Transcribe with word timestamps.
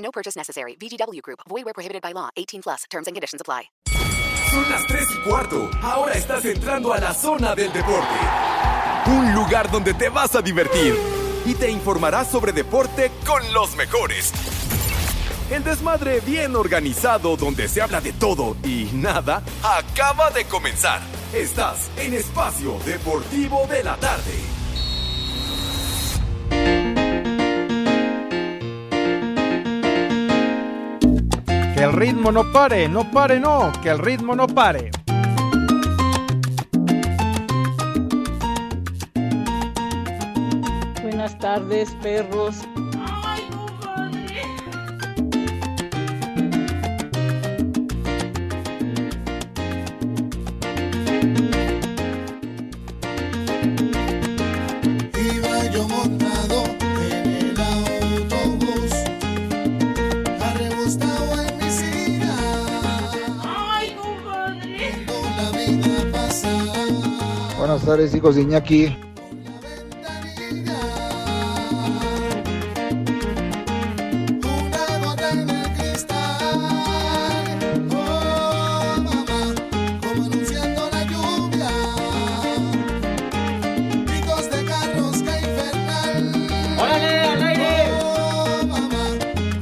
No 0.00 0.10
purchase 0.10 0.36
necessary. 0.36 0.76
VGW 0.76 1.22
Group. 1.22 1.40
Void 1.48 1.64
where 1.64 1.74
prohibited 1.74 2.02
by 2.02 2.12
law. 2.12 2.28
18 2.36 2.62
plus. 2.62 2.84
Terms 2.90 3.06
and 3.06 3.14
conditions 3.14 3.40
apply. 3.40 3.70
Son 4.50 4.68
las 4.68 4.84
3 4.86 5.06
y 5.12 5.28
cuarto. 5.28 5.70
Ahora 5.80 6.14
estás 6.14 6.44
entrando 6.44 6.92
a 6.92 6.98
la 6.98 7.14
zona 7.14 7.54
del 7.54 7.72
deporte. 7.72 8.14
Un 9.06 9.32
lugar 9.32 9.70
donde 9.70 9.94
te 9.94 10.08
vas 10.08 10.34
a 10.34 10.42
divertir 10.42 10.96
y 11.46 11.54
te 11.54 11.70
informarás 11.70 12.28
sobre 12.28 12.52
deporte 12.52 13.12
con 13.24 13.52
los 13.52 13.76
mejores. 13.76 14.32
El 15.50 15.64
desmadre 15.64 16.20
bien 16.20 16.54
organizado 16.56 17.36
donde 17.36 17.68
se 17.68 17.80
habla 17.80 18.00
de 18.00 18.12
todo 18.12 18.56
y 18.64 18.88
nada 18.92 19.42
acaba 19.62 20.30
de 20.30 20.44
comenzar. 20.44 21.00
Estás 21.32 21.90
en 21.96 22.14
Espacio 22.14 22.78
Deportivo 22.84 23.66
de 23.68 23.84
la 23.84 23.96
Tarde. 23.96 24.59
Que 31.80 31.86
el 31.86 31.94
ritmo 31.94 32.30
no 32.30 32.52
pare, 32.52 32.86
no 32.90 33.10
pare, 33.10 33.40
no, 33.40 33.72
que 33.82 33.88
el 33.88 33.98
ritmo 34.00 34.36
no 34.36 34.46
pare. 34.46 34.90
Buenas 41.02 41.38
tardes, 41.38 41.90
perros. 42.02 42.58
Iba 55.14 55.64
yo 55.72 55.88
aire! 87.44 87.88
Oh, 88.02 88.60
mamá, 88.66 89.06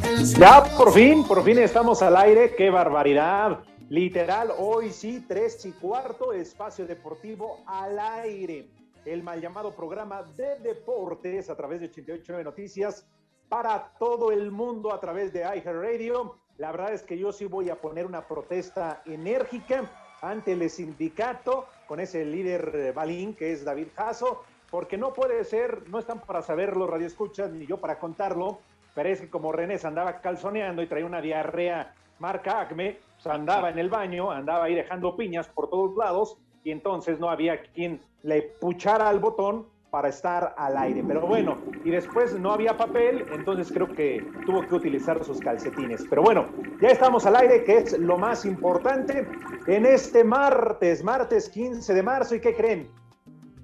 en 0.08 0.32
la 0.32 0.38
Ya, 0.38 0.64
por 0.76 0.92
fin, 0.92 1.24
por 1.24 1.44
fin 1.44 1.58
estamos 1.58 2.00
al 2.02 2.16
aire. 2.16 2.54
¡Qué 2.56 2.70
barbaridad! 2.70 3.67
Literal, 3.90 4.52
hoy 4.58 4.90
sí, 4.90 5.24
tres 5.26 5.64
y 5.64 5.72
cuarto, 5.72 6.34
espacio 6.34 6.86
deportivo 6.86 7.60
al 7.66 7.98
aire. 7.98 8.68
El 9.06 9.22
mal 9.22 9.40
llamado 9.40 9.74
programa 9.74 10.22
de 10.36 10.58
deportes 10.58 11.48
a 11.48 11.56
través 11.56 11.80
de 11.80 11.86
889 11.86 12.44
Noticias 12.44 13.06
para 13.48 13.94
todo 13.98 14.30
el 14.30 14.50
mundo 14.50 14.92
a 14.92 15.00
través 15.00 15.32
de 15.32 15.40
iHeartRadio. 15.40 16.36
La 16.58 16.70
verdad 16.70 16.92
es 16.92 17.02
que 17.02 17.16
yo 17.16 17.32
sí 17.32 17.46
voy 17.46 17.70
a 17.70 17.80
poner 17.80 18.04
una 18.04 18.28
protesta 18.28 19.00
enérgica 19.06 19.90
ante 20.20 20.52
el 20.52 20.68
sindicato 20.68 21.64
con 21.86 21.98
ese 21.98 22.26
líder 22.26 22.92
balín 22.92 23.34
que 23.34 23.52
es 23.52 23.64
David 23.64 23.88
Jasso, 23.96 24.44
porque 24.70 24.98
no 24.98 25.14
puede 25.14 25.44
ser, 25.44 25.88
no 25.88 25.98
están 25.98 26.20
para 26.20 26.42
saberlo, 26.42 26.86
Radio 26.86 27.06
Escuchas, 27.06 27.50
ni 27.52 27.64
yo 27.64 27.78
para 27.78 27.98
contarlo, 27.98 28.58
pero 28.94 29.08
es 29.08 29.22
que 29.22 29.30
como 29.30 29.50
René 29.50 29.78
se 29.78 29.86
andaba 29.86 30.20
calzoneando 30.20 30.82
y 30.82 30.86
traía 30.88 31.06
una 31.06 31.22
diarrea 31.22 31.94
marca 32.18 32.60
Acme, 32.60 33.07
pues 33.22 33.34
andaba 33.34 33.70
en 33.70 33.78
el 33.78 33.88
baño, 33.88 34.30
andaba 34.30 34.64
ahí 34.64 34.74
dejando 34.74 35.16
piñas 35.16 35.48
por 35.48 35.68
todos 35.68 35.96
lados 35.96 36.38
y 36.62 36.70
entonces 36.70 37.18
no 37.18 37.28
había 37.28 37.62
quien 37.62 38.00
le 38.22 38.42
puchara 38.42 39.08
al 39.08 39.18
botón 39.18 39.66
para 39.90 40.08
estar 40.08 40.54
al 40.56 40.76
aire. 40.76 41.02
Pero 41.06 41.26
bueno, 41.26 41.58
y 41.84 41.90
después 41.90 42.38
no 42.38 42.52
había 42.52 42.76
papel, 42.76 43.24
entonces 43.32 43.72
creo 43.72 43.88
que 43.88 44.24
tuvo 44.46 44.66
que 44.66 44.74
utilizar 44.74 45.24
sus 45.24 45.40
calcetines. 45.40 46.04
Pero 46.08 46.22
bueno, 46.22 46.46
ya 46.80 46.88
estamos 46.88 47.26
al 47.26 47.36
aire, 47.36 47.64
que 47.64 47.78
es 47.78 47.98
lo 47.98 48.18
más 48.18 48.44
importante 48.44 49.26
en 49.66 49.86
este 49.86 50.22
martes, 50.22 51.02
martes 51.02 51.48
15 51.48 51.94
de 51.94 52.02
marzo. 52.02 52.34
¿Y 52.36 52.40
qué 52.40 52.54
creen? 52.54 52.88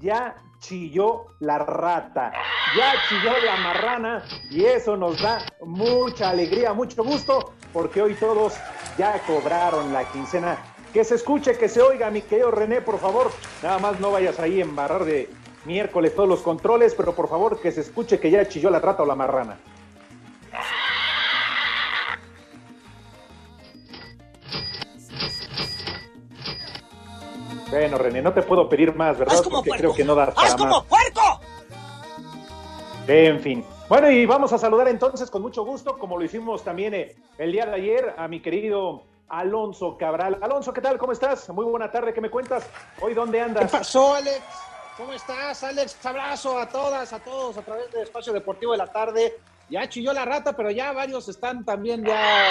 Ya 0.00 0.36
chilló 0.58 1.26
la 1.40 1.58
rata, 1.58 2.32
ya 2.76 2.94
chilló 3.08 3.32
la 3.44 3.56
marrana 3.62 4.24
y 4.50 4.64
eso 4.64 4.96
nos 4.96 5.20
da 5.22 5.44
mucha 5.60 6.30
alegría, 6.30 6.72
mucho 6.72 7.04
gusto, 7.04 7.52
porque 7.74 8.00
hoy 8.00 8.14
todos 8.14 8.54
ya 8.96 9.20
cobraron 9.26 9.92
la 9.92 10.04
quincena. 10.10 10.56
Que 10.94 11.02
se 11.04 11.16
escuche, 11.16 11.58
que 11.58 11.68
se 11.68 11.82
oiga, 11.82 12.08
mi 12.08 12.22
querido 12.22 12.52
René, 12.52 12.80
por 12.80 13.00
favor. 13.00 13.30
Nada 13.64 13.78
más 13.80 13.98
no 13.98 14.12
vayas 14.12 14.38
ahí 14.38 14.60
a 14.60 14.62
embarrar 14.62 15.04
de 15.04 15.28
miércoles 15.64 16.14
todos 16.14 16.28
los 16.28 16.40
controles, 16.40 16.94
pero 16.94 17.14
por 17.16 17.28
favor 17.28 17.60
que 17.60 17.72
se 17.72 17.80
escuche 17.80 18.20
que 18.20 18.30
ya 18.30 18.46
chilló 18.48 18.70
la 18.70 18.78
rata 18.78 19.02
o 19.02 19.06
la 19.06 19.16
marrana. 19.16 19.58
Bueno, 27.70 27.98
René, 27.98 28.22
no 28.22 28.32
te 28.32 28.42
puedo 28.42 28.68
pedir 28.68 28.94
más, 28.94 29.18
¿verdad? 29.18 29.34
¡Haz 29.34 29.42
como 29.42 29.56
Porque 29.56 29.70
puerco! 29.70 29.80
creo 29.82 29.94
que 29.94 30.04
no 30.04 30.14
das 30.14 30.32
para 30.34 30.46
¡Haz 30.48 30.54
como 30.54 30.70
más. 30.78 30.84
puerco! 30.84 31.40
En 33.08 33.40
fin. 33.40 33.64
Bueno, 33.88 34.10
y 34.10 34.24
vamos 34.24 34.50
a 34.52 34.58
saludar 34.58 34.88
entonces 34.88 35.30
con 35.30 35.42
mucho 35.42 35.62
gusto, 35.64 35.98
como 35.98 36.16
lo 36.16 36.24
hicimos 36.24 36.64
también 36.64 36.94
eh, 36.94 37.16
el 37.36 37.52
día 37.52 37.66
de 37.66 37.74
ayer, 37.74 38.14
a 38.16 38.26
mi 38.28 38.40
querido 38.40 39.02
Alonso 39.28 39.98
Cabral. 39.98 40.38
Alonso, 40.40 40.72
¿qué 40.72 40.80
tal? 40.80 40.96
¿Cómo 40.96 41.12
estás? 41.12 41.50
Muy 41.50 41.66
buena 41.66 41.90
tarde, 41.90 42.14
¿qué 42.14 42.20
me 42.22 42.30
cuentas? 42.30 42.66
Hoy, 43.02 43.12
¿dónde 43.12 43.38
¿Qué 43.38 43.44
andas? 43.44 43.70
pasó, 43.70 44.14
Alex? 44.14 44.40
¿Cómo 44.96 45.12
estás, 45.12 45.62
Alex? 45.64 46.04
Abrazo 46.06 46.58
a 46.58 46.66
todas, 46.66 47.12
a 47.12 47.18
todos 47.18 47.58
a 47.58 47.62
través 47.62 47.90
de 47.92 48.02
Espacio 48.02 48.32
Deportivo 48.32 48.72
de 48.72 48.78
la 48.78 48.86
Tarde. 48.86 49.34
Ya 49.68 49.86
chilló 49.88 50.14
la 50.14 50.24
rata, 50.24 50.54
pero 50.54 50.70
ya 50.70 50.92
varios 50.92 51.28
están 51.28 51.64
también 51.64 52.04
ya 52.04 52.46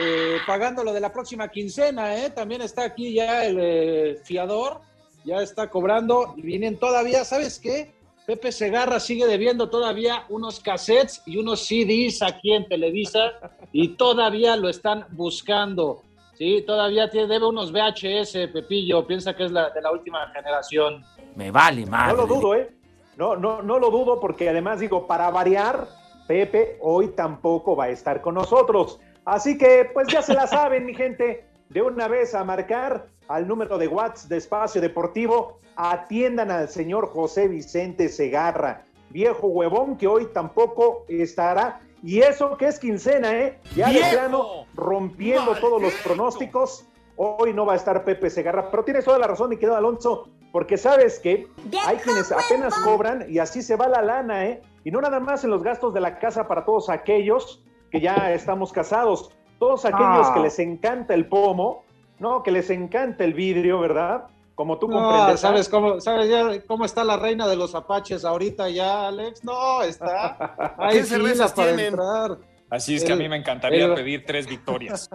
eh, 0.00 0.38
pagando 0.44 0.82
lo 0.82 0.92
de 0.92 1.00
la 1.00 1.12
próxima 1.12 1.48
quincena, 1.48 2.16
¿eh? 2.16 2.30
También 2.30 2.62
está 2.62 2.84
aquí 2.84 3.14
ya 3.14 3.44
el 3.44 3.58
eh, 3.60 4.20
fiador, 4.24 4.80
ya 5.24 5.40
está 5.40 5.70
cobrando 5.70 6.34
y 6.36 6.42
vienen 6.42 6.78
todavía, 6.78 7.24
¿sabes 7.24 7.60
qué? 7.60 7.92
Pepe 8.26 8.52
Segarra 8.52 9.00
sigue 9.00 9.26
debiendo 9.26 9.68
todavía 9.68 10.24
unos 10.30 10.60
cassettes 10.60 11.22
y 11.26 11.36
unos 11.36 11.66
CDs 11.66 12.22
aquí 12.22 12.52
en 12.54 12.66
Televisa 12.66 13.32
y 13.72 13.88
todavía 13.96 14.56
lo 14.56 14.68
están 14.70 15.04
buscando. 15.10 16.02
Sí, 16.38 16.64
todavía 16.66 17.10
tiene, 17.10 17.28
debe 17.28 17.46
unos 17.46 17.70
VHS, 17.70 18.50
Pepillo, 18.52 19.06
piensa 19.06 19.36
que 19.36 19.44
es 19.44 19.52
la 19.52 19.70
de 19.70 19.80
la 19.82 19.92
última 19.92 20.26
generación. 20.34 21.04
Me 21.36 21.50
vale 21.50 21.84
No 21.84 21.90
madre. 21.90 22.16
lo 22.16 22.26
dudo, 22.26 22.54
¿eh? 22.54 22.70
No, 23.16 23.36
no, 23.36 23.62
no 23.62 23.78
lo 23.78 23.90
dudo 23.90 24.18
porque 24.18 24.48
además 24.48 24.80
digo, 24.80 25.06
para 25.06 25.30
variar, 25.30 25.86
Pepe 26.26 26.78
hoy 26.80 27.08
tampoco 27.08 27.76
va 27.76 27.84
a 27.84 27.88
estar 27.90 28.20
con 28.22 28.34
nosotros. 28.34 28.98
Así 29.24 29.56
que, 29.56 29.88
pues 29.92 30.08
ya 30.08 30.22
se 30.22 30.34
la 30.34 30.46
saben, 30.46 30.84
mi 30.86 30.94
gente, 30.94 31.44
de 31.68 31.82
una 31.82 32.08
vez 32.08 32.34
a 32.34 32.44
marcar 32.44 33.06
al 33.28 33.48
número 33.48 33.78
de 33.78 33.88
Watts 33.88 34.28
de 34.28 34.36
Espacio 34.36 34.80
Deportivo, 34.80 35.60
atiendan 35.76 36.50
al 36.50 36.68
señor 36.68 37.08
José 37.08 37.48
Vicente 37.48 38.08
Segarra, 38.08 38.84
viejo 39.10 39.46
huevón 39.48 39.96
que 39.96 40.06
hoy 40.06 40.26
tampoco 40.32 41.04
estará. 41.08 41.80
Y 42.02 42.20
eso 42.20 42.56
que 42.58 42.66
es 42.66 42.78
quincena, 42.78 43.32
¿eh? 43.32 43.58
Ya 43.74 43.90
de 43.90 44.00
plano 44.12 44.66
rompiendo 44.74 45.54
todos 45.56 45.80
los 45.80 45.94
pronósticos. 45.94 46.86
Hoy 47.16 47.54
no 47.54 47.64
va 47.64 47.74
a 47.74 47.76
estar 47.76 48.04
Pepe 48.04 48.28
Segarra, 48.28 48.70
pero 48.70 48.84
tienes 48.84 49.04
toda 49.04 49.18
la 49.18 49.26
razón, 49.26 49.48
mi 49.48 49.56
querido 49.56 49.76
Alonso, 49.76 50.28
porque 50.52 50.76
sabes 50.76 51.18
que 51.18 51.46
hay 51.86 51.96
quienes 51.98 52.30
apenas 52.30 52.74
cobran 52.74 53.24
y 53.28 53.38
así 53.38 53.62
se 53.62 53.76
va 53.76 53.88
la 53.88 54.02
lana, 54.02 54.46
¿eh? 54.46 54.62
Y 54.84 54.90
no 54.90 55.00
nada 55.00 55.18
más 55.18 55.44
en 55.44 55.50
los 55.50 55.62
gastos 55.62 55.94
de 55.94 56.00
la 56.00 56.18
casa 56.18 56.46
para 56.46 56.64
todos 56.64 56.90
aquellos 56.90 57.64
que 57.90 58.00
ya 58.00 58.32
estamos 58.32 58.72
casados, 58.72 59.30
todos 59.64 59.84
aquellos 59.86 60.26
Ah. 60.28 60.32
que 60.34 60.40
les 60.40 60.58
encanta 60.58 61.14
el 61.14 61.26
pomo, 61.26 61.84
¿no? 62.18 62.42
Que 62.42 62.50
les 62.50 62.68
encanta 62.68 63.24
el 63.24 63.32
vidrio, 63.32 63.80
¿verdad? 63.80 64.24
Como 64.54 64.78
tú 64.78 64.88
No, 64.88 64.96
comprendes. 65.00 65.40
¿sabes 65.40 65.68
cómo, 65.70 66.00
¿sabes 66.00 66.28
ya 66.28 66.62
cómo 66.66 66.84
está 66.84 67.02
la 67.02 67.16
reina 67.16 67.46
de 67.46 67.56
los 67.56 67.74
apaches 67.74 68.24
ahorita 68.26 68.68
ya, 68.68 69.08
Alex? 69.08 69.42
No, 69.42 69.82
está. 69.82 70.74
Hay 70.78 70.98
¿Qué 70.98 71.04
cervezas 71.04 71.54
tienen? 71.54 71.80
entrar. 71.86 72.36
Así 72.70 72.94
es 72.96 73.04
que 73.04 73.12
a 73.12 73.16
mí 73.16 73.26
me 73.28 73.36
encantaría 73.36 73.94
pedir 73.94 74.24
tres 74.26 74.46
victorias. 74.46 75.08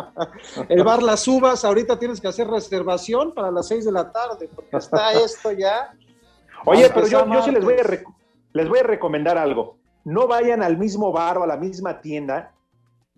el 0.68 0.84
bar 0.84 1.02
Las 1.02 1.26
Uvas, 1.26 1.64
ahorita 1.64 1.98
tienes 1.98 2.20
que 2.20 2.28
hacer 2.28 2.48
reservación 2.48 3.32
para 3.32 3.50
las 3.50 3.68
seis 3.68 3.84
de 3.86 3.92
la 3.92 4.12
tarde, 4.12 4.48
porque 4.54 4.76
está 4.76 5.12
esto 5.24 5.52
ya. 5.52 5.92
Oye, 6.66 6.90
pero 6.94 7.06
yo, 7.06 7.26
yo 7.26 7.42
sí 7.42 7.50
les 7.50 7.64
voy, 7.64 7.74
a 7.74 8.02
les 8.52 8.68
voy 8.68 8.78
a 8.80 8.82
recomendar 8.82 9.38
algo. 9.38 9.78
No 10.04 10.26
vayan 10.26 10.62
al 10.62 10.76
mismo 10.76 11.12
bar 11.12 11.38
o 11.38 11.44
a 11.44 11.46
la 11.46 11.56
misma 11.56 12.00
tienda 12.00 12.52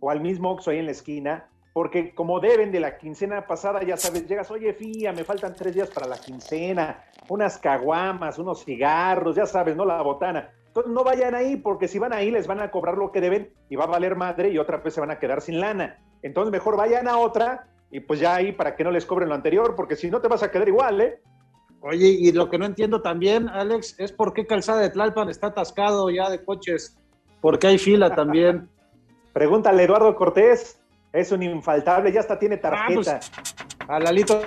o 0.01 0.11
al 0.11 0.21
mismo 0.21 0.51
Oxxo 0.51 0.71
ahí 0.71 0.79
en 0.79 0.87
la 0.87 0.93
esquina, 0.93 1.49
porque 1.73 2.15
como 2.15 2.41
deben 2.41 2.73
de 2.73 2.81
la 2.81 2.99
quincena 2.99 3.47
pasada, 3.47 3.83
ya 3.83 3.97
sabes, 3.97 4.27
llegas, 4.27 4.51
oye, 4.51 4.73
fía, 4.73 5.13
me 5.13 5.25
faltan 5.25 5.55
tres 5.55 5.75
días 5.75 5.91
para 5.91 6.07
la 6.07 6.19
quincena, 6.19 7.05
unas 7.29 7.59
caguamas, 7.59 8.39
unos 8.39 8.65
cigarros, 8.65 9.37
ya 9.37 9.47
sabes, 9.47 9.77
¿no? 9.77 9.85
La 9.85 10.03
botana 10.03 10.51
no 10.87 11.05
vayan 11.05 11.35
ahí, 11.35 11.57
porque 11.57 11.89
si 11.89 11.99
van 11.99 12.13
ahí 12.13 12.31
les 12.31 12.47
van 12.47 12.61
a 12.61 12.71
cobrar 12.71 12.97
lo 12.97 13.11
que 13.11 13.21
deben 13.21 13.51
y 13.69 13.77
va 13.77 13.85
a 13.85 13.89
valer 13.89 14.17
madre 14.17 14.51
y 14.51 14.59
otra 14.59 14.79
vez 14.79 14.95
se 14.95 15.01
van 15.01 15.11
a 15.11 15.19
quedar 15.19 15.41
sin 15.41 15.61
lana. 15.61 15.99
Entonces 16.23 16.53
mejor 16.53 16.77
vayan 16.77 17.09
a 17.09 17.19
otra 17.19 17.69
y 17.91 18.01
pues 18.01 18.21
ya 18.21 18.35
ahí 18.35 18.53
para 18.53 18.77
que 18.77 18.85
no 18.85 18.91
les 18.91 19.07
cobren 19.07 19.29
lo 19.29 19.35
anterior, 19.35 19.75
porque 19.75 19.97
si 19.97 20.11
no 20.11 20.21
te 20.21 20.29
vas 20.29 20.43
a 20.43 20.51
quedar 20.51 20.69
igual, 20.69 21.01
¿eh? 21.01 21.21
Oye, 21.81 22.09
y 22.09 22.33
lo 22.33 22.51
que 22.51 22.59
no 22.59 22.67
entiendo 22.67 23.03
también, 23.03 23.49
Alex, 23.49 23.99
es 23.99 24.13
por 24.13 24.33
qué 24.33 24.47
Calzada 24.47 24.81
de 24.81 24.91
Tlalpan 24.91 25.29
está 25.29 25.49
atascado 25.49 26.11
ya 26.11 26.29
de 26.29 26.45
coches, 26.45 26.99
porque 27.41 27.69
hay 27.69 27.79
fila 27.79 28.15
también. 28.15 28.69
Pregúntale 29.39 29.85
Eduardo 29.85 30.17
Cortés, 30.17 30.81
es 31.13 31.31
un 31.31 31.45
infaltable, 31.45 32.11
ya 32.11 32.19
hasta 32.19 32.41
tiene 32.41 32.57
tarjeta. 32.57 33.21
Ah, 33.23 33.31
pues, 33.79 33.89
a 33.89 34.01
Lalito 34.01 34.41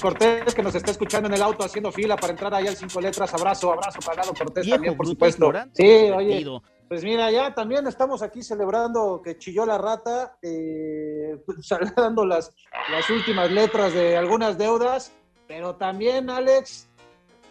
Cortés, 0.00 0.54
que 0.54 0.62
nos 0.62 0.74
está 0.74 0.92
escuchando 0.92 1.28
en 1.28 1.34
el 1.34 1.42
auto 1.42 1.64
haciendo 1.64 1.92
fila 1.92 2.16
para 2.16 2.32
entrar 2.32 2.54
ahí 2.54 2.66
al 2.66 2.76
cinco 2.76 2.98
letras. 2.98 3.34
Abrazo, 3.34 3.70
abrazo 3.70 3.98
para 4.00 4.22
Lalo 4.22 4.32
Cortés 4.32 4.70
también, 4.70 4.96
por 4.96 5.06
supuesto. 5.06 5.52
Sí, 5.74 6.10
oye. 6.16 6.46
Pues 6.88 7.04
mira, 7.04 7.30
ya 7.30 7.52
también 7.52 7.86
estamos 7.86 8.22
aquí 8.22 8.42
celebrando 8.42 9.20
que 9.22 9.36
chilló 9.36 9.66
la 9.66 9.76
rata, 9.76 10.34
eh, 10.40 11.36
dando 11.94 12.24
las, 12.24 12.54
las 12.90 13.10
últimas 13.10 13.50
letras 13.50 13.92
de 13.92 14.16
algunas 14.16 14.56
deudas, 14.56 15.12
pero 15.46 15.76
también, 15.76 16.30
Alex, 16.30 16.88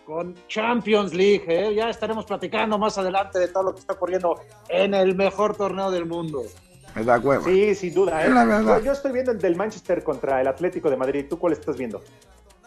con 0.10 0.34
Champions 0.48 1.14
League. 1.14 1.46
¿eh? 1.48 1.76
Ya 1.76 1.88
estaremos 1.88 2.26
platicando 2.26 2.80
más 2.80 2.98
adelante 2.98 3.38
de 3.38 3.48
todo 3.50 3.62
lo 3.62 3.74
que 3.76 3.82
está 3.82 3.94
ocurriendo 3.94 4.42
en 4.68 4.96
el 4.96 5.14
mejor 5.16 5.56
torneo 5.56 5.92
del 5.92 6.08
mundo. 6.08 6.42
Es 6.96 7.06
la 7.06 7.20
hueva. 7.20 7.44
Sí, 7.44 7.76
sin 7.76 7.94
duda. 7.94 8.26
¿eh? 8.26 8.82
Yo, 8.84 8.92
estoy 8.92 9.12
viendo 9.12 9.32
el 9.32 9.38
del 9.38 9.56
Manchester 9.56 10.04
contra 10.04 10.42
el 10.42 10.48
Atlético 10.48 10.90
de 10.90 10.98
Madrid. 10.98 11.28
¿Tú 11.30 11.38
cuál 11.38 11.54
estás 11.54 11.78
viendo? 11.78 12.02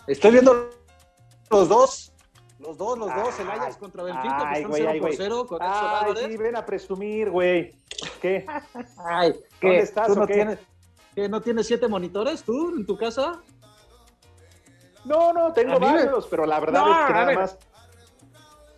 Estoy 0.06 0.30
viendo 0.30 0.70
los 1.50 1.68
dos. 1.68 2.12
Los 2.60 2.78
dos, 2.78 2.96
los 2.96 3.12
dos, 3.12 3.40
el 3.40 3.50
Ajax 3.50 3.76
contra 3.76 4.04
Benfica, 4.04 4.48
ay, 4.48 4.64
que 4.64 4.70
están 4.78 4.94
0 4.94 5.00
por 5.00 5.14
0 5.16 5.46
con 5.48 5.58
Ay, 5.60 6.14
sí, 6.30 6.36
ven 6.36 6.54
a 6.54 6.64
presumir, 6.64 7.28
güey. 7.28 7.72
¿Qué? 8.20 8.46
Ay, 9.04 9.34
¿qué? 9.58 9.66
¿Dónde 9.66 9.82
estás 9.82 10.06
¿Tú 10.06 10.14
no 10.14 10.28
qué? 10.28 10.34
Tienes, 10.34 10.58
¿qué, 11.16 11.28
¿No 11.28 11.40
tienes 11.40 11.66
siete 11.66 11.88
monitores 11.88 12.44
tú 12.44 12.76
en 12.76 12.86
tu 12.86 12.96
casa? 12.96 13.42
No, 15.04 15.32
no, 15.32 15.52
tengo 15.52 15.78
varios, 15.78 16.26
pero 16.28 16.46
la 16.46 16.60
verdad 16.60 16.82
es 16.88 17.06
que 17.06 17.12
nada 17.12 17.32
más 17.32 17.58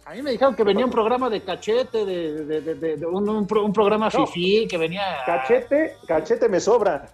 a 0.07 0.13
mí 0.13 0.23
me 0.23 0.33
dijeron 0.33 0.55
que 0.55 0.65
venía 0.65 0.85
un 0.85 0.91
programa 0.91 1.31
de 1.31 1.43
cachete, 1.43 2.05
de, 2.05 2.45
de, 2.45 2.97
de, 2.97 3.07
un, 3.07 3.27
un, 3.27 3.73
programa 3.73 4.11
fifi 4.11 4.67
que 4.69 4.77
venía. 4.77 5.23
Cachete, 5.25 5.97
cachete 6.07 6.47
me 6.49 6.61
sobra. 6.61 7.09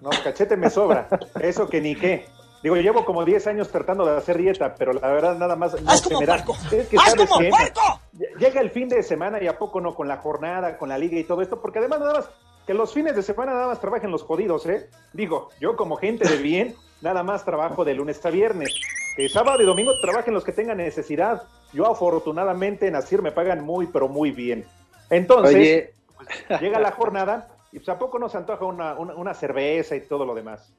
No, 0.00 0.10
cachete 0.10 0.56
me 0.56 0.70
sobra. 0.70 1.08
Eso 1.40 1.68
que 1.68 1.80
ni 1.80 1.96
qué. 1.96 2.26
Digo, 2.62 2.76
yo 2.76 2.82
llevo 2.82 3.04
como 3.04 3.24
10 3.24 3.46
años 3.48 3.68
tratando 3.70 4.04
de 4.04 4.16
hacer 4.16 4.38
dieta, 4.38 4.74
pero 4.76 4.92
la 4.92 5.08
verdad 5.08 5.36
nada 5.38 5.56
más 5.56 5.80
no 5.80 5.90
¡Haz 5.90 6.02
como 6.02 6.20
puerco! 6.20 6.54
Es 6.70 6.88
que 6.88 6.96
¡Haz 6.98 7.16
como 7.16 7.36
puerco! 7.36 8.00
Llega 8.38 8.60
el 8.60 8.70
fin 8.70 8.88
de 8.88 9.02
semana 9.02 9.42
y 9.42 9.48
a 9.48 9.58
poco 9.58 9.80
no 9.80 9.94
con 9.94 10.06
la 10.06 10.18
jornada, 10.18 10.76
con 10.76 10.90
la 10.90 10.98
liga 10.98 11.18
y 11.18 11.24
todo 11.24 11.42
esto, 11.42 11.60
porque 11.60 11.78
además 11.78 12.00
nada 12.00 12.14
más 12.14 12.30
que 12.66 12.74
los 12.74 12.92
fines 12.92 13.16
de 13.16 13.22
semana 13.22 13.54
nada 13.54 13.68
más 13.68 13.80
trabajen 13.80 14.10
los 14.10 14.22
jodidos, 14.22 14.66
¿eh? 14.66 14.88
Digo, 15.14 15.48
yo 15.58 15.74
como 15.74 15.96
gente 15.96 16.28
de 16.28 16.36
bien, 16.36 16.76
nada 17.00 17.22
más 17.22 17.44
trabajo 17.44 17.84
de 17.84 17.94
lunes 17.94 18.24
a 18.24 18.30
viernes. 18.30 18.74
Que 19.16 19.28
sábado 19.28 19.62
y 19.62 19.66
domingo 19.66 19.92
trabajen 20.00 20.34
los 20.34 20.44
que 20.44 20.52
tengan 20.52 20.78
necesidad. 20.78 21.42
Yo 21.72 21.86
afortunadamente 21.86 22.86
en 22.86 22.96
Asir 22.96 23.22
me 23.22 23.32
pagan 23.32 23.64
muy, 23.64 23.86
pero 23.86 24.08
muy 24.08 24.30
bien. 24.30 24.64
Entonces, 25.08 25.90
pues, 26.16 26.60
llega 26.60 26.78
la 26.78 26.92
jornada 26.92 27.48
y 27.72 27.78
pues 27.78 27.88
a 27.88 27.98
poco 27.98 28.18
nos 28.18 28.34
antoja 28.34 28.64
una, 28.64 28.94
una, 28.94 29.34
cerveza 29.34 29.96
y 29.96 30.00
todo 30.02 30.24
lo 30.24 30.34
demás. 30.34 30.72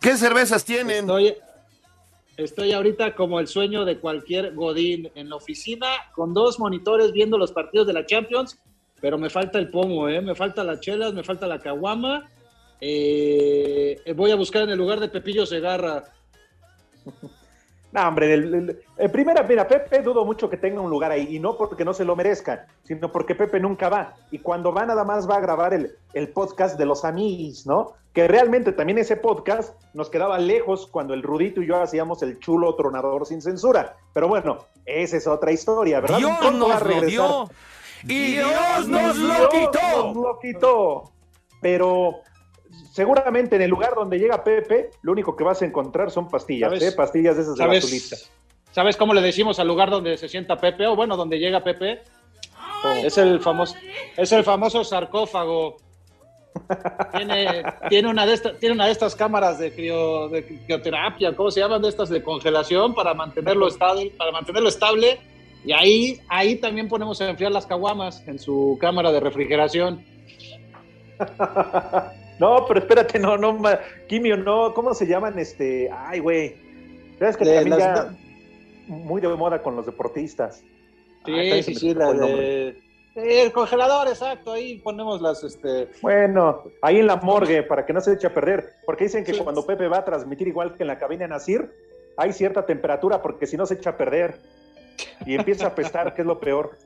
¿Qué 0.00 0.16
cervezas 0.16 0.64
tienen? 0.64 1.00
Estoy, 1.00 1.36
estoy 2.36 2.72
ahorita 2.72 3.14
como 3.14 3.40
el 3.40 3.46
sueño 3.46 3.84
de 3.84 3.98
cualquier 3.98 4.54
Godín 4.54 5.10
en 5.14 5.28
la 5.28 5.36
oficina 5.36 5.88
con 6.14 6.32
dos 6.32 6.58
monitores 6.58 7.12
viendo 7.12 7.36
los 7.36 7.52
partidos 7.52 7.86
de 7.86 7.92
la 7.92 8.06
Champions, 8.06 8.58
pero 9.00 9.18
me 9.18 9.28
falta 9.28 9.58
el 9.58 9.70
pomo, 9.70 10.08
¿eh? 10.08 10.20
me 10.20 10.34
falta 10.34 10.64
las 10.64 10.80
chelas, 10.80 11.12
me 11.12 11.22
falta 11.22 11.46
la 11.46 11.58
caguama. 11.58 12.28
Eh, 12.80 14.00
voy 14.16 14.30
a 14.30 14.36
buscar 14.36 14.62
en 14.62 14.70
el 14.70 14.78
lugar 14.78 15.00
de 15.00 15.08
Pepillo 15.08 15.46
Segarra. 15.46 16.04
No, 17.92 18.06
hombre, 18.06 18.34
el, 18.34 19.10
primera, 19.10 19.42
mira, 19.42 19.66
Pepe 19.66 20.00
dudo 20.02 20.24
mucho 20.24 20.48
que 20.48 20.56
tenga 20.56 20.80
un 20.80 20.90
lugar 20.90 21.10
ahí, 21.10 21.26
y 21.34 21.40
no 21.40 21.56
porque 21.56 21.84
no 21.84 21.92
se 21.92 22.04
lo 22.04 22.14
merezca, 22.14 22.68
sino 22.84 23.10
porque 23.10 23.34
Pepe 23.34 23.58
nunca 23.58 23.88
va. 23.88 24.14
Y 24.30 24.38
cuando 24.38 24.72
va, 24.72 24.86
nada 24.86 25.02
más 25.02 25.28
va 25.28 25.36
a 25.36 25.40
grabar 25.40 25.74
el, 25.74 25.96
el 26.12 26.28
podcast 26.28 26.78
de 26.78 26.86
los 26.86 27.04
amigos, 27.04 27.66
¿no? 27.66 27.94
Que 28.12 28.28
realmente 28.28 28.70
también 28.72 28.98
ese 28.98 29.16
podcast 29.16 29.74
nos 29.92 30.08
quedaba 30.08 30.38
lejos 30.38 30.86
cuando 30.86 31.14
el 31.14 31.22
Rudito 31.24 31.62
y 31.62 31.66
yo 31.66 31.82
hacíamos 31.82 32.22
el 32.22 32.38
chulo 32.38 32.76
tronador 32.76 33.26
sin 33.26 33.42
censura. 33.42 33.96
Pero 34.12 34.28
bueno, 34.28 34.66
esa 34.86 35.16
es 35.16 35.26
otra 35.26 35.50
historia, 35.50 36.00
¿verdad? 36.00 36.18
Dios 36.18 36.54
nos 36.54 36.86
lo 36.86 37.00
dio. 37.02 37.50
Y 38.04 38.34
Dios 38.34 38.88
nos 38.88 39.16
lo 39.16 39.48
quitó. 39.48 39.80
Nos 39.96 40.16
lo 40.16 40.38
quitó. 40.38 41.12
Pero 41.60 42.22
seguramente 42.92 43.56
en 43.56 43.62
el 43.62 43.70
lugar 43.70 43.94
donde 43.94 44.18
llega 44.18 44.42
Pepe, 44.42 44.90
lo 45.02 45.12
único 45.12 45.36
que 45.36 45.44
vas 45.44 45.62
a 45.62 45.66
encontrar 45.66 46.10
son 46.10 46.28
pastillas, 46.28 46.80
¿eh? 46.80 46.92
pastillas 46.92 47.36
de 47.36 47.42
esas 47.42 47.56
de 47.56 47.66
la 47.66 47.80
¿Sabes 48.72 48.96
cómo 48.96 49.14
le 49.14 49.20
decimos 49.20 49.58
al 49.58 49.66
lugar 49.66 49.90
donde 49.90 50.16
se 50.16 50.28
sienta 50.28 50.56
Pepe? 50.56 50.86
O 50.86 50.94
bueno, 50.94 51.16
donde 51.16 51.38
llega 51.38 51.64
Pepe. 51.64 52.02
Es 53.02 53.18
el 53.18 53.40
famoso, 53.40 53.74
es 54.16 54.32
el 54.32 54.44
famoso 54.44 54.84
sarcófago. 54.84 55.76
tiene, 57.12 57.62
tiene, 57.88 58.08
una 58.08 58.26
de 58.26 58.34
estas, 58.34 58.58
tiene 58.58 58.74
una 58.74 58.86
de 58.86 58.92
estas 58.92 59.14
cámaras 59.14 59.58
de, 59.58 59.72
crioterapia, 59.72 61.34
¿cómo 61.36 61.50
se 61.50 61.60
llaman? 61.60 61.82
De 61.82 61.88
estas 61.88 62.08
de 62.08 62.22
congelación 62.22 62.94
para 62.94 63.12
mantenerlo 63.12 63.68
estable, 63.68 64.12
para 64.16 64.32
mantenerlo 64.32 64.68
estable. 64.68 65.20
Y 65.64 65.72
ahí, 65.72 66.20
ahí 66.28 66.56
también 66.56 66.88
ponemos 66.88 67.20
a 67.20 67.28
enfriar 67.28 67.52
las 67.52 67.66
caguamas 67.66 68.26
en 68.26 68.38
su 68.38 68.78
cámara 68.80 69.12
de 69.12 69.20
refrigeración. 69.20 70.04
No, 72.40 72.64
pero 72.66 72.80
espérate, 72.80 73.18
no, 73.18 73.36
no, 73.36 73.60
Quimio, 74.08 74.38
no, 74.38 74.72
¿cómo 74.72 74.94
se 74.94 75.06
llaman? 75.06 75.38
Este, 75.38 75.90
ay, 75.92 76.20
güey. 76.20 76.56
¿Sabes 77.18 77.36
que 77.36 77.44
también 77.44 77.78
ya 77.78 78.16
muy 78.86 79.20
de 79.20 79.28
moda 79.28 79.62
con 79.62 79.76
los 79.76 79.84
deportistas? 79.84 80.64
Sí, 81.26 81.62
sí, 81.62 81.74
sí, 81.74 81.94
la 81.94 82.14
de... 82.14 82.80
el 83.14 83.52
congelador, 83.52 84.08
exacto, 84.08 84.54
ahí 84.54 84.78
ponemos 84.78 85.20
las, 85.20 85.44
este... 85.44 85.88
Bueno, 86.00 86.64
ahí 86.80 87.00
en 87.00 87.08
la 87.08 87.16
morgue, 87.16 87.62
para 87.62 87.84
que 87.84 87.92
no 87.92 88.00
se 88.00 88.14
eche 88.14 88.28
a 88.28 88.32
perder, 88.32 88.72
porque 88.86 89.04
dicen 89.04 89.22
que 89.22 89.36
cuando 89.36 89.66
Pepe 89.66 89.86
va 89.86 89.98
a 89.98 90.04
transmitir 90.06 90.48
igual 90.48 90.74
que 90.74 90.82
en 90.82 90.86
la 90.86 90.98
cabina 90.98 91.28
Nacir, 91.28 91.70
hay 92.16 92.32
cierta 92.32 92.64
temperatura, 92.64 93.20
porque 93.20 93.46
si 93.46 93.58
no 93.58 93.66
se 93.66 93.74
echa 93.74 93.90
a 93.90 93.96
perder 93.98 94.40
y 95.26 95.34
empieza 95.34 95.66
a 95.66 95.74
pestar, 95.74 96.14
que 96.14 96.22
es 96.22 96.26
lo 96.26 96.40
peor. 96.40 96.78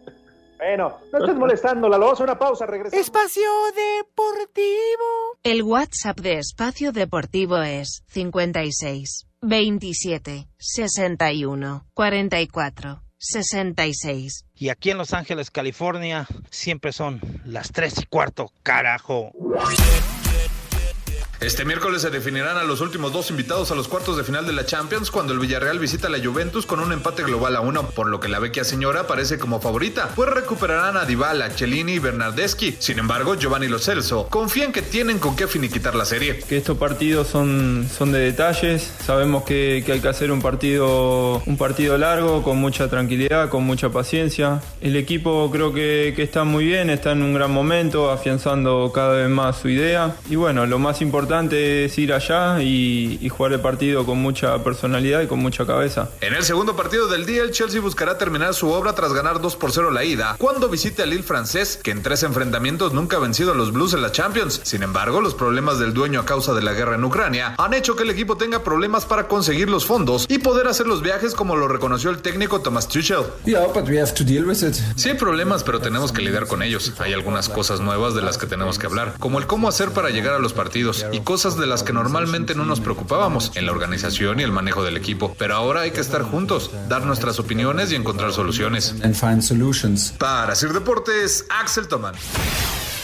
Bueno, 0.67 0.97
no 1.13 1.19
estés 1.19 1.37
molestando, 1.37 1.89
la 1.91 1.99
vamos 1.99 2.19
a 2.21 2.25
una 2.25 2.39
pausa, 2.39 2.65
regresamos. 2.65 3.07
Espacio 3.07 3.51
Deportivo. 3.77 5.37
El 5.43 5.63
WhatsApp 5.63 6.19
de 6.21 6.39
Espacio 6.39 6.91
Deportivo 6.91 7.59
es 7.59 8.03
56 8.09 9.27
27 9.43 10.49
61 10.57 11.87
44 11.93 13.03
66. 13.19 14.47
Y 14.55 14.71
aquí 14.71 14.91
en 14.91 14.97
Los 14.97 15.13
Ángeles, 15.13 15.51
California, 15.51 16.27
siempre 16.51 16.93
son 16.93 17.21
las 17.45 17.71
3 17.71 18.03
y 18.03 18.07
cuarto, 18.07 18.51
carajo. 18.63 19.33
Este 21.45 21.67
miércoles 21.67 22.01
se 22.01 22.09
definirán 22.09 22.57
a 22.57 22.65
los 22.65 22.81
últimos 22.81 23.13
dos 23.13 23.29
invitados 23.29 23.71
a 23.71 23.75
los 23.75 23.87
cuartos 23.87 24.17
de 24.17 24.25
final 24.25 24.47
de 24.47 24.55
la 24.55 24.65
Champions 24.65 25.11
cuando 25.11 25.35
el 25.35 25.39
Villarreal 25.39 25.79
visita 25.79 26.07
a 26.07 26.11
la 26.11 26.19
Juventus 26.19 26.65
con 26.65 26.81
un 26.81 26.91
empate 26.91 27.23
global 27.23 27.55
a 27.55 27.61
uno, 27.61 27.87
por 27.91 28.09
lo 28.09 28.19
que 28.19 28.29
la 28.29 28.39
vecchia 28.39 28.65
señora 28.65 29.07
parece 29.07 29.39
como 29.39 29.61
favorita, 29.61 30.09
pues 30.17 30.31
recuperarán 30.31 30.97
a 30.97 31.05
Dybala, 31.05 31.51
Cellini 31.51 31.93
y 31.93 31.99
Bernardeschi. 31.99 32.77
Sin 32.79 32.99
embargo, 32.99 33.35
Giovanni 33.35 33.69
Lo 33.69 33.79
Celso 33.79 34.27
confían 34.29 34.73
que 34.73 34.81
tienen 34.81 35.19
con 35.19 35.37
qué 35.37 35.47
finiquitar 35.47 35.95
la 35.95 36.07
serie. 36.07 36.39
Que 36.39 36.57
estos 36.57 36.79
partidos 36.79 37.29
son, 37.29 37.91
son 37.95 38.11
de 38.11 38.21
detalles, 38.21 38.91
sabemos 39.05 39.45
que, 39.45 39.83
que 39.85 39.93
hay 39.93 40.01
que 40.01 40.09
hacer 40.09 40.33
un 40.33 40.41
partido, 40.41 41.43
un 41.45 41.59
partido 41.59 41.99
largo, 41.99 42.43
con 42.43 42.57
mucha 42.57 42.89
tranquilidad, 42.89 43.51
con 43.51 43.65
mucha 43.65 43.91
paciencia. 43.91 44.63
El 44.81 44.97
equipo 44.97 45.51
creo 45.53 45.75
que, 45.75 46.15
que 46.17 46.23
está 46.23 46.45
muy 46.45 46.65
bien, 46.65 46.89
está 46.89 47.13
en 47.13 47.23
un 47.23 47.35
gran 47.35 47.51
momento, 47.51 48.11
afianzando 48.11 48.91
cada 48.95 49.17
vez 49.17 49.29
más 49.29 49.59
su 49.59 49.69
idea. 49.69 50.17
Y 50.31 50.37
bueno, 50.37 50.65
lo 50.65 50.79
más 50.79 51.03
importante 51.03 51.34
importante 51.35 51.85
es 51.87 51.99
ir 51.99 52.13
allá 52.13 52.63
y, 52.63 53.19
y 53.21 53.29
jugar 53.29 53.53
el 53.53 53.61
partido 53.61 54.07
con 54.07 54.19
mucha 54.19 54.63
personalidad 54.63 55.21
y 55.23 55.27
con 55.27 55.41
mucha 55.41 55.67
cabeza. 55.67 56.09
En 56.21 56.33
el 56.33 56.45
segundo 56.45 56.77
partido 56.77 57.09
del 57.09 57.27
día, 57.27 57.43
el 57.43 57.51
Chelsea 57.51 57.81
buscará 57.81 58.17
terminar 58.19 58.55
su 58.55 58.71
obra 58.71 58.95
tras 58.95 59.13
ganar 59.13 59.41
2 59.41 59.57
por 59.57 59.73
0 59.73 59.91
la 59.91 60.05
ida, 60.05 60.37
cuando 60.39 60.69
visite 60.69 61.03
al 61.03 61.11
Lille 61.11 61.25
francés, 61.25 61.81
que 61.83 61.91
en 61.91 62.03
tres 62.03 62.23
enfrentamientos 62.23 62.93
nunca 62.93 63.17
ha 63.17 63.21
vencido 63.21 63.51
a 63.51 63.55
los 63.57 63.73
Blues 63.73 63.95
en 63.95 64.03
la 64.03 64.13
Champions. 64.13 64.61
Sin 64.63 64.85
embargo, 64.85 65.21
los 65.21 65.35
problemas 65.35 65.81
del 65.81 65.93
dueño 65.93 66.21
a 66.21 66.25
causa 66.25 66.55
de 66.55 66.63
la 66.63 66.73
guerra 66.73 66.95
en 66.95 67.05
Ucrania 67.05 67.57
han 67.59 67.75
hecho 67.75 67.97
que 67.97 68.05
el 68.05 68.11
equipo 68.11 68.37
tenga 68.37 68.63
problemas 68.63 69.05
para 69.05 69.27
conseguir 69.27 69.69
los 69.69 69.87
fondos 69.87 70.27
y 70.29 70.39
poder 70.39 70.69
hacer 70.69 70.87
los 70.87 71.03
viajes 71.03 71.35
como 71.35 71.57
lo 71.57 71.67
reconoció 71.67 72.11
el 72.11 72.19
técnico 72.23 72.61
Thomas 72.61 72.87
Tuchel. 72.87 73.25
Sí 74.95 75.09
hay 75.09 75.17
problemas, 75.17 75.65
pero 75.65 75.81
tenemos 75.81 76.13
que 76.13 76.23
lidiar 76.23 76.47
con 76.47 76.63
ellos. 76.63 76.93
Hay 77.01 77.13
algunas 77.13 77.49
cosas 77.49 77.81
nuevas 77.81 78.15
de 78.15 78.23
las 78.23 78.39
que 78.39 78.47
tenemos 78.47 78.79
que 78.79 78.87
hablar, 78.87 79.15
como 79.19 79.41
el 79.41 79.49
cómo 79.49 79.69
hacer 79.69 79.91
para 79.91 80.11
llegar 80.11 80.35
a 80.35 80.39
los 80.39 80.53
partidos 80.53 81.07
y 81.13 81.24
cosas 81.25 81.57
de 81.57 81.67
las 81.67 81.83
que 81.83 81.93
normalmente 81.93 82.55
no 82.55 82.65
nos 82.65 82.81
preocupábamos 82.81 83.53
en 83.57 83.67
la 83.67 83.73
organización 83.73 84.41
y 84.41 84.43
el 84.43 84.53
manejo 84.53 84.85
del 84.85 84.97
equipo. 84.97 85.35
Pero 85.39 85.55
ahora 85.57 85.81
hay 85.81 85.91
que 85.91 86.01
estar 86.01 86.23
juntos, 86.23 86.71
dar 86.89 87.05
nuestras 87.05 87.41
opiniones 87.41 87.91
y 87.91 87.97
encontrar 87.97 88.33
soluciones. 88.33 88.95
Para 90.19 90.55
Sir 90.55 90.73
Deportes, 90.73 91.47
Axel 91.51 91.89
Toman. 91.89 92.15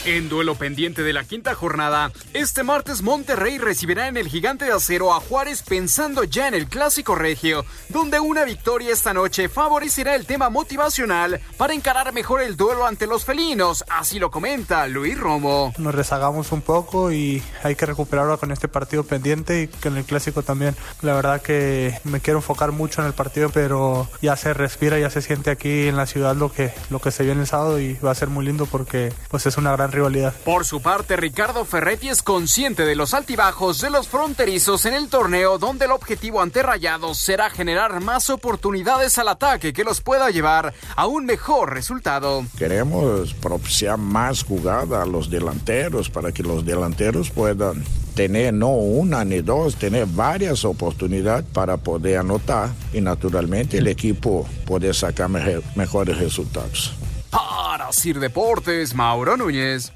En 0.03 0.29
duelo 0.29 0.55
pendiente 0.55 1.03
de 1.03 1.13
la 1.13 1.25
quinta 1.25 1.53
jornada, 1.53 2.11
este 2.33 2.63
martes 2.63 3.03
Monterrey 3.03 3.59
recibirá 3.59 4.07
en 4.07 4.17
el 4.17 4.29
gigante 4.29 4.65
de 4.65 4.71
acero 4.71 5.13
a 5.13 5.19
Juárez 5.19 5.61
pensando 5.61 6.23
ya 6.23 6.47
en 6.47 6.55
el 6.55 6.65
clásico 6.65 7.13
regio, 7.13 7.65
donde 7.89 8.19
una 8.19 8.43
victoria 8.43 8.93
esta 8.93 9.13
noche 9.13 9.47
favorecerá 9.47 10.15
el 10.15 10.25
tema 10.25 10.49
motivacional 10.49 11.39
para 11.55 11.75
encarar 11.75 12.13
mejor 12.13 12.41
el 12.41 12.57
duelo 12.57 12.87
ante 12.87 13.05
los 13.05 13.25
felinos, 13.25 13.85
así 13.89 14.17
lo 14.17 14.31
comenta 14.31 14.87
Luis 14.87 15.19
Romo. 15.19 15.71
Nos 15.77 15.93
rezagamos 15.93 16.51
un 16.51 16.63
poco 16.63 17.11
y 17.11 17.43
hay 17.61 17.75
que 17.75 17.85
recuperarlo 17.85 18.39
con 18.39 18.51
este 18.51 18.67
partido 18.67 19.03
pendiente 19.03 19.61
y 19.61 19.67
con 19.67 19.97
el 19.97 20.03
clásico 20.03 20.41
también. 20.41 20.75
La 21.03 21.13
verdad 21.13 21.43
que 21.43 21.95
me 22.05 22.21
quiero 22.21 22.39
enfocar 22.39 22.71
mucho 22.71 23.01
en 23.01 23.07
el 23.07 23.13
partido, 23.13 23.51
pero 23.51 24.09
ya 24.19 24.35
se 24.35 24.55
respira, 24.55 24.97
ya 24.97 25.11
se 25.11 25.21
siente 25.21 25.51
aquí 25.51 25.87
en 25.87 25.95
la 25.95 26.07
ciudad 26.07 26.35
lo 26.35 26.51
que, 26.51 26.73
lo 26.89 26.99
que 26.99 27.11
se 27.11 27.23
viene 27.23 27.41
el 27.41 27.47
sábado 27.47 27.79
y 27.79 27.93
va 28.03 28.09
a 28.09 28.15
ser 28.15 28.29
muy 28.29 28.43
lindo 28.43 28.65
porque 28.65 29.13
pues 29.29 29.45
es 29.45 29.57
una 29.57 29.71
gran 29.73 29.90
rivalidad. 29.91 30.33
Por 30.43 30.65
su 30.65 30.81
parte, 30.81 31.15
Ricardo 31.15 31.65
Ferretti 31.65 32.09
es 32.09 32.21
consciente 32.21 32.85
de 32.85 32.95
los 32.95 33.13
altibajos 33.13 33.81
de 33.81 33.89
los 33.89 34.07
fronterizos 34.07 34.85
en 34.85 34.93
el 34.93 35.09
torneo, 35.09 35.57
donde 35.57 35.85
el 35.85 35.91
objetivo 35.91 36.41
ante 36.41 36.63
Rayados 36.63 37.17
será 37.17 37.49
generar 37.49 37.99
más 38.01 38.29
oportunidades 38.29 39.17
al 39.17 39.27
ataque 39.27 39.73
que 39.73 39.83
los 39.83 40.01
pueda 40.01 40.29
llevar 40.29 40.73
a 40.95 41.05
un 41.07 41.25
mejor 41.25 41.73
resultado. 41.73 42.45
Queremos 42.57 43.33
propiciar 43.33 43.97
más 43.97 44.43
jugada 44.43 45.03
a 45.03 45.05
los 45.05 45.29
delanteros 45.29 46.09
para 46.09 46.31
que 46.31 46.43
los 46.43 46.65
delanteros 46.65 47.29
puedan 47.29 47.83
tener 48.15 48.53
no 48.53 48.71
una 48.71 49.23
ni 49.23 49.41
dos, 49.41 49.75
tener 49.75 50.05
varias 50.05 50.65
oportunidades 50.65 51.45
para 51.53 51.77
poder 51.77 52.17
anotar 52.17 52.69
y 52.93 53.01
naturalmente 53.01 53.77
el 53.77 53.87
equipo 53.87 54.45
poder 54.65 54.93
sacar 54.93 55.29
mejores 55.29 56.17
resultados. 56.17 56.93
Para 57.31 57.91
Sir 57.93 58.19
Deportes, 58.19 58.93
Mauro 58.93 59.37
Núñez. 59.37 59.91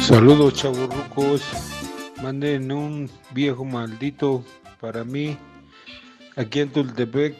Saludos, 0.00 0.54
chaburrucos. 0.54 1.42
Manden 2.22 2.70
un 2.70 3.10
viejo 3.32 3.64
maldito 3.64 4.44
para 4.80 5.04
mí. 5.04 5.36
Aquí 6.36 6.60
en 6.60 6.72
Tultepec 6.72 7.36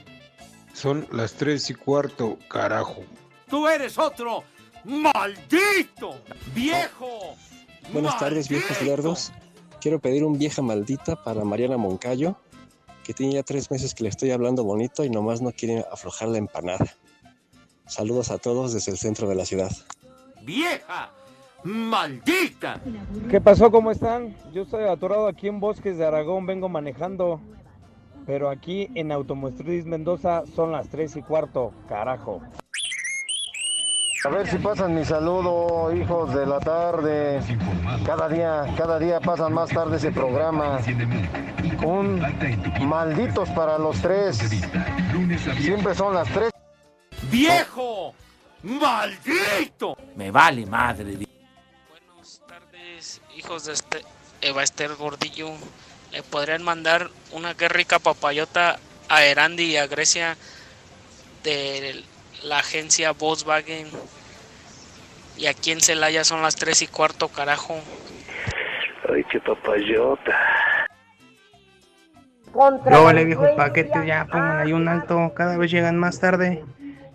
son 0.72 1.06
las 1.12 1.34
tres 1.34 1.70
y 1.70 1.74
cuarto, 1.74 2.38
carajo. 2.48 3.04
Tú 3.48 3.68
eres 3.68 3.98
otro 3.98 4.44
maldito, 4.84 6.20
viejo. 6.54 7.36
Buenas 7.92 8.18
tardes, 8.18 8.48
viejos 8.48 8.82
lerdos. 8.82 9.32
Quiero 9.80 9.98
pedir 9.98 10.24
un 10.24 10.38
vieja 10.38 10.60
maldita 10.60 11.16
para 11.16 11.42
Mariana 11.42 11.78
Moncayo, 11.78 12.36
que 13.02 13.14
tiene 13.14 13.34
ya 13.34 13.42
tres 13.42 13.70
meses 13.70 13.94
que 13.94 14.02
le 14.02 14.10
estoy 14.10 14.30
hablando 14.30 14.62
bonito 14.62 15.04
y 15.04 15.10
nomás 15.10 15.40
no 15.40 15.52
quiere 15.52 15.84
aflojar 15.90 16.28
la 16.28 16.38
empanada. 16.38 16.86
Saludos 17.86 18.30
a 18.30 18.36
todos 18.36 18.74
desde 18.74 18.92
el 18.92 18.98
centro 18.98 19.26
de 19.26 19.34
la 19.34 19.46
ciudad. 19.46 19.70
¡Vieja! 20.42 21.10
¡Maldita! 21.64 22.80
¿Qué 23.30 23.40
pasó? 23.40 23.70
¿Cómo 23.70 23.90
están? 23.90 24.36
Yo 24.52 24.62
estoy 24.62 24.84
atorado 24.84 25.26
aquí 25.26 25.48
en 25.48 25.60
Bosques 25.60 25.96
de 25.96 26.04
Aragón, 26.04 26.44
vengo 26.44 26.68
manejando. 26.68 27.40
Pero 28.26 28.50
aquí 28.50 28.90
en 28.94 29.12
Automotriz 29.12 29.86
Mendoza 29.86 30.44
son 30.54 30.72
las 30.72 30.88
tres 30.88 31.16
y 31.16 31.22
cuarto, 31.22 31.72
carajo. 31.88 32.42
A 34.22 34.28
ver 34.28 34.46
si 34.46 34.58
pasan 34.58 34.94
mi 34.94 35.02
saludo, 35.02 35.94
hijos 35.96 36.34
de 36.34 36.44
la 36.44 36.60
tarde. 36.60 37.40
Cada 38.04 38.28
día, 38.28 38.66
cada 38.76 38.98
día 38.98 39.18
pasan 39.18 39.54
más 39.54 39.70
tarde 39.70 39.96
ese 39.96 40.12
programa. 40.12 40.78
Un 41.82 42.20
malditos 42.86 43.48
para 43.50 43.78
los 43.78 44.00
tres. 44.02 44.38
Siempre 45.58 45.94
son 45.94 46.14
las 46.14 46.28
tres. 46.28 46.50
¡Viejo! 47.30 48.14
¡Maldito! 48.62 49.96
Me 50.16 50.30
vale 50.30 50.66
madre. 50.66 51.16
Buenas 51.88 52.42
tardes, 52.46 53.22
hijos 53.38 53.64
de 53.64 53.72
este 53.72 54.04
Eva 54.42 54.62
Esther 54.62 54.96
Gordillo. 54.96 55.48
Le 56.12 56.22
podrían 56.22 56.62
mandar 56.62 57.08
una 57.32 57.54
que 57.54 57.70
rica 57.70 57.98
papayota 57.98 58.78
a 59.08 59.24
Erandi 59.24 59.64
y 59.64 59.76
a 59.78 59.86
Grecia 59.86 60.36
de 61.42 62.04
la 62.42 62.58
agencia 62.58 63.12
Volkswagen. 63.12 63.88
Y 65.36 65.46
aquí 65.46 65.72
en 65.72 65.80
Celaya 65.80 66.24
son 66.24 66.42
las 66.42 66.56
3 66.56 66.82
y 66.82 66.86
cuarto, 66.86 67.28
carajo. 67.28 67.80
Ay, 69.08 69.24
qué 69.30 69.40
papayota. 69.40 70.38
No, 72.90 73.12
le 73.12 73.24
viejos 73.24 73.48
paquetes, 73.56 74.06
ya 74.06 74.26
pongan 74.26 74.58
ahí 74.58 74.72
un 74.72 74.88
alto. 74.88 75.32
Cada 75.34 75.56
vez 75.56 75.70
llegan 75.70 75.98
más 75.98 76.20
tarde. 76.20 76.64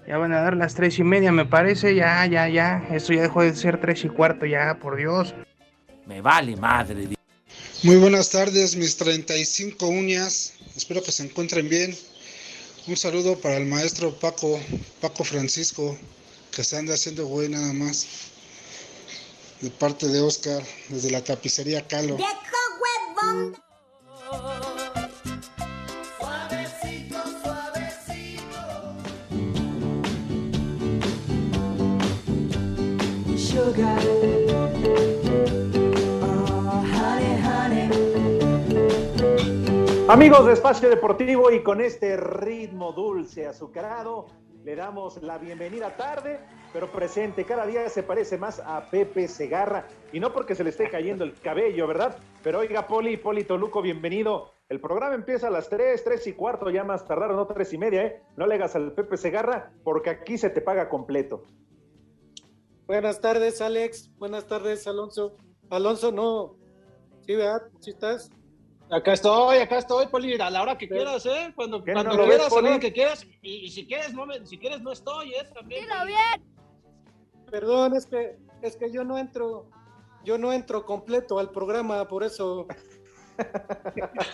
Ya 0.07 0.17
van 0.17 0.33
a 0.33 0.41
dar 0.41 0.55
las 0.55 0.75
3 0.75 0.99
y 0.99 1.03
media, 1.03 1.31
me 1.31 1.45
parece. 1.45 1.95
Ya, 1.95 2.25
ya, 2.25 2.47
ya. 2.47 2.83
Esto 2.91 3.13
ya 3.13 3.23
dejó 3.23 3.41
de 3.41 3.55
ser 3.55 3.79
3 3.79 4.05
y 4.05 4.09
cuarto, 4.09 4.45
ya, 4.45 4.77
por 4.81 4.95
Dios. 4.95 5.35
Me 6.05 6.21
vale 6.21 6.55
madre. 6.55 7.09
Muy 7.83 7.97
buenas 7.97 8.29
tardes, 8.29 8.75
mis 8.75 8.97
35 8.97 9.87
uñas. 9.87 10.53
Espero 10.75 11.03
que 11.03 11.11
se 11.11 11.23
encuentren 11.23 11.69
bien. 11.69 11.95
Un 12.87 12.95
saludo 12.95 13.35
para 13.39 13.57
el 13.57 13.65
maestro 13.65 14.13
Paco, 14.19 14.59
Paco 15.01 15.23
Francisco, 15.23 15.97
que 16.51 16.63
se 16.63 16.77
anda 16.77 16.93
haciendo 16.93 17.25
güey 17.25 17.49
nada 17.49 17.73
más. 17.73 18.05
De 19.61 19.71
parte 19.71 20.07
de 20.07 20.21
Oscar, 20.21 20.63
desde 20.89 21.09
la 21.09 21.23
tapicería 21.23 21.87
Calo. 21.87 22.15
Suavecito, 26.19 27.23
suavecito. 27.41 28.59
Sugar. 33.35 34.14
Amigos 40.07 40.45
de 40.45 40.53
Espacio 40.53 40.87
Deportivo 40.87 41.49
y 41.49 41.63
con 41.63 41.81
este 41.81 42.15
ritmo 42.15 42.93
dulce, 42.93 43.47
azucarado, 43.47 44.27
le 44.63 44.75
damos 44.75 45.19
la 45.23 45.39
bienvenida 45.39 45.97
tarde, 45.97 46.39
pero 46.71 46.91
presente. 46.91 47.43
Cada 47.43 47.65
día 47.65 47.89
se 47.89 48.03
parece 48.03 48.37
más 48.37 48.61
a 48.63 48.87
Pepe 48.91 49.27
Segarra 49.27 49.87
y 50.13 50.19
no 50.19 50.31
porque 50.31 50.53
se 50.53 50.63
le 50.63 50.69
esté 50.69 50.91
cayendo 50.91 51.23
el 51.23 51.33
cabello, 51.33 51.87
¿verdad? 51.87 52.19
Pero 52.43 52.59
oiga, 52.59 52.85
Poli, 52.85 53.17
Poli 53.17 53.45
Toluco, 53.45 53.81
bienvenido. 53.81 54.51
El 54.69 54.79
programa 54.79 55.15
empieza 55.15 55.47
a 55.47 55.51
las 55.51 55.69
3, 55.69 56.03
3 56.03 56.27
y 56.27 56.33
cuarto, 56.33 56.69
ya 56.69 56.83
más 56.83 57.07
tardar, 57.07 57.31
no 57.31 57.47
3 57.47 57.73
y 57.73 57.77
media, 57.79 58.05
¿eh? 58.05 58.21
No 58.37 58.45
le 58.45 58.55
hagas 58.55 58.75
al 58.75 58.91
Pepe 58.91 59.17
Segarra 59.17 59.71
porque 59.83 60.11
aquí 60.11 60.37
se 60.37 60.51
te 60.51 60.61
paga 60.61 60.87
completo. 60.87 61.45
Buenas 62.85 63.19
tardes, 63.21 63.59
Alex. 63.59 64.11
Buenas 64.19 64.45
tardes, 64.45 64.85
Alonso. 64.85 65.35
Alonso, 65.71 66.11
no. 66.11 66.57
¿Sí, 67.25 67.35
verdad? 67.35 67.63
¿Sí 67.79 67.89
estás? 67.89 68.29
Acá 68.89 69.13
estoy, 69.13 69.57
acá 69.57 69.79
estoy, 69.79 70.05
Poli, 70.07 70.39
a 70.39 70.49
la 70.49 70.61
hora 70.61 70.77
que 70.77 70.87
quieras, 70.87 71.25
¿eh? 71.25 71.51
Cuando, 71.55 71.83
¿Qué, 71.83 71.93
cuando 71.93 72.11
no 72.11 72.17
lo 72.17 72.23
quieras, 72.25 72.45
ves, 72.49 72.57
a 72.57 72.61
la 72.61 72.69
hora 72.69 72.79
que 72.79 72.93
quieras. 72.93 73.25
Y, 73.41 73.65
y 73.65 73.69
si 73.71 73.87
quieres, 73.87 74.13
no 74.13 74.25
me- 74.27 74.45
si 74.45 74.57
quieres, 74.59 74.81
no 74.81 74.91
estoy, 74.91 75.33
¿eh? 75.33 75.43
También. 75.53 75.83
Dilo 75.85 76.05
bien. 76.05 76.43
Perdón, 77.49 77.95
es 77.95 78.05
que, 78.05 78.37
es 78.61 78.75
que 78.77 78.91
yo 78.91 79.03
no 79.03 79.17
entro, 79.17 79.65
yo 80.23 80.37
no 80.37 80.53
entro 80.53 80.85
completo 80.85 81.39
al 81.39 81.49
programa, 81.49 82.07
por 82.07 82.23
eso. 82.23 82.67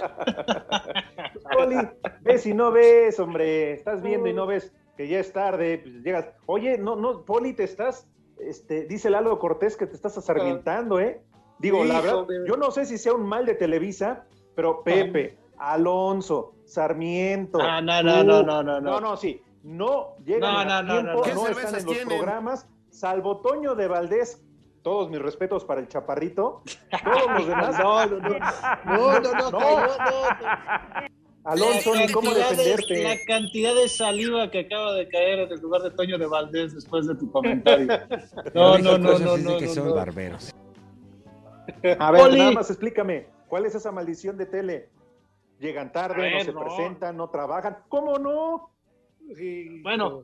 Poli, 1.54 1.76
ves 2.22 2.46
y 2.46 2.54
no 2.54 2.72
ves, 2.72 3.20
hombre. 3.20 3.74
Estás 3.74 4.02
viendo 4.02 4.28
y 4.28 4.34
no 4.34 4.46
ves 4.46 4.72
que 4.98 5.08
ya 5.08 5.20
es 5.20 5.32
tarde, 5.34 5.80
pues 5.80 5.96
llegas. 6.04 6.28
Oye, 6.46 6.78
no, 6.78 6.96
no, 6.96 7.24
Poli, 7.24 7.54
te 7.54 7.64
estás, 7.64 8.08
este, 8.40 8.86
dice 8.86 9.10
Lalo 9.10 9.38
Cortés 9.40 9.78
que 9.78 9.88
te 9.88 9.96
estás 9.96 10.18
asarmientando, 10.18 11.00
¿eh? 11.00 11.22
Digo, 11.60 11.84
la 11.86 12.02
verdad, 12.02 12.26
yo 12.48 12.58
no 12.58 12.72
sé 12.72 12.86
si 12.86 12.98
sea 12.98 13.14
un 13.14 13.28
mal 13.28 13.46
de 13.46 13.54
Televisa, 13.54 14.26
pero 14.56 14.84
Pepe, 14.84 15.38
Alonso, 15.58 16.56
Sarmiento. 16.66 17.60
Ah, 17.62 17.82
no, 17.82 18.02
no, 18.04 18.24
no, 18.24 18.44
no, 18.44 18.64
no, 18.64 18.80
no. 18.80 18.82
No, 18.82 19.00
no, 19.02 19.18
sí. 19.18 19.42
no 19.64 20.16
llegan 20.26 20.42
No, 20.54 20.60
a 20.60 20.66
no, 20.66 20.84
no, 20.84 20.94
tiempo, 20.94 21.12
no, 21.12 21.18
no. 21.18 21.22
¿Qué 21.24 21.34
no 21.34 21.48
están 21.48 21.68
en 21.76 21.86
los 21.86 21.96
tienen? 21.96 22.08
programas, 22.18 22.68
salvo 22.90 23.38
Toño 23.42 23.76
de 23.76 23.88
Valdés. 23.88 24.42
Todos 24.84 25.12
mis 25.12 25.22
respetos 25.22 25.64
para 25.64 25.80
el 25.80 25.88
chaparrito. 25.88 26.64
Todos 27.04 27.38
los 27.38 27.48
demás. 27.48 27.78
No, 27.80 28.06
no, 28.08 28.18
no. 28.18 28.40
No, 28.86 29.20
no, 29.20 29.34
no, 29.34 29.52
no, 29.52 29.62
Alonso, 31.44 31.96
ni 31.96 32.08
cómo 32.12 32.32
de- 32.34 32.40
defenderte. 32.40 33.04
La 33.04 33.16
cantidad 33.28 33.74
de 33.76 33.88
saliva 33.90 34.50
que 34.52 34.60
acaba 34.62 34.94
de 34.94 35.08
caer 35.08 35.40
en 35.40 35.52
el 35.52 35.60
lugar 35.60 35.82
de 35.82 35.92
Toño 35.92 36.18
de 36.18 36.28
Valdés 36.28 36.74
después 36.76 37.08
de 37.08 37.16
tu 37.16 37.32
comentario. 37.32 37.88
No, 38.54 38.78
no, 38.78 38.98
no, 38.98 39.18
no, 39.20 39.38
no, 39.38 39.58
que 39.58 39.66
no, 39.68 39.74
son 39.74 39.88
no. 39.90 39.96
barberos. 39.96 40.54
A 42.00 42.12
ver, 42.12 42.38
nada 42.38 42.52
más 42.52 42.70
explícame, 42.70 43.28
¿cuál 43.52 43.66
es 43.66 43.76
esa 43.76 43.92
maldición 43.92 44.38
de 44.38 44.46
tele? 44.46 44.90
Llegan 45.60 45.92
tarde, 45.92 46.22
ver, 46.22 46.34
no 46.36 46.40
se 46.46 46.54
no. 46.54 46.60
presentan, 46.62 47.18
no 47.18 47.30
trabajan. 47.30 47.84
¿Cómo 47.90 48.18
no? 48.18 48.72
Bueno, 49.84 50.24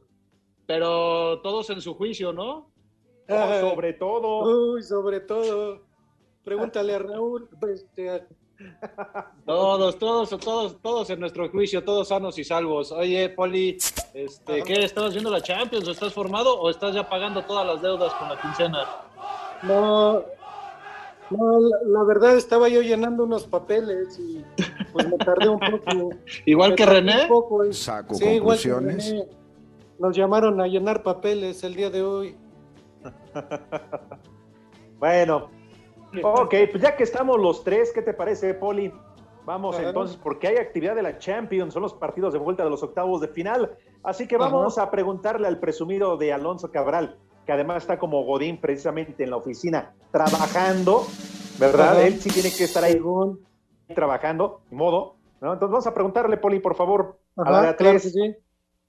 pero 0.66 1.42
todos 1.42 1.70
en 1.72 1.82
su 1.82 1.94
juicio, 1.94 2.32
¿no? 2.32 2.72
Oh, 3.28 3.60
sobre 3.60 3.92
todo. 3.92 4.72
Uy, 4.72 4.82
sobre 4.82 5.20
todo. 5.20 5.82
Pregúntale 6.46 6.96
a 6.96 7.00
Raúl. 7.00 7.50
este, 7.70 8.26
Todos, 9.46 10.00
todos, 10.00 10.30
todos, 10.40 10.82
todos 10.82 11.10
en 11.10 11.20
nuestro 11.20 11.50
juicio, 11.50 11.84
todos 11.84 12.08
sanos 12.08 12.40
y 12.40 12.46
salvos. 12.46 12.94
Oye, 12.94 13.28
Poli, 13.28 13.78
este, 14.14 14.64
¿qué? 14.64 14.86
¿Estás 14.86 15.10
haciendo 15.10 15.30
la 15.30 15.42
Champions? 15.42 15.86
¿O 15.86 15.92
estás 15.92 16.14
formado 16.14 16.58
o 16.58 16.70
estás 16.70 16.96
ya 16.96 17.10
pagando 17.10 17.44
todas 17.44 17.68
las 17.68 17.82
deudas 17.82 18.14
con 18.14 18.30
la 18.30 18.40
quincena? 18.40 18.88
No, 19.64 20.24
no, 21.32 21.60
la, 21.60 21.78
la 21.86 22.04
verdad 22.04 22.36
estaba 22.38 22.70
yo 22.70 22.82
llenando 22.82 23.24
unos 23.24 23.46
papeles 23.46 24.18
y 24.20 24.44
pues 24.94 25.08
me 25.10 25.18
tardé 25.18 25.50
un 25.50 25.60
poco. 25.60 26.10
Igual 26.46 26.76
que 26.76 26.86
René. 26.86 27.24
un 27.24 27.28
poco, 27.28 27.66
y- 27.66 27.74
Saco 27.74 28.16
sí, 28.16 28.26
igual 28.26 28.58
que 28.58 28.70
conclusiones. 28.70 29.12
René. 29.12 29.28
Nos 30.00 30.16
llamaron 30.16 30.62
a 30.62 30.68
llenar 30.68 31.02
papeles 31.04 31.64
el 31.64 31.76
día 31.76 31.90
de 31.90 32.04
hoy. 32.04 32.36
Bueno, 35.00 35.50
ok, 36.24 36.56
pues 36.72 36.82
ya 36.82 36.96
que 36.96 37.04
estamos 37.04 37.40
los 37.40 37.64
tres, 37.64 37.92
¿qué 37.94 38.02
te 38.02 38.14
parece, 38.16 38.54
Poli? 38.56 38.92
Vamos 39.46 39.80
entonces, 39.80 40.18
porque 40.18 40.48
hay 40.48 40.56
actividad 40.58 40.96
de 40.96 41.04
la 41.04 41.20
Champions, 41.20 41.74
son 41.74 41.84
los 41.84 41.94
partidos 41.94 42.34
de 42.34 42.40
vuelta 42.40 42.64
de 42.64 42.70
los 42.70 42.82
octavos 42.84 43.22
de 43.22 43.28
final. 43.28 43.78
Así 44.04 44.28
que 44.28 44.38
vamos 44.38 44.78
a 44.78 44.90
preguntarle 44.90 45.48
al 45.48 45.60
presumido 45.60 46.18
de 46.18 46.34
Alonso 46.34 46.72
Cabral, 46.72 47.18
que 47.48 47.54
además 47.54 47.78
está 47.84 47.98
como 47.98 48.24
Godín 48.26 48.60
precisamente 48.60 49.24
en 49.24 49.30
la 49.32 49.38
oficina 49.38 49.94
trabajando, 50.12 51.08
¿verdad? 51.58 52.02
Él 52.06 52.20
sí 52.22 52.30
tiene 52.30 52.52
que 52.52 52.66
estar 52.66 52.84
ahí 52.84 53.00
trabajando, 53.96 54.60
ni 54.70 54.76
modo. 54.78 55.16
¿no? 55.40 55.54
Entonces 55.54 55.72
vamos 55.72 55.88
a 55.88 55.94
preguntarle, 55.94 56.36
Poli, 56.38 56.60
por 56.60 56.76
favor, 56.76 57.20
a 57.38 57.50
la 57.50 57.62
de 57.68 57.76
claro 57.78 58.00
tres. 58.00 58.12
sí. 58.12 58.36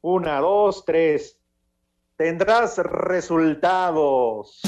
Una, 0.01 0.41
dos, 0.41 0.85
tres. 0.85 1.39
Tendrás 2.17 2.79
resultados. 2.79 4.61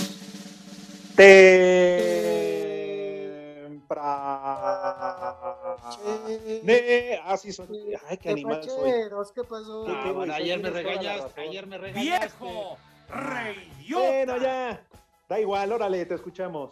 Temprane. 6.31 7.21
Así 7.25 7.53
son. 7.53 7.69
Ay, 8.09 8.17
qué 8.19 8.31
animal 8.31 8.63
soy. 8.63 8.91
Tepacheros, 8.91 9.33
¿qué 9.33 9.45
pasó? 9.45 9.85
¿Qué, 9.87 9.93
qué, 9.93 10.09
Ah, 10.09 10.13
bueno, 10.13 10.33
ayer 10.35 10.61
me 10.61 10.71
razón. 10.71 11.31
ayer 11.37 11.67
me 11.67 11.79
regañaste. 11.79 12.01
¡Viejo! 12.45 12.77
Bueno, 13.11 14.37
ya. 14.39 14.83
Da 15.29 15.41
igual, 15.41 15.73
órale, 15.73 16.05
te 16.07 16.15
escuchamos. 16.15 16.71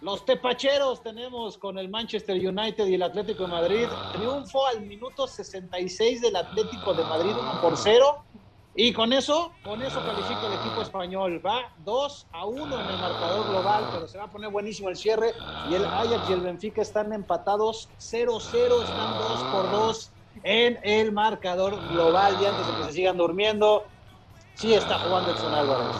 Los 0.00 0.24
tepacheros 0.24 1.00
tenemos 1.00 1.56
con 1.56 1.78
el 1.78 1.88
Manchester 1.88 2.36
United 2.36 2.86
y 2.86 2.94
el 2.94 3.02
Atlético 3.04 3.44
de 3.44 3.48
Madrid. 3.50 3.86
Triunfo 4.12 4.66
al 4.66 4.80
minuto 4.80 5.28
66 5.28 6.20
del 6.20 6.34
Atlético 6.34 6.92
de 6.92 7.04
Madrid 7.04 7.30
1 7.40 7.60
por 7.60 7.76
0. 7.76 8.24
Y 8.74 8.92
con 8.92 9.12
eso, 9.12 9.52
con 9.62 9.80
eso 9.82 10.00
califica 10.04 10.46
el 10.46 10.54
equipo 10.54 10.82
español. 10.82 11.40
Va 11.44 11.72
2 11.84 12.26
a 12.32 12.46
1 12.46 12.80
en 12.80 12.86
el 12.86 12.98
marcador 12.98 13.48
global, 13.48 13.88
pero 13.92 14.08
se 14.08 14.18
va 14.18 14.24
a 14.24 14.30
poner 14.30 14.50
buenísimo 14.50 14.88
el 14.88 14.96
cierre. 14.96 15.34
Y 15.70 15.74
el 15.74 15.84
Ajax 15.84 16.30
y 16.30 16.32
el 16.32 16.40
Benfica 16.40 16.82
están 16.82 17.12
empatados 17.12 17.88
0-0, 18.00 18.82
están 18.82 19.18
2 19.18 19.42
por 19.52 19.70
2 19.70 20.10
en 20.42 20.80
el 20.82 21.12
marcador 21.12 21.76
global. 21.90 22.36
Y 22.40 22.46
antes 22.46 22.66
de 22.66 22.72
que 22.78 22.84
se 22.86 22.92
sigan 22.94 23.18
durmiendo, 23.18 23.84
sí 24.54 24.74
está 24.74 24.98
jugando 24.98 25.32
Edson 25.32 25.54
Álvarez. 25.54 25.96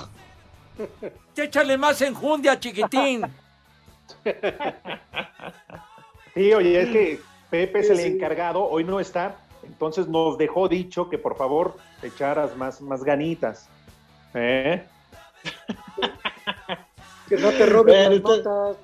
Échale 1.36 1.76
más 1.78 2.00
enjundia, 2.02 2.58
chiquitín. 2.58 3.22
Sí, 6.34 6.52
oye, 6.54 6.80
es 6.80 6.88
que 6.90 7.20
Pepe 7.50 7.80
es 7.80 7.90
el 7.90 8.00
encargado, 8.00 8.64
hoy 8.64 8.84
no 8.84 9.00
está, 9.00 9.36
entonces 9.62 10.08
nos 10.08 10.38
dejó 10.38 10.68
dicho 10.68 11.10
que 11.10 11.18
por 11.18 11.36
favor 11.36 11.76
te 12.00 12.06
echaras 12.08 12.56
más, 12.56 12.80
más 12.80 13.04
ganitas. 13.04 13.68
¿Eh? 14.34 14.82
Que 17.28 17.38
no 17.38 17.48
te 17.50 17.64
roben 17.64 18.08
Bueno, 18.10 18.10
las 18.10 18.44
notas. 18.44 18.76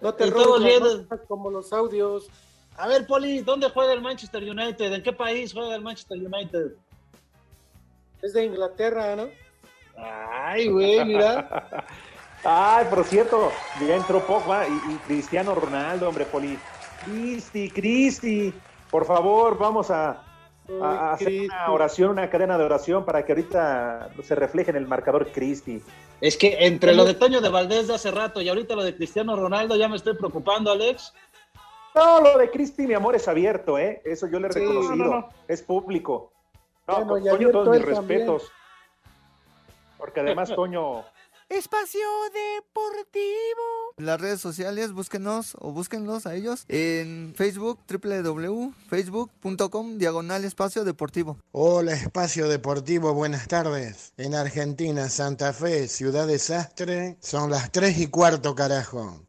No 0.00 0.14
te 0.14 0.26
roben 0.26 0.62
las 0.62 0.70
viendo- 0.70 0.96
notas 0.98 1.20
como 1.26 1.50
los 1.50 1.72
audios. 1.72 2.28
A 2.76 2.86
ver, 2.86 3.04
Poli, 3.06 3.40
¿dónde 3.40 3.68
juega 3.70 3.94
el 3.94 4.00
Manchester 4.00 4.44
United? 4.48 4.92
¿En 4.92 5.02
qué 5.02 5.12
país 5.12 5.52
juega 5.52 5.74
el 5.74 5.80
Manchester 5.82 6.16
United? 6.18 6.72
Es 8.22 8.32
de 8.32 8.44
Inglaterra, 8.44 9.14
¿no? 9.16 9.28
Ay, 9.96 10.68
güey, 10.68 11.04
mira. 11.04 11.84
Ay, 12.44 12.86
por 12.90 13.04
cierto, 13.04 13.50
ya 13.86 13.96
entró 13.96 14.20
Pogba 14.24 14.66
y, 14.68 14.92
y 14.92 14.96
Cristiano 15.06 15.54
Ronaldo, 15.54 16.08
hombre, 16.08 16.24
Poli. 16.26 16.58
Cristi, 17.04 17.70
Cristi, 17.70 18.52
por 18.90 19.04
favor, 19.04 19.58
vamos 19.58 19.90
a, 19.90 20.22
hacer 21.12 21.42
una 21.42 21.70
oración, 21.72 22.10
una 22.10 22.28
cadena 22.30 22.56
de 22.58 22.64
oración 22.64 23.04
para 23.04 23.24
que 23.24 23.32
ahorita 23.32 24.10
se 24.22 24.34
refleje 24.34 24.70
en 24.70 24.76
el 24.76 24.86
marcador 24.86 25.30
Cristi. 25.32 25.82
Es 26.20 26.36
que 26.36 26.66
entre 26.66 26.94
lo 26.94 27.04
de 27.04 27.14
Toño 27.14 27.40
de 27.40 27.48
Valdés 27.48 27.88
de 27.88 27.94
hace 27.94 28.10
rato 28.10 28.40
y 28.40 28.48
ahorita 28.48 28.74
lo 28.76 28.82
de 28.84 28.94
Cristiano 28.96 29.36
Ronaldo 29.36 29.76
ya 29.76 29.88
me 29.88 29.96
estoy 29.96 30.16
preocupando, 30.16 30.70
Alex. 30.72 31.12
No, 31.94 32.20
lo 32.20 32.38
de 32.38 32.50
Cristi, 32.50 32.86
mi 32.86 32.94
amor, 32.94 33.16
es 33.16 33.26
abierto, 33.26 33.78
¿eh? 33.78 34.02
Eso 34.04 34.26
yo 34.28 34.38
le 34.38 34.48
he 34.48 34.52
Sí, 34.52 34.60
reconocido. 34.60 34.96
no, 34.96 35.04
no. 35.20 35.28
Es 35.48 35.62
público. 35.62 36.32
No, 36.86 37.04
Bueno, 37.04 37.26
con 37.30 37.38
Toño 37.38 37.50
todos 37.50 37.68
mis 37.76 37.84
también. 37.84 38.20
respetos. 38.20 38.52
Porque 39.98 40.20
además 40.20 40.54
Toño 40.54 41.00
Espacio 41.48 42.00
Deportivo. 42.32 43.94
Las 43.98 44.20
redes 44.20 44.40
sociales, 44.40 44.92
búsquenos 44.92 45.56
o 45.60 45.70
búsquenlos 45.72 46.26
a 46.26 46.34
ellos 46.34 46.64
en 46.68 47.34
Facebook, 47.36 47.78
www.facebook.com, 47.88 49.98
diagonal 49.98 50.44
espacio 50.44 50.82
deportivo. 50.84 51.38
Hola, 51.52 51.92
Espacio 51.92 52.48
Deportivo, 52.48 53.14
buenas 53.14 53.46
tardes. 53.48 54.12
En 54.16 54.34
Argentina, 54.34 55.08
Santa 55.08 55.52
Fe, 55.52 55.86
Ciudad 55.88 56.26
Desastre, 56.26 57.16
son 57.20 57.48
las 57.50 57.70
3 57.70 57.96
y 58.00 58.06
cuarto, 58.08 58.54
carajo. 58.56 59.20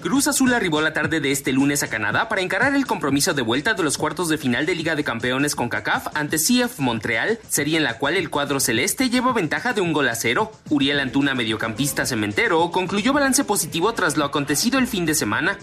Cruz 0.00 0.28
Azul 0.28 0.54
arribó 0.54 0.80
la 0.80 0.92
tarde 0.92 1.18
de 1.18 1.32
este 1.32 1.52
lunes 1.52 1.82
a 1.82 1.88
Canadá 1.88 2.28
para 2.28 2.40
encarar 2.40 2.74
el 2.76 2.86
compromiso 2.86 3.34
de 3.34 3.42
vuelta 3.42 3.74
de 3.74 3.82
los 3.82 3.98
cuartos 3.98 4.28
de 4.28 4.38
final 4.38 4.64
de 4.64 4.76
Liga 4.76 4.94
de 4.94 5.02
Campeones 5.02 5.56
con 5.56 5.68
CACAF 5.68 6.06
ante 6.14 6.36
CF 6.36 6.78
Montreal, 6.78 7.40
serie 7.48 7.78
en 7.78 7.82
la 7.82 7.98
cual 7.98 8.16
el 8.16 8.30
cuadro 8.30 8.60
celeste 8.60 9.10
lleva 9.10 9.32
ventaja 9.32 9.72
de 9.72 9.80
un 9.80 9.92
gol 9.92 10.08
a 10.08 10.14
cero. 10.14 10.52
Uriel 10.70 11.00
Antuna, 11.00 11.34
mediocampista 11.34 12.06
cementero, 12.06 12.70
concluyó 12.70 13.12
balance 13.12 13.42
positivo 13.42 13.92
tras 13.92 14.16
lo 14.16 14.24
acontecido 14.24 14.78
el 14.78 14.86
fin 14.86 15.04
de 15.04 15.14
semana. 15.14 15.58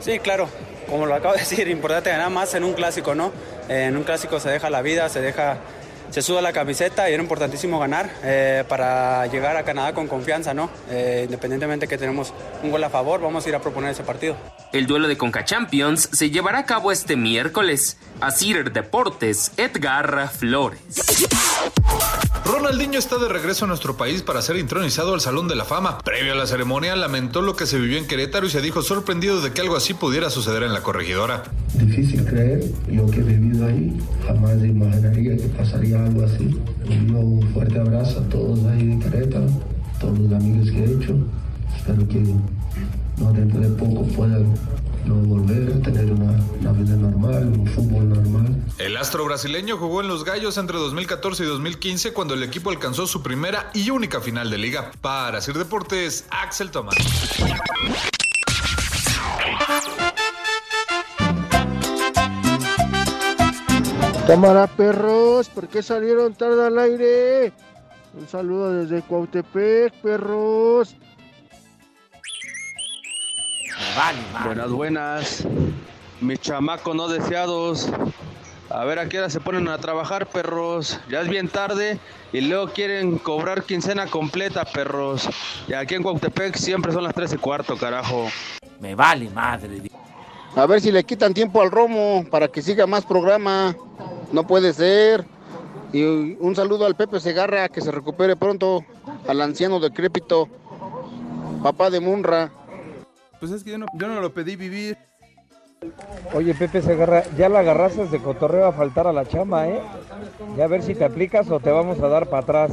Sí, 0.00 0.18
claro. 0.18 0.48
Como 0.88 1.06
lo 1.06 1.14
acabo 1.14 1.34
de 1.34 1.40
decir, 1.40 1.68
importante 1.68 2.10
ganar 2.10 2.30
más 2.30 2.54
en 2.54 2.64
un 2.64 2.74
clásico, 2.74 3.14
¿no? 3.14 3.32
En 3.68 3.96
un 3.96 4.02
clásico 4.02 4.40
se 4.40 4.50
deja 4.50 4.70
la 4.70 4.82
vida, 4.82 5.08
se 5.08 5.20
deja, 5.20 5.58
se 6.12 6.20
suda 6.20 6.42
la 6.42 6.52
camiseta 6.52 7.08
y 7.08 7.14
era 7.14 7.22
importantísimo 7.22 7.78
ganar 7.78 8.10
eh, 8.22 8.64
para 8.68 9.26
llegar 9.28 9.56
a 9.56 9.64
Canadá 9.64 9.94
con 9.94 10.06
confianza, 10.06 10.52
¿no? 10.52 10.68
Eh, 10.90 11.22
independientemente 11.24 11.88
que 11.88 11.96
tenemos 11.96 12.34
un 12.62 12.70
gol 12.70 12.84
a 12.84 12.90
favor, 12.90 13.22
vamos 13.22 13.46
a 13.46 13.48
ir 13.48 13.54
a 13.54 13.60
proponer 13.60 13.92
ese 13.92 14.02
partido. 14.02 14.36
El 14.74 14.86
duelo 14.86 15.08
de 15.08 15.16
Conca 15.16 15.44
Champions 15.44 16.10
se 16.12 16.30
llevará 16.30 16.60
a 16.60 16.66
cabo 16.66 16.92
este 16.92 17.16
miércoles. 17.16 17.96
Asir 18.20 18.72
Deportes, 18.72 19.52
Edgar 19.56 20.28
Flores. 20.30 20.80
Ronaldinho 22.44 22.98
está 22.98 23.18
de 23.18 23.28
regreso 23.28 23.64
a 23.64 23.68
nuestro 23.68 23.96
país 23.96 24.22
para 24.22 24.42
ser 24.42 24.56
intronizado 24.56 25.14
al 25.14 25.20
Salón 25.20 25.48
de 25.48 25.54
la 25.54 25.64
Fama. 25.64 25.98
Previo 25.98 26.32
a 26.32 26.36
la 26.36 26.46
ceremonia, 26.46 26.96
lamentó 26.96 27.40
lo 27.40 27.56
que 27.56 27.66
se 27.66 27.78
vivió 27.78 27.98
en 27.98 28.06
Querétaro 28.06 28.46
y 28.46 28.50
se 28.50 28.60
dijo 28.60 28.82
sorprendido 28.82 29.40
de 29.40 29.52
que 29.52 29.60
algo 29.60 29.76
así 29.76 29.94
pudiera 29.94 30.28
suceder 30.28 30.62
en 30.64 30.72
la 30.72 30.82
corregidora. 30.82 31.44
Difícil 31.74 32.24
creer 32.24 32.64
lo 32.88 33.06
que 33.06 33.20
he 33.20 33.22
vivido 33.22 33.66
ahí. 33.66 33.96
Jamás 34.26 34.56
imaginaría 34.64 35.36
que 35.36 35.48
pasaría 35.56 36.01
algo 36.04 36.24
así. 36.24 36.58
Un 36.88 37.50
fuerte 37.52 37.78
abrazo 37.78 38.20
a 38.20 38.28
todos 38.28 38.64
ahí 38.66 38.86
de 38.86 38.98
Querétaro, 39.04 39.46
todos 40.00 40.18
los 40.18 40.32
amigos 40.32 40.70
que 40.70 40.78
he 40.78 40.92
hecho. 40.92 41.16
Espero 41.76 42.06
que 42.08 42.22
no 43.18 43.32
dentro 43.32 43.60
de 43.60 43.68
poco 43.68 44.04
puedan 44.08 44.54
no 45.04 45.14
volver 45.16 45.72
a 45.72 45.82
tener 45.82 46.12
una, 46.12 46.32
una 46.60 46.72
vida 46.72 46.96
normal, 46.96 47.48
un 47.48 47.66
fútbol 47.66 48.08
normal. 48.08 48.62
El 48.78 48.96
astro 48.96 49.24
brasileño 49.24 49.76
jugó 49.76 50.00
en 50.00 50.08
los 50.08 50.24
Gallos 50.24 50.56
entre 50.58 50.78
2014 50.78 51.42
y 51.42 51.46
2015 51.46 52.12
cuando 52.12 52.34
el 52.34 52.42
equipo 52.42 52.70
alcanzó 52.70 53.06
su 53.06 53.22
primera 53.22 53.70
y 53.74 53.90
única 53.90 54.20
final 54.20 54.50
de 54.50 54.58
liga. 54.58 54.92
Para 55.00 55.40
Sir 55.40 55.58
Deportes, 55.58 56.26
Axel 56.30 56.70
Tomás. 56.70 56.96
Cámara 64.32 64.66
perros, 64.66 65.50
¿por 65.50 65.68
qué 65.68 65.82
salieron 65.82 66.32
tarde 66.32 66.64
al 66.64 66.78
aire? 66.78 67.52
Un 68.18 68.26
saludo 68.26 68.72
desde 68.72 69.02
Cuautepec, 69.02 69.92
perros. 70.00 70.96
Buenas, 74.42 74.70
buenas. 74.70 75.46
Mis 76.22 76.40
chamacos 76.40 76.96
no 76.96 77.08
deseados. 77.08 77.90
A 78.70 78.82
ver 78.86 79.00
a 79.00 79.06
qué 79.10 79.18
hora 79.18 79.28
se 79.28 79.38
ponen 79.38 79.68
a 79.68 79.76
trabajar, 79.76 80.26
perros. 80.26 80.98
Ya 81.10 81.20
es 81.20 81.28
bien 81.28 81.50
tarde 81.50 81.98
y 82.32 82.40
luego 82.40 82.72
quieren 82.72 83.18
cobrar 83.18 83.64
quincena 83.64 84.06
completa, 84.06 84.64
perros. 84.64 85.28
Y 85.68 85.74
aquí 85.74 85.94
en 85.94 86.02
Cuautepec 86.02 86.56
siempre 86.56 86.90
son 86.90 87.04
las 87.04 87.14
3 87.14 87.34
y 87.34 87.36
cuarto, 87.36 87.76
carajo. 87.76 88.28
Me 88.80 88.94
vale 88.94 89.28
madre. 89.28 89.82
A 90.56 90.64
ver 90.64 90.80
si 90.80 90.90
le 90.90 91.04
quitan 91.04 91.34
tiempo 91.34 91.60
al 91.60 91.70
Romo 91.70 92.24
para 92.30 92.48
que 92.48 92.62
siga 92.62 92.86
más 92.86 93.04
programa. 93.04 93.76
No 94.32 94.46
puede 94.46 94.72
ser. 94.72 95.24
Y 95.92 96.02
un 96.02 96.56
saludo 96.56 96.86
al 96.86 96.96
Pepe 96.96 97.20
Segarra, 97.20 97.68
que 97.68 97.80
se 97.80 97.90
recupere 97.90 98.34
pronto. 98.34 98.84
Al 99.28 99.40
anciano 99.40 99.78
decrépito, 99.78 100.48
papá 101.62 101.90
de 101.90 102.00
Munra. 102.00 102.50
Pues 103.38 103.52
es 103.52 103.62
que 103.62 103.70
yo 103.70 103.78
no, 103.78 103.86
yo 103.94 104.08
no 104.08 104.20
lo 104.20 104.32
pedí 104.32 104.56
vivir. 104.56 104.96
Oye, 106.32 106.54
Pepe 106.54 106.80
Segarra, 106.80 107.24
ya 107.36 107.48
la 107.48 107.60
agarraste 107.60 108.06
de 108.06 108.18
cotorreo 108.20 108.66
a 108.66 108.72
faltar 108.72 109.06
a 109.06 109.12
la 109.12 109.26
chamba, 109.26 109.68
¿eh? 109.68 109.80
Ya 110.56 110.64
a 110.64 110.68
ver 110.68 110.82
si 110.82 110.94
te 110.94 111.04
aplicas 111.04 111.50
o 111.50 111.60
te 111.60 111.70
vamos 111.70 112.00
a 112.00 112.08
dar 112.08 112.28
para 112.28 112.42
atrás. 112.42 112.72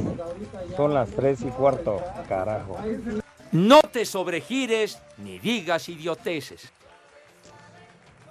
Son 0.76 0.94
las 0.94 1.10
tres 1.10 1.42
y 1.42 1.46
cuarto, 1.46 2.00
carajo. 2.28 2.76
No 3.52 3.80
te 3.82 4.04
sobregires 4.06 4.98
ni 5.18 5.38
digas 5.40 5.88
idioteces. 5.88 6.72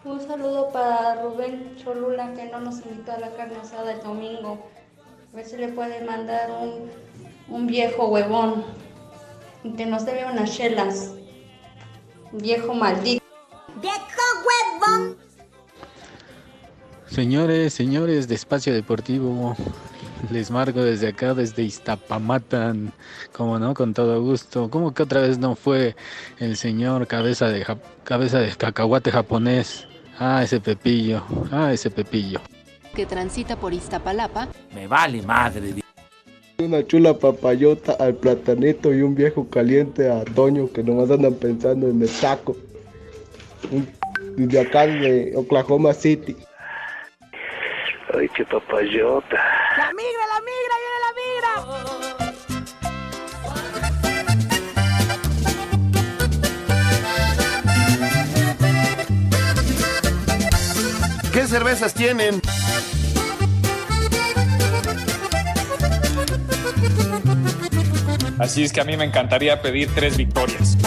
Un 0.10 0.20
saludo 0.22 0.70
para 0.72 1.22
Rubén 1.22 1.76
Cholula 1.78 2.34
que 2.34 2.46
no 2.50 2.60
nos 2.60 2.84
invitó 2.84 3.12
a 3.12 3.20
la 3.20 3.30
carne 3.36 3.58
asada 3.62 3.94
el 3.94 4.02
domingo. 4.02 4.58
A 5.32 5.36
ver 5.36 5.46
si 5.46 5.58
le 5.58 5.68
puede 5.68 6.04
mandar 6.04 6.50
un, 6.50 6.90
un 7.48 7.68
viejo 7.68 8.08
huevón 8.08 8.64
y 9.64 9.74
que 9.74 9.86
nos 9.86 10.06
debe 10.06 10.26
unas 10.26 10.52
chelas. 10.56 11.14
Viejo 12.32 12.74
maldito. 12.74 13.24
¡Viejo 13.80 14.24
huevón! 14.48 15.18
Señores, 17.08 17.74
señores 17.74 18.28
de 18.28 18.36
Espacio 18.36 18.74
Deportivo, 18.74 19.56
les 20.32 20.50
marco 20.50 20.82
desde 20.82 21.10
acá, 21.10 21.34
desde 21.36 21.64
Iztapamatan, 21.64 22.94
como 23.32 23.60
no, 23.60 23.74
con 23.76 23.94
todo 23.94 24.22
gusto. 24.24 24.70
¿Cómo 24.70 24.94
que 24.94 25.04
otra 25.04 25.22
vez 25.22 25.38
no 25.38 25.56
fue 25.56 25.96
el 26.40 26.56
señor 26.58 27.06
cabeza 27.08 27.48
de, 27.48 27.64
ja- 27.64 27.78
cabeza 28.04 28.40
de 28.40 28.56
cacahuate 28.56 29.12
japonés? 29.12 29.86
Ah, 30.20 30.44
ese 30.44 30.60
Pepillo, 30.60 31.24
ah, 31.52 31.72
ese 31.72 31.90
Pepillo. 31.90 32.42
que 32.96 33.06
transita 33.06 33.56
por 33.56 33.74
Iztapalapa, 33.74 34.48
Me 34.76 34.88
vale 34.88 35.22
madre. 35.22 35.76
Una 36.58 36.86
chula 36.86 37.14
papayota 37.14 37.94
al 37.94 38.16
platanito 38.16 38.94
y 38.94 39.02
un 39.02 39.16
viejo 39.16 39.50
caliente 39.50 40.10
a 40.12 40.26
Toño 40.26 40.70
que 40.74 40.84
nomás 40.84 41.10
andan 41.10 41.36
pensando 41.36 41.88
en 41.88 42.02
el 42.02 42.10
taco. 42.20 42.56
Un- 43.72 43.88
De 44.36 44.60
acá 44.60 44.86
de 44.88 45.34
Oklahoma 45.36 45.94
City. 45.94 46.36
Ay, 48.14 48.28
qué 48.36 48.44
papayota. 48.46 49.38
La 49.78 49.90
migra, 49.94 50.24
¿Qué 61.40 61.48
cervezas 61.48 61.94
tienen? 61.94 62.42
Así 68.38 68.66
es 68.66 68.74
que 68.74 68.82
a 68.82 68.84
mí 68.84 68.98
me 68.98 69.06
encantaría 69.06 69.62
pedir 69.62 69.90
tres 69.96 70.18
victorias. 70.18 70.78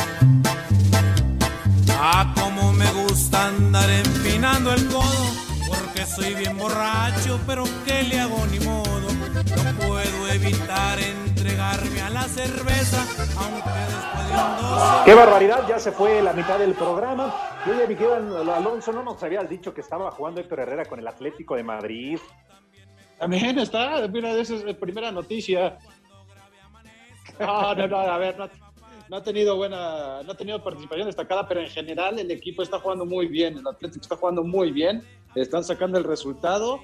Ah, 1.99 2.35
como 2.39 2.71
me 2.75 2.85
gusta 2.93 3.47
andar 3.47 3.89
empinando 3.89 4.75
el 4.75 4.87
codo, 4.89 5.33
porque 5.69 6.05
soy 6.05 6.35
bien 6.35 6.59
borracho, 6.59 7.41
pero 7.47 7.65
¿qué 7.87 8.03
le 8.03 8.21
hago 8.21 8.47
ni 8.51 8.61
modo? 8.61 9.09
No 9.57 9.87
puedo 9.87 10.29
evitar 10.35 10.99
a 10.99 11.32
la 12.23 12.29
cerveza, 12.29 13.01
aunque 13.37 13.69
después 13.69 14.29
de 14.29 14.35
un 14.35 14.57
doce... 14.63 15.05
Qué 15.05 15.15
barbaridad, 15.15 15.69
ya 15.69 15.79
se 15.81 15.91
fue 15.91 16.23
la 16.23 16.33
mitad 16.33 16.57
del 16.57 16.75
programa. 16.75 17.35
Y 17.67 17.71
oye, 17.71 17.89
mi 17.89 17.97
querido 17.97 18.15
Alonso, 18.55 18.93
no 18.93 19.03
nos 19.03 19.21
habías 19.25 19.49
dicho 19.49 19.75
que 19.75 19.81
estaba 19.81 20.09
jugando 20.13 20.41
Héctor 20.41 20.61
Herrera 20.61 20.85
con 20.85 21.01
el 21.01 21.09
Atlético 21.09 21.57
de 21.57 21.65
Madrid. 21.65 22.21
También 23.19 23.59
está, 23.59 24.07
mira, 24.07 24.31
esa 24.35 24.55
es 24.55 24.65
la 24.65 24.75
primera 24.75 25.11
noticia. 25.11 25.79
No, 27.41 27.75
no, 27.75 27.89
no, 27.89 27.99
a 27.99 28.19
ver, 28.19 28.39
no, 28.39 28.49
no 29.09 29.17
ha 29.17 29.23
tenido 29.23 29.57
buena, 29.57 30.23
no 30.23 30.33
ha 30.33 30.37
tenido 30.37 30.63
participación 30.63 31.07
destacada, 31.07 31.49
pero 31.49 31.61
en 31.61 31.71
general 31.71 32.21
el 32.21 32.31
equipo 32.31 32.63
está 32.63 32.79
jugando 32.79 33.05
muy 33.05 33.27
bien, 33.27 33.59
el 33.59 33.67
Atlético 33.67 34.03
está 34.03 34.17
jugando 34.17 34.45
muy 34.45 34.71
bien, 34.71 35.03
están 35.35 35.65
sacando 35.65 35.99
el 35.99 36.05
resultado 36.05 36.81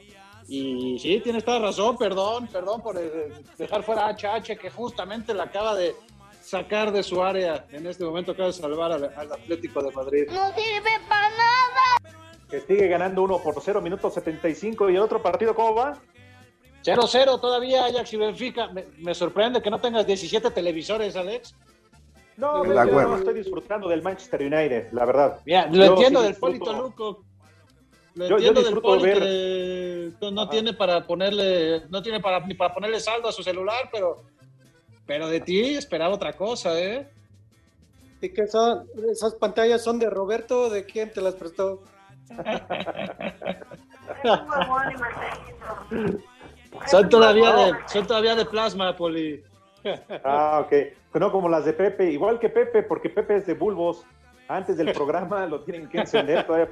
y 0.48 0.98
sí, 0.98 1.20
tienes 1.22 1.44
toda 1.44 1.58
razón, 1.58 1.96
perdón, 1.96 2.48
perdón 2.48 2.80
por 2.80 2.96
eh, 2.96 3.30
dejar 3.58 3.82
fuera 3.82 4.06
a 4.06 4.16
HH 4.16 4.56
que 4.58 4.70
justamente 4.70 5.34
la 5.34 5.44
acaba 5.44 5.74
de 5.74 5.94
sacar 6.42 6.90
de 6.90 7.02
su 7.02 7.22
área, 7.22 7.66
en 7.70 7.86
este 7.86 8.04
momento 8.04 8.32
acaba 8.32 8.48
de 8.48 8.54
salvar 8.54 8.92
al, 8.92 9.04
al 9.04 9.32
Atlético 9.32 9.82
de 9.82 9.92
Madrid. 9.92 10.26
No 10.30 10.48
sirve 10.54 10.90
para 11.08 11.28
nada. 11.30 12.16
Que 12.48 12.60
sigue 12.62 12.88
ganando 12.88 13.22
1 13.22 13.38
por 13.42 13.60
0, 13.60 13.82
minuto 13.82 14.10
75. 14.10 14.88
¿Y 14.88 14.96
el 14.96 15.02
otro 15.02 15.22
partido 15.22 15.54
cómo 15.54 15.74
va? 15.74 15.98
0-0 16.82 17.40
todavía 17.40 17.84
Ajax 17.84 18.12
y 18.14 18.16
Benfica. 18.16 18.68
Me, 18.68 18.86
me 18.98 19.14
sorprende 19.14 19.60
que 19.60 19.70
no 19.70 19.78
tengas 19.78 20.06
17 20.06 20.50
televisores, 20.50 21.14
Alex. 21.16 21.54
No, 22.38 22.64
La 22.64 22.86
yo 22.86 22.92
no 22.92 23.16
estoy 23.16 23.34
disfrutando 23.34 23.88
del 23.88 24.00
Manchester 24.00 24.40
United, 24.40 24.92
la 24.92 25.04
verdad. 25.04 25.40
Mira, 25.44 25.66
lo 25.66 25.74
Yo 25.74 25.84
entiendo 25.84 26.20
sí 26.20 26.26
del 26.26 26.36
Polito 26.36 26.72
Luco. 26.72 27.24
Lo 28.18 28.28
Yo- 28.28 28.38
yo 28.38 28.52
del 28.52 28.64
disfruto 28.64 29.00
ver- 29.00 29.18
que 29.18 30.12
no- 30.32 30.48
tiene 30.48 30.72
para 30.72 31.06
ponerle, 31.06 31.82
no 31.88 32.02
tiene 32.02 32.18
para, 32.20 32.40
ni 32.40 32.54
para 32.54 32.74
ponerle 32.74 32.98
saldo 33.00 33.28
a 33.28 33.32
su 33.32 33.42
celular, 33.42 33.88
pero, 33.92 34.24
pero 35.06 35.28
de 35.28 35.40
ti 35.40 35.74
esperaba 35.74 36.14
otra 36.14 36.32
cosa, 36.34 36.78
¿eh? 36.80 37.08
¿Y 38.20 38.32
son? 38.48 38.84
¿Esas 39.10 39.34
pantallas 39.34 39.84
son 39.84 40.00
de 40.00 40.10
Roberto 40.10 40.68
de 40.68 40.84
quién 40.84 41.12
te 41.12 41.20
las 41.20 41.34
prestó? 41.36 41.80
Son 46.86 47.08
todavía 47.08 47.52
de, 47.54 47.72
son 47.86 48.06
todavía 48.06 48.34
de 48.34 48.44
plasma, 48.44 48.96
Poli. 48.96 49.42
Ah, 50.24 50.64
ok. 50.66 50.72
No 51.14 51.32
como 51.32 51.48
las 51.48 51.64
de 51.64 51.72
Pepe, 51.72 52.10
igual 52.10 52.38
que 52.38 52.48
Pepe, 52.48 52.82
porque 52.82 53.08
Pepe 53.10 53.36
es 53.36 53.46
de 53.46 53.54
bulbos. 53.54 54.04
Antes 54.48 54.76
del 54.76 54.92
programa 54.92 55.46
lo 55.46 55.60
tienen 55.60 55.88
que 55.88 55.98
encender 55.98 56.46
todavía 56.46 56.68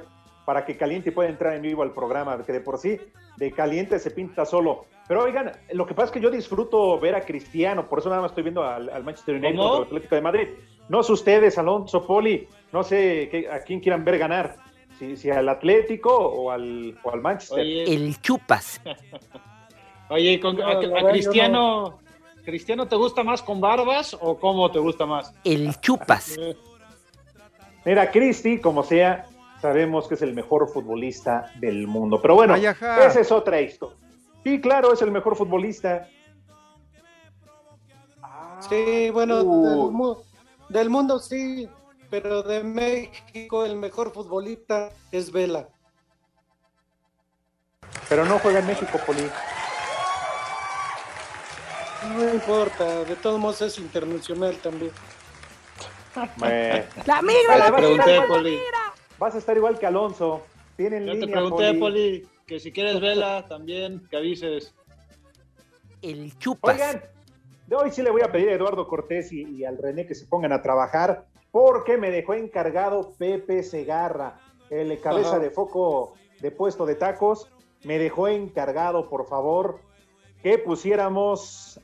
para 0.47 0.63
que 0.63 0.77
Caliente 0.77 1.11
pueda 1.11 1.27
entrar 1.27 1.55
en 1.55 1.61
vivo 1.61 1.83
al 1.83 1.91
programa, 1.91 2.41
que 2.45 2.53
de 2.53 2.61
por 2.61 2.77
sí 2.77 2.97
de 3.35 3.51
Caliente 3.51 3.99
se 3.99 4.11
pinta 4.11 4.45
solo. 4.45 4.85
Pero 5.05 5.25
oigan, 5.25 5.51
lo 5.73 5.85
que 5.85 5.93
pasa 5.93 6.05
es 6.05 6.11
que 6.13 6.21
yo 6.21 6.31
disfruto 6.31 6.97
ver 7.01 7.15
a 7.15 7.25
Cristiano, 7.25 7.89
por 7.89 7.99
eso 7.99 8.07
nada 8.07 8.21
más 8.21 8.31
estoy 8.31 8.43
viendo 8.43 8.63
al, 8.63 8.87
al 8.89 9.03
Manchester 9.03 9.35
United 9.35 9.59
el 9.59 9.83
Atlético 9.83 10.15
de 10.15 10.21
Madrid. 10.21 10.47
No 10.87 11.03
sé 11.03 11.11
ustedes, 11.11 11.57
Alonso, 11.57 12.07
Poli, 12.07 12.47
no 12.71 12.81
sé 12.81 13.27
qué- 13.29 13.49
a 13.51 13.59
quién 13.59 13.81
quieran 13.81 14.05
ver 14.05 14.19
ganar, 14.19 14.55
si, 14.97 15.17
si 15.17 15.29
al 15.29 15.49
Atlético 15.49 16.15
o 16.15 16.49
al, 16.49 16.97
o 17.03 17.11
al 17.11 17.21
Manchester. 17.21 17.59
Oye. 17.59 18.15
chupas. 18.21 18.79
Oye, 20.09 20.31
¿y 20.31 20.39
con- 20.39 20.61
a, 20.61 20.79
Cristiano, 21.11 21.99
¿Cristiano 22.45 22.87
te 22.87 22.95
gusta 22.95 23.21
más 23.21 23.41
con 23.41 23.59
barbas 23.59 24.15
o 24.17 24.39
cómo 24.39 24.71
te 24.71 24.79
gusta 24.79 25.05
más? 25.05 25.33
El 25.43 25.77
chupas. 25.81 26.39
Mira, 27.85 28.09
Cristi, 28.11 28.59
como 28.59 28.83
sea, 28.83 29.25
sabemos 29.61 30.07
que 30.07 30.15
es 30.15 30.21
el 30.21 30.33
mejor 30.33 30.67
futbolista 30.69 31.51
del 31.59 31.87
mundo. 31.87 32.21
Pero 32.21 32.35
bueno, 32.35 32.55
esa 32.55 33.19
es 33.19 33.31
otra 33.31 33.59
historia. 33.61 33.97
Sí, 34.43 34.61
claro, 34.61 34.93
es 34.93 35.01
el 35.01 35.11
mejor 35.11 35.35
futbolista. 35.35 36.07
Sí, 38.69 39.09
bueno, 39.11 39.41
Uh. 39.41 39.67
del, 39.85 39.91
mu- 39.91 40.15
del 40.69 40.89
mundo 40.89 41.19
sí, 41.19 41.69
pero 42.09 42.41
de 42.43 42.63
México 42.63 43.65
el 43.65 43.75
mejor 43.75 44.11
futbolista 44.13 44.89
es 45.11 45.31
Vela. 45.31 45.67
Pero 48.09 48.25
no 48.25 48.39
juega 48.39 48.59
en 48.59 48.67
México, 48.67 48.99
Poli. 49.05 49.29
No 52.15 52.33
importa, 52.33 53.03
de 53.03 53.15
todos 53.17 53.39
modos 53.39 53.61
es 53.61 53.77
internacional 53.79 54.55
también. 54.57 54.91
Me- 56.37 56.85
La 57.05 57.21
migra, 57.21 57.57
la 57.57 57.69
la 57.69 57.79
igual- 57.79 58.43
migra. 58.43 58.86
Vas 59.19 59.35
a 59.35 59.37
estar 59.37 59.55
igual 59.57 59.79
que 59.79 59.85
Alonso. 59.85 60.41
Tienen 60.75 61.05
Yo 61.05 61.13
te 61.13 61.19
línea, 61.19 61.35
pregunté, 61.35 61.73
Poli. 61.73 61.79
Poli, 61.79 62.27
que 62.45 62.59
si 62.59 62.71
quieres 62.71 62.99
vela 63.01 63.47
también, 63.47 64.07
que 64.09 64.17
avises. 64.17 64.73
El 66.01 66.37
chupas. 66.37 66.75
Oigan, 66.75 67.01
de 67.65 67.75
hoy 67.75 67.91
sí 67.91 68.01
le 68.01 68.11
voy 68.11 68.21
a 68.21 68.31
pedir 68.31 68.49
a 68.49 68.53
Eduardo 68.53 68.87
Cortés 68.87 69.31
y, 69.31 69.43
y 69.43 69.65
al 69.65 69.77
René 69.77 70.05
que 70.05 70.15
se 70.15 70.25
pongan 70.27 70.53
a 70.53 70.61
trabajar 70.61 71.25
porque 71.51 71.97
me 71.97 72.11
dejó 72.11 72.33
encargado 72.33 73.13
Pepe 73.17 73.63
Segarra, 73.63 74.39
el 74.69 74.99
cabeza 74.99 75.29
Ajá. 75.31 75.39
de 75.39 75.49
foco 75.49 76.13
de 76.39 76.51
puesto 76.51 76.85
de 76.85 76.95
tacos. 76.95 77.49
me 77.83 77.97
dejó 77.97 78.27
encargado, 78.27 79.09
por 79.09 79.27
favor, 79.27 79.79
que 80.41 80.57
pusiéramos 80.57 81.79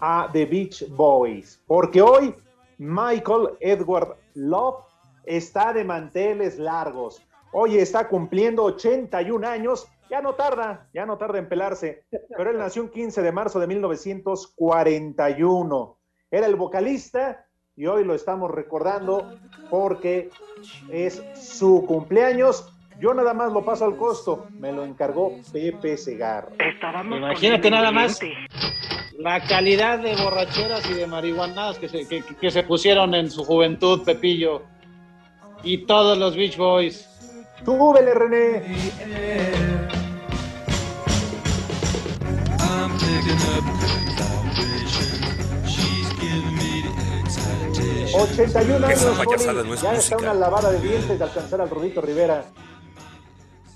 a 0.00 0.28
The 0.32 0.44
Beach 0.44 0.88
Boys, 0.90 1.62
porque 1.66 2.02
hoy 2.02 2.34
Michael 2.78 3.56
Edward 3.60 4.16
Love 4.34 4.84
está 5.26 5.72
de 5.72 5.84
manteles 5.84 6.58
largos. 6.58 7.22
Hoy 7.52 7.76
está 7.76 8.08
cumpliendo 8.08 8.64
81 8.64 9.46
años. 9.46 9.86
Ya 10.08 10.22
no 10.22 10.34
tarda, 10.34 10.88
ya 10.94 11.04
no 11.04 11.18
tarda 11.18 11.38
en 11.38 11.48
pelarse. 11.48 12.04
Pero 12.36 12.50
él 12.50 12.58
nació 12.58 12.82
un 12.82 12.90
15 12.90 13.22
de 13.22 13.32
marzo 13.32 13.58
de 13.58 13.66
1941. 13.66 15.98
Era 16.30 16.46
el 16.46 16.54
vocalista 16.54 17.44
y 17.74 17.86
hoy 17.86 18.04
lo 18.04 18.14
estamos 18.14 18.50
recordando 18.50 19.36
porque 19.68 20.30
es 20.90 21.22
su 21.34 21.84
cumpleaños. 21.86 22.72
Yo 23.00 23.14
nada 23.14 23.34
más 23.34 23.52
lo 23.52 23.64
paso 23.64 23.84
al 23.84 23.96
costo. 23.96 24.46
Me 24.50 24.72
lo 24.72 24.84
encargó 24.84 25.32
Pepe 25.52 25.96
Segar. 25.96 26.50
Imagínate 27.04 27.70
nada 27.70 27.90
más 27.90 28.20
la 29.18 29.40
calidad 29.40 29.98
de 29.98 30.14
borracheras 30.16 30.88
y 30.90 30.94
de 30.94 31.06
marihuanadas 31.06 31.78
que 31.78 31.88
se, 31.88 32.06
que, 32.06 32.22
que 32.22 32.50
se 32.50 32.62
pusieron 32.62 33.14
en 33.14 33.30
su 33.30 33.44
juventud, 33.44 34.04
Pepillo. 34.04 34.62
Y 35.66 35.78
todos 35.78 36.16
los 36.16 36.36
Beach 36.36 36.56
Boys. 36.56 37.08
¡Súbele, 37.64 38.14
René! 38.14 38.62
81 48.14 48.86
años, 48.86 49.04
payasada 49.04 49.24
Poli. 49.24 49.68
no 49.68 49.74
es 49.74 49.82
ya 49.82 49.92
música. 49.92 49.92
está 49.96 50.16
una 50.18 50.34
lavada 50.34 50.70
de 50.70 50.80
dientes 50.80 51.18
de 51.18 51.24
alcanzar 51.24 51.60
al 51.60 51.68
Rodito 51.68 52.00
Rivera. 52.00 52.44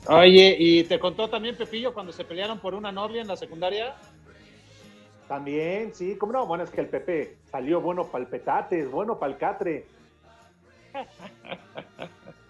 Oye, 0.07 0.57
¿y 0.59 0.85
te 0.85 1.01
contó 1.01 1.29
también 1.29 1.57
Pepillo 1.57 1.93
cuando 1.93 2.13
se 2.13 2.25
pelearon 2.25 2.61
por 2.61 2.75
una 2.75 2.93
novia 2.93 3.21
en 3.21 3.27
la 3.27 3.37
secundaria? 3.37 3.97
También, 5.27 5.93
sí, 5.93 6.17
cómo 6.17 6.33
no, 6.33 6.47
bueno, 6.47 6.63
es 6.63 6.71
que 6.71 6.83
el 6.83 6.89
Pepe 6.89 7.39
salió 7.51 7.81
bueno 7.81 8.07
para 8.07 8.23
el 8.23 8.31
petates, 8.31 8.89
bueno 8.91 9.19
para 9.19 9.33
el 9.33 9.39
catre. 9.39 9.87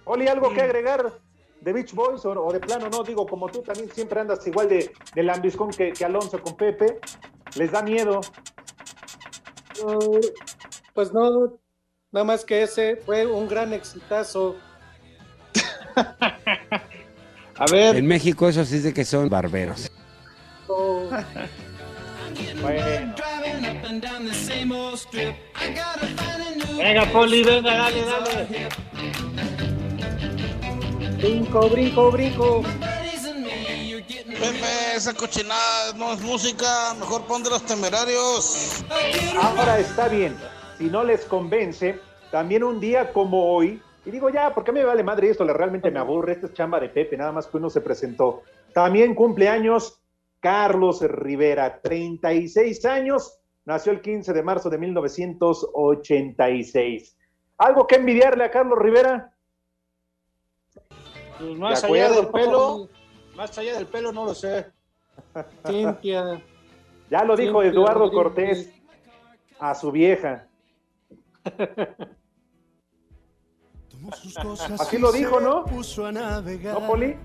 Oli, 0.04 0.28
¿algo 0.28 0.52
que 0.52 0.62
agregar 0.62 1.12
de 1.60 1.72
Beach 1.72 1.92
Boys 1.92 2.24
o, 2.24 2.30
o 2.30 2.52
de 2.52 2.60
plano 2.60 2.88
no? 2.88 3.02
Digo, 3.02 3.26
como 3.26 3.48
tú 3.48 3.62
también 3.62 3.90
siempre 3.90 4.20
andas 4.20 4.46
igual 4.46 4.68
de, 4.68 4.92
de 5.14 5.22
lambiscón 5.22 5.70
que, 5.70 5.92
que 5.92 6.04
Alonso 6.04 6.40
con 6.42 6.56
Pepe, 6.56 6.98
¿les 7.56 7.70
da 7.70 7.82
miedo? 7.82 8.20
No, 9.82 9.98
pues 10.94 11.12
no, 11.12 11.58
nada 12.12 12.24
más 12.24 12.44
que 12.44 12.62
ese 12.62 12.96
fue 12.96 13.26
un 13.26 13.48
gran 13.48 13.72
exitazo. 13.72 14.56
A 17.56 17.66
ver. 17.70 17.96
En 17.96 18.06
México 18.06 18.48
eso 18.48 18.64
sí 18.64 18.76
es 18.76 18.84
de 18.84 18.94
que 18.94 19.04
son 19.04 19.28
barberos. 19.28 19.90
No, 20.66 21.10
Bueno, 22.60 23.14
Venga, 26.76 27.04
Poli, 27.12 27.42
venga, 27.42 27.72
dale, 27.76 28.04
dale. 28.04 28.68
brinco, 31.18 31.68
brinco, 31.68 32.10
brinco. 32.10 32.62
Pepe, 34.40 34.96
esa 34.96 35.12
cochinada 35.14 35.92
no 35.96 36.12
es 36.14 36.20
música, 36.22 36.94
mejor 36.98 37.26
pon 37.26 37.42
de 37.42 37.50
los 37.50 37.64
temerarios. 37.66 38.84
ahora 39.40 39.78
está 39.78 40.08
bien. 40.08 40.34
Si 40.78 40.84
no 40.84 41.04
les 41.04 41.24
convence, 41.26 41.98
también 42.30 42.64
un 42.64 42.80
día 42.80 43.12
como 43.12 43.54
hoy, 43.54 43.82
y 44.06 44.10
digo 44.10 44.30
ya, 44.30 44.54
porque 44.54 44.72
me 44.72 44.82
vale 44.82 45.02
madre 45.02 45.28
esto, 45.28 45.44
realmente 45.44 45.90
me 45.90 45.98
aburre, 45.98 46.32
esta 46.32 46.46
es 46.46 46.54
chamba 46.54 46.80
de 46.80 46.88
Pepe, 46.88 47.18
nada 47.18 47.32
más 47.32 47.46
que 47.46 47.58
uno 47.58 47.68
se 47.68 47.82
presentó. 47.82 48.42
También 48.72 49.14
cumpleaños 49.14 50.00
Carlos 50.40 51.02
Rivera, 51.02 51.80
36 51.82 52.84
años, 52.86 53.38
nació 53.64 53.92
el 53.92 54.00
15 54.00 54.32
de 54.32 54.42
marzo 54.42 54.68
de 54.70 54.78
1986. 54.78 57.16
¿Algo 57.58 57.86
que 57.86 57.96
envidiarle 57.96 58.44
a 58.44 58.50
Carlos 58.50 58.78
Rivera? 58.78 59.34
Pues 61.38 61.58
más 61.58 61.84
allá 61.84 62.10
del 62.10 62.28
pelo, 62.28 62.88
más 63.36 63.58
allá 63.58 63.76
del 63.76 63.86
pelo 63.86 64.12
no 64.12 64.24
lo 64.24 64.34
sé. 64.34 64.72
Cintia. 65.66 66.42
Ya 67.10 67.24
lo 67.24 67.36
dijo 67.36 67.62
Eduardo. 67.62 68.10
Cortés 68.10 68.72
a 69.58 69.74
su 69.74 69.92
vieja. 69.92 70.48
Así 74.78 74.98
lo 74.98 75.12
dijo, 75.12 75.40
¿no? 75.40 75.66
¿No, 75.66 76.86
Poli? 76.86 77.16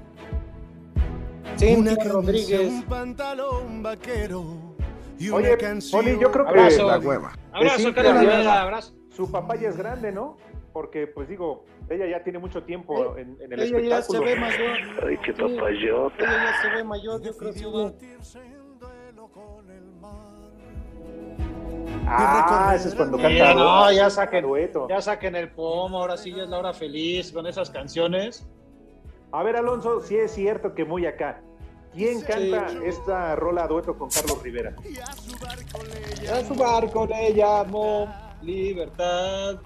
Cintia 1.58 1.96
Rodríguez. 2.06 2.68
Un 2.70 2.84
pantalón 2.84 3.82
vaquero 3.84 4.76
y 5.18 5.30
una 5.30 5.38
Oye, 5.38 5.58
canción. 5.58 6.04
Poli, 6.04 6.18
yo 6.20 6.32
creo 6.32 6.46
que 6.46 6.50
Abrazo. 6.52 6.88
la 6.88 7.00
hueva. 7.00 7.34
Abrazo, 7.54 7.94
Carlos 7.94 8.20
Rivera, 8.20 8.62
abrazo. 8.62 8.94
Su 9.15 9.32
papá 9.32 9.56
ya 9.56 9.70
es 9.70 9.78
grande, 9.78 10.12
¿no? 10.12 10.38
Porque, 10.74 11.08
pues 11.08 11.30
digo, 11.30 11.63
ella 11.89 12.06
ya 12.06 12.22
tiene 12.24 12.38
mucho 12.39 12.63
tiempo 12.63 13.15
en, 13.18 13.38
en 13.41 13.54
el 13.54 13.60
Ella 13.62 13.80
ya 13.80 14.02
se 14.02 14.18
espectáculo. 14.18 14.22
ve 14.24 14.36
mayor. 14.36 15.08
Ay, 15.08 15.18
qué 15.24 15.32
papayota. 15.34 16.15
Ella 16.20 16.44
ya 16.52 16.62
se 16.62 16.70
ve 16.76 16.84
mayor, 16.84 17.22
yo 17.22 17.38
creo 17.38 17.54
que 17.54 17.60
sí. 17.60 17.65
Ah, 22.08 22.74
ese 22.76 22.89
es 22.89 22.96
cuando 22.96 23.18
canta. 23.18 23.54
no, 23.56 23.91
ya 23.91 24.10
saquen, 24.10 24.44
dueto. 24.44 24.88
ya 24.89 25.02
saquen 25.02 25.36
el 25.36 25.50
pomo, 25.50 26.00
ahora 26.02 26.18
sí 26.18 26.32
ya 26.32 26.44
es 26.44 26.50
la 26.50 26.60
hora 26.60 26.74
feliz 26.74 27.32
con 27.32 27.48
esas 27.48 27.70
canciones. 27.72 28.46
A 29.36 29.43
ver, 29.43 29.58
Alonso, 29.58 30.00
si 30.00 30.15
es 30.15 30.32
cierto 30.32 30.74
que 30.74 30.86
muy 30.86 31.06
acá. 31.06 31.41
¿Quién 31.93 32.21
canta 32.21 32.67
esta 32.86 33.36
rola 33.36 33.67
dueto 33.67 33.98
con 33.98 34.10
Carlos 34.10 34.41
Rivera? 34.41 34.74
A 36.32 36.43
su 36.45 36.56
barco 36.56 37.06
le 37.06 37.32
llamo 37.32 38.08
libertad. 38.41 39.58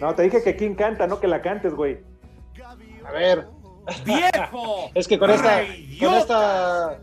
No, 0.00 0.14
te 0.14 0.22
dije 0.22 0.42
que 0.42 0.56
quién 0.56 0.74
canta, 0.74 1.06
no 1.06 1.20
que 1.20 1.28
la 1.28 1.42
cantes, 1.42 1.74
güey. 1.74 1.98
A 3.04 3.12
ver. 3.12 3.46
¡Viejo! 4.06 4.90
Es 4.94 5.06
que 5.06 5.18
con 5.18 5.30
esta, 5.30 5.62
con 6.00 6.14
esta, 6.14 7.00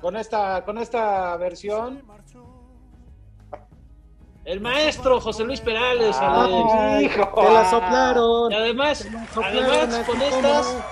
con 0.00 0.16
esta, 0.16 0.64
con 0.64 0.78
esta 0.78 1.36
versión, 1.36 2.02
el 4.44 4.60
maestro 4.60 5.20
José 5.20 5.44
Luis 5.44 5.60
Perales, 5.60 6.16
Alex. 6.18 6.72
Ay, 6.74 7.08
te 7.08 7.52
la 7.52 7.70
soplaron. 7.70 8.52
Y 8.52 8.54
además, 8.54 9.06
soplaron 9.32 9.64
además 9.70 10.06
con 10.06 10.18
¿cómo 10.18 10.24
estas, 10.24 10.84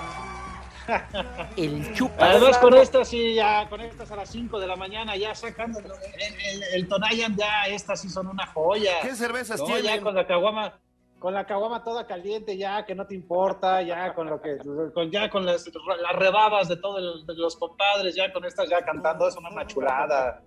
El 1.55 1.93
chupa. 1.93 2.25
además 2.25 2.57
con 2.57 2.73
estas 2.73 3.07
sí 3.07 3.35
ya, 3.35 3.69
con 3.69 3.79
estas 3.81 4.11
a 4.11 4.15
las 4.17 4.29
5 4.29 4.59
de 4.59 4.67
la 4.67 4.75
mañana 4.75 5.15
ya 5.15 5.33
sacando 5.33 5.79
el, 5.79 5.85
el, 5.85 6.63
el 6.73 6.87
Tonayan 6.87 7.35
ya 7.37 7.65
estas 7.67 8.01
sí 8.01 8.09
son 8.09 8.27
una 8.27 8.45
joya. 8.47 8.95
¿Qué 9.01 9.15
cervezas 9.15 9.59
No, 9.59 9.67
ya 9.69 9.75
tienen? 9.81 10.01
con 10.03 10.13
la 10.15 10.27
caguama, 10.27 10.79
con 11.19 11.33
la 11.33 11.45
caguama 11.45 11.83
toda 11.85 12.05
caliente, 12.05 12.57
ya 12.57 12.85
que 12.85 12.95
no 12.95 13.07
te 13.07 13.15
importa, 13.15 13.81
ya 13.81 14.13
con 14.13 14.29
lo 14.29 14.41
que, 14.41 14.57
con, 14.93 15.09
ya 15.09 15.29
con 15.29 15.45
las, 15.45 15.65
las 16.01 16.15
rebabas 16.17 16.67
de 16.67 16.75
todos 16.75 17.23
los 17.27 17.55
compadres, 17.55 18.13
ya 18.15 18.33
con 18.33 18.43
estas 18.43 18.67
ya 18.69 18.83
cantando, 18.83 19.27
es 19.27 19.37
una 19.37 19.65
chulada. 19.65 20.41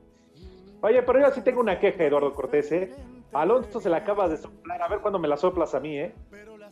Oye, 0.83 1.03
pero 1.03 1.21
yo 1.21 1.31
sí 1.33 1.41
tengo 1.43 1.61
una 1.61 1.79
queja, 1.79 2.05
Eduardo 2.05 2.35
Cortés, 2.35 2.71
¿eh? 2.73 2.95
Alonso 3.33 3.81
se 3.81 3.89
la 3.91 3.99
acabas 3.99 4.31
de 4.31 4.37
soplar. 4.37 4.81
A 4.83 4.89
ver 4.89 5.01
cuándo 5.01 5.19
me 5.19 5.29
la 5.29 5.37
soplas 5.37 5.75
a 5.75 5.81
mí, 5.81 5.99
¿eh? 5.99 6.15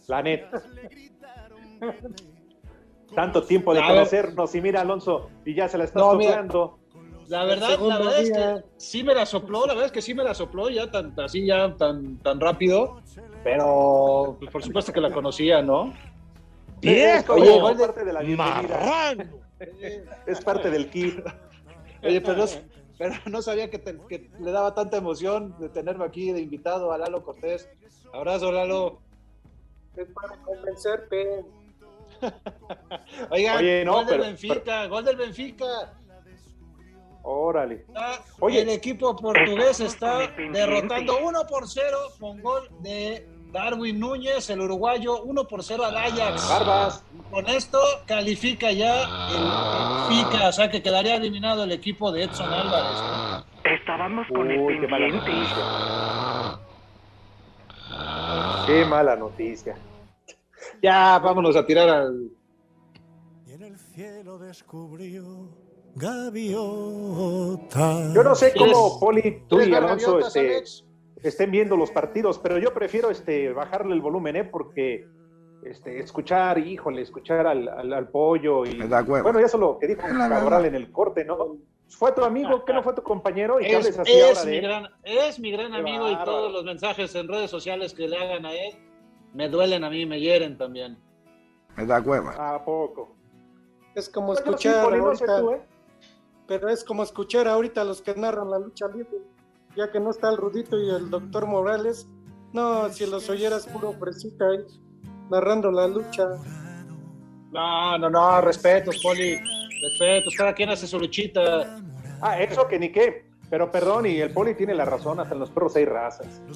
La 0.09 0.23
neta. 0.23 0.63
Tanto 3.15 3.45
tiempo 3.45 3.73
de 3.75 3.81
conocernos 3.87 4.55
y 4.55 4.61
mira, 4.61 4.81
Alonso, 4.81 5.31
y 5.45 5.55
ya 5.55 5.69
se 5.69 5.79
la 5.79 5.85
estás 5.85 6.01
No, 6.03 6.15
mira. 6.15 6.33
soplando. 6.33 6.79
La 7.29 7.45
verdad, 7.45 7.79
la 7.81 7.99
verdad 7.99 8.19
es 8.21 8.31
que 8.31 8.65
sí 8.77 9.03
me 9.03 9.15
la 9.15 9.25
sopló, 9.25 9.61
la 9.67 9.73
verdad 9.73 9.87
es 9.87 9.93
que 9.93 10.03
sí 10.03 10.15
me 10.15 10.23
la 10.25 10.35
sopló 10.35 10.69
ya 10.69 10.91
tan, 10.91 11.19
así 11.21 11.47
ya 11.47 11.75
tan, 11.75 12.19
tan 12.19 12.39
rápido, 12.39 13.01
pero 13.43 14.37
pues, 14.39 14.51
por 14.51 14.63
supuesto 14.63 14.93
que 14.93 15.01
la 15.01 15.11
conocía, 15.11 15.63
¿no? 15.63 15.95
Es 16.83 17.25
como 17.25 17.41
Oye, 17.41 17.53
de- 17.53 17.81
parte 17.87 18.05
de 18.05 18.13
la 18.13 18.21
bienvenida. 18.21 19.15
Es 20.27 20.41
parte 20.43 20.71
del 20.71 20.91
kit. 20.91 21.19
Oye, 22.03 22.21
pero 22.21 22.37
no, 22.37 22.45
pero 22.99 23.15
no 23.27 23.43
sabía 23.43 23.71
que, 23.71 23.79
te- 23.79 23.99
que 24.09 24.31
le 24.41 24.51
daba 24.51 24.75
tanta 24.75 24.97
emoción 24.97 25.55
de 25.59 25.69
tenerme 25.69 26.05
aquí 26.05 26.33
de 26.33 26.41
invitado 26.41 26.93
a 26.93 26.99
Lalo 26.99 27.23
Cortés. 27.25 27.69
Abrazo, 28.13 28.53
Lalo. 28.53 29.01
Es 29.97 30.09
para 30.13 30.37
convencerte. 30.43 31.45
Oigan, 33.31 33.59
Oye, 33.59 33.85
no, 33.85 33.93
gol 33.95 34.07
del 34.07 34.15
pero- 34.15 34.25
Benfica, 34.25 34.87
gol 34.87 35.05
del 35.05 35.17
Benfica. 35.17 35.95
Órale. 37.27 37.87
Oye. 38.41 38.61
el 38.61 38.69
equipo 38.69 39.17
portugués 39.17 39.81
está 39.81 40.31
derrotando 40.53 41.19
1 41.27 41.47
por 41.47 41.67
0 41.67 41.97
con 42.21 42.43
gol 42.43 42.69
de 42.81 43.27
Darwin 43.55 44.01
Núñez, 44.01 44.51
el 44.51 44.61
uruguayo, 44.63 45.23
1 45.23 45.45
por 45.47 45.63
0 45.63 45.85
al 45.85 45.97
Ajax. 45.97 46.49
Barbas. 46.49 47.05
Con 47.31 47.47
esto 47.49 47.79
califica 48.05 48.73
ya 48.73 49.03
el 49.31 49.45
Benfica, 50.11 50.49
o 50.49 50.53
sea 50.53 50.69
que 50.69 50.83
quedaría 50.83 51.15
eliminado 51.15 51.63
el 51.63 51.71
equipo 51.71 52.11
de 52.11 52.25
Edson 52.25 52.53
Álvarez. 52.53 53.47
Estábamos 53.63 54.27
con 54.27 54.49
Uy, 54.49 54.75
el 54.75 54.81
qué 54.81 54.89
mala 54.89 55.07
pendiente. 55.07 55.33
noticia. 55.33 55.65
Qué 58.67 58.85
mala 58.87 59.15
noticia. 59.15 59.77
Ya, 60.83 61.21
vámonos 61.21 61.55
a 61.55 61.65
tirar 61.65 61.89
al. 61.89 62.31
en 63.47 63.63
el 63.63 63.79
cielo 63.79 64.37
descubrió 64.37 65.49
gaviota. 65.95 67.53
Yo 68.13 68.25
no 68.25 68.35
sé 68.35 68.53
cómo 68.53 68.99
Poli, 68.99 69.45
tú 69.49 69.59
¿Quieres 69.59 69.73
y 69.73 69.75
Alonso 69.77 70.19
este, 70.19 70.41
Alex? 70.41 70.85
Estén 71.29 71.51
viendo 71.51 71.77
los 71.77 71.91
partidos, 71.91 72.39
pero 72.39 72.59
yo 72.59 72.73
prefiero 72.75 73.11
este, 73.11 73.53
bajarle 73.53 73.95
el 73.95 74.01
volumen, 74.01 74.37
¿eh? 74.37 74.45
Porque 74.45 75.07
este, 75.65 75.99
escuchar, 76.01 76.59
híjole, 76.59 77.03
escuchar 77.03 77.47
al, 77.47 77.69
al- 77.69 77.93
al 77.93 78.09
pollo 78.09 78.65
y... 78.67 78.77
Bueno, 78.77 79.41
ya 79.41 79.49
solo 79.49 79.79
que 79.79 79.87
dijo 79.89 80.03
Cabral 80.03 80.67
en 80.67 80.75
el 80.75 80.93
corte, 80.93 81.25
¿no? 81.25 81.57
Fue 81.89 82.13
tu 82.13 82.25
amigo, 82.25 82.65
que 82.65 82.73
no 82.73 82.83
fue 82.83 82.95
tu 82.95 83.03
compañero 83.03 83.61
y 83.61 83.67
Es, 83.67 83.99
así 83.99 84.13
es 84.13 84.39
ahora 84.39 84.51
mi 84.51 84.57
él. 84.57 84.63
gran, 84.63 84.85
es 85.05 85.39
mi 85.39 85.51
gran 85.53 85.75
amigo 85.75 86.11
y 86.11 86.17
todos 86.25 86.53
los 86.53 86.65
mensajes 86.65 87.15
en 87.15 87.29
redes 87.29 87.51
sociales 87.51 87.95
que 87.95 88.09
le 88.09 88.17
hagan 88.19 88.45
a 88.47 88.53
él 88.53 88.75
me 89.35 89.49
duelen 89.49 89.83
a 89.85 89.91
mí, 89.91 90.07
me 90.07 90.21
hieren 90.21 90.57
también. 90.57 90.97
Me 91.77 91.85
da 91.85 92.01
hueva. 92.01 92.55
¿A 92.55 92.65
poco? 92.65 93.17
Es 93.95 94.09
como 94.09 94.33
escuchar 94.33 94.85
Poli, 94.85 94.99
no 94.99 95.15
sé 95.17 95.25
ahorita, 95.25 95.41
tú, 95.41 95.51
¿eh? 95.51 95.63
pero 96.47 96.69
es 96.69 96.85
como 96.85 97.03
escuchar 97.03 97.49
ahorita 97.49 97.81
a 97.81 97.85
los 97.85 98.01
que 98.01 98.15
narran 98.15 98.49
la 98.51 98.59
lucha 98.61 98.87
libre, 98.89 99.19
ya 99.77 99.91
que 99.91 100.01
no 100.01 100.11
está 100.11 100.31
el 100.31 100.37
Rudito 100.37 100.79
y 100.79 100.91
el 100.91 101.11
doctor 101.11 101.47
Morales. 101.47 102.09
No, 102.53 102.89
si 102.91 103.07
los 103.07 103.29
oyeras 103.29 103.67
puro 103.67 103.93
fresita 103.95 104.45
ahí, 104.47 104.65
narrando 105.31 105.71
la 105.71 105.89
lucha. 105.89 106.25
No, 107.51 107.99
no, 107.99 108.11
no, 108.11 108.41
respetos, 108.41 109.01
Poli, 109.03 109.37
respetos, 109.83 110.35
cada 110.37 110.55
quien 110.55 110.71
hace 110.71 110.87
su 110.87 110.99
luchita. 110.99 111.81
Ah, 112.21 112.41
eso 112.41 112.67
que 112.69 112.79
ni 112.79 112.91
qué. 112.91 113.27
Pero 113.51 113.71
perdón, 113.71 114.07
y 114.07 114.21
el 114.21 114.31
Poli 114.31 114.55
tiene 114.55 114.75
la 114.75 114.85
razón, 114.85 115.21
hasta 115.21 115.35
en 115.35 115.41
los 115.41 115.51
perros 115.51 115.77
hay 115.77 115.85
razas. 115.85 116.43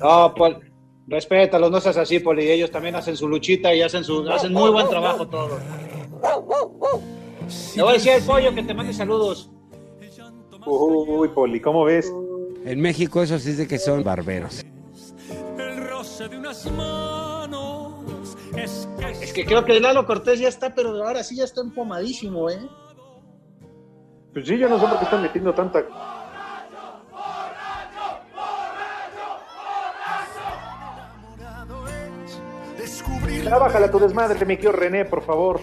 No, 0.00 0.34
Poli, 0.34 0.56
respétalos, 1.06 1.70
no 1.70 1.80
seas 1.80 1.96
así, 1.96 2.18
Poli, 2.18 2.50
ellos 2.50 2.70
también 2.70 2.96
hacen 2.96 3.16
su 3.16 3.28
luchita 3.28 3.72
y 3.74 3.80
hacen 3.82 4.02
su, 4.02 4.28
hacen 4.28 4.52
muy 4.52 4.70
buen 4.70 4.88
trabajo 4.88 5.26
todos. 5.28 5.60
Le 7.76 7.82
voy 7.82 7.90
a 7.90 7.94
decir 7.94 8.12
al 8.12 8.22
pollo 8.22 8.54
que 8.54 8.62
te 8.62 8.74
mande 8.74 8.92
saludos. 8.92 9.50
Uy, 10.66 11.28
Poli, 11.28 11.60
¿cómo 11.60 11.84
ves? 11.84 12.12
En 12.64 12.80
México 12.80 13.22
eso 13.22 13.38
sí 13.38 13.50
es 13.50 13.58
de 13.58 13.68
que 13.68 13.78
son 13.78 14.02
barberos. 14.02 14.64
El 15.56 15.88
roce 15.88 16.28
de 16.28 16.38
unas 16.38 16.70
manos 16.72 18.36
es 18.56 18.88
que 18.98 19.10
Es 19.10 19.32
que 19.32 19.44
creo 19.44 19.64
que 19.64 19.78
Lalo 19.78 20.06
Cortés 20.06 20.40
ya 20.40 20.48
está, 20.48 20.74
pero 20.74 20.90
ahora 21.04 21.22
sí 21.22 21.36
ya 21.36 21.44
está 21.44 21.60
empomadísimo, 21.60 22.50
¿eh? 22.50 22.58
Pues 24.32 24.48
sí, 24.48 24.58
yo 24.58 24.68
no 24.68 24.80
sé 24.80 24.86
por 24.86 24.98
qué 24.98 25.04
están 25.04 25.22
metiendo 25.22 25.54
tanta... 25.54 25.84
Ya 33.44 33.58
bájale 33.58 33.86
a 33.86 33.90
tu 33.90 34.00
desmadre, 34.00 34.44
mi 34.44 34.56
querido 34.56 34.72
René, 34.72 35.04
por 35.04 35.22
favor. 35.22 35.60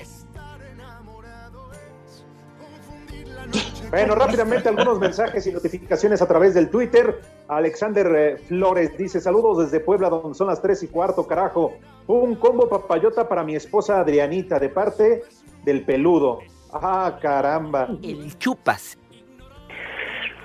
Bueno, 3.94 4.16
rápidamente 4.16 4.70
algunos 4.70 4.98
mensajes 4.98 5.46
y 5.46 5.52
notificaciones 5.52 6.20
a 6.20 6.28
través 6.28 6.56
del 6.56 6.72
Twitter. 6.72 7.22
Alexander 7.48 8.08
eh, 8.16 8.38
Flores 8.38 8.98
dice: 8.98 9.22
Saludos 9.22 9.60
desde 9.60 9.86
Puebla, 9.86 10.10
donde 10.10 10.34
son 10.34 10.48
las 10.48 10.64
3 10.64 10.82
y 10.82 10.88
cuarto, 10.88 11.28
carajo. 11.28 11.76
Un 12.08 12.34
combo 12.34 12.68
papayota 12.68 13.30
para 13.30 13.44
mi 13.44 13.56
esposa 13.56 14.00
Adrianita, 14.00 14.58
de 14.58 14.70
parte 14.70 15.22
del 15.64 15.86
peludo. 15.86 16.40
Ah, 16.74 17.20
caramba. 17.22 17.88
El 18.02 18.36
chupas. 18.40 18.98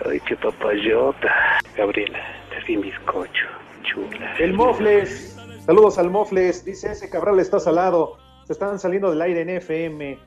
Ay, 0.05 0.21
qué 0.29 0.37
papayota. 0.37 1.59
Gabriela, 1.75 2.19
te 2.51 2.71
di 2.71 2.77
bizcocho. 2.77 3.47
Chula. 3.83 4.35
El 4.39 4.53
Mofles. 4.53 5.39
Saludos 5.65 5.99
al 5.99 6.11
Mofles. 6.11 6.67
Dice 6.67 6.93
ese 6.93 7.09
Cabral 7.09 7.41
está 7.41 7.59
salado. 7.59 8.19
Se 8.45 8.53
están 8.53 8.79
saliendo 8.79 9.09
del 9.09 9.23
aire 9.23 9.41
en 9.41 9.49
FM. 9.49 10.19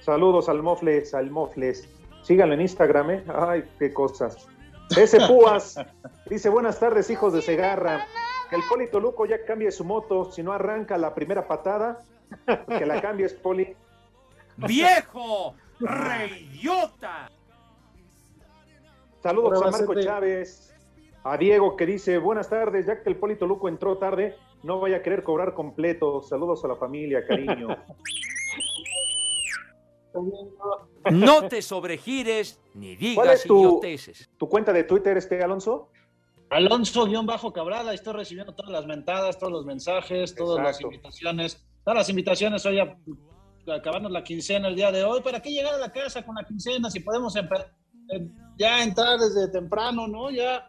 Saludos 0.00 0.50
al 0.50 0.62
Mofles, 0.62 1.14
al 1.14 1.30
Mofles. 1.30 1.88
Síganlo 2.26 2.54
en 2.54 2.62
Instagram, 2.62 3.10
¿eh? 3.10 3.24
Ay, 3.32 3.62
qué 3.78 3.92
cosas. 3.92 4.48
Ese 4.96 5.24
Púas 5.28 5.78
dice: 6.28 6.48
Buenas 6.48 6.80
tardes, 6.80 7.08
hijos 7.08 7.32
de 7.32 7.40
Segarra. 7.40 8.04
Que 8.50 8.56
el 8.56 8.62
Poli 8.68 8.90
Toluco 8.90 9.26
ya 9.26 9.44
cambie 9.44 9.70
su 9.70 9.84
moto. 9.84 10.32
Si 10.32 10.42
no 10.42 10.50
arranca 10.50 10.98
la 10.98 11.14
primera 11.14 11.46
patada, 11.46 12.02
que 12.66 12.84
la 12.84 13.00
cambies, 13.00 13.32
Poli. 13.32 13.76
¡Viejo! 14.56 15.54
¡Reidiota! 15.78 17.30
Saludos 19.22 19.62
a 19.62 19.70
Marco 19.70 19.94
Chávez, 19.94 20.74
a 21.22 21.36
Diego 21.36 21.76
que 21.76 21.86
dice, 21.86 22.18
buenas 22.18 22.48
tardes, 22.48 22.86
ya 22.86 23.04
que 23.04 23.08
el 23.08 23.16
Polito 23.16 23.46
Luco 23.46 23.68
entró 23.68 23.98
tarde, 23.98 24.34
no 24.64 24.80
vaya 24.80 24.96
a 24.96 25.02
querer 25.02 25.22
cobrar 25.22 25.54
completo. 25.54 26.22
Saludos 26.22 26.64
a 26.64 26.68
la 26.68 26.76
familia, 26.76 27.24
cariño. 27.24 27.68
No 31.10 31.48
te 31.48 31.62
sobregires 31.62 32.60
ni 32.74 32.96
¿Cuál 33.14 33.30
es 33.30 33.42
digas 33.42 33.46
tu, 33.46 33.60
idioteces. 33.60 34.30
tu 34.36 34.48
cuenta 34.48 34.72
de 34.72 34.84
Twitter, 34.84 35.16
este 35.16 35.42
Alonso? 35.42 35.90
Alonso-Cabral, 36.50 37.88
ahí 37.88 37.94
estoy 37.96 38.14
recibiendo 38.14 38.54
todas 38.54 38.70
las 38.72 38.86
mentadas, 38.86 39.38
todos 39.38 39.52
los 39.52 39.64
mensajes, 39.64 40.34
todas 40.34 40.62
las 40.64 40.80
invitaciones. 40.80 41.64
Todas 41.84 41.98
las 41.98 42.08
invitaciones 42.08 42.66
hoy 42.66 42.80
a 42.80 42.96
acabarnos 43.72 44.10
la 44.10 44.24
quincena 44.24 44.68
el 44.68 44.74
día 44.76 44.90
de 44.90 45.04
hoy. 45.04 45.20
¿Para 45.22 45.40
qué 45.40 45.50
llegar 45.50 45.74
a 45.74 45.78
la 45.78 45.92
casa 45.92 46.24
con 46.24 46.34
la 46.34 46.44
quincena 46.44 46.90
si 46.90 47.00
podemos 47.00 47.36
empe- 47.36 47.68
eh, 48.12 48.28
ya 48.58 48.82
entrar 48.82 49.18
desde 49.18 49.48
temprano, 49.48 50.08
no? 50.08 50.30
Ya, 50.30 50.66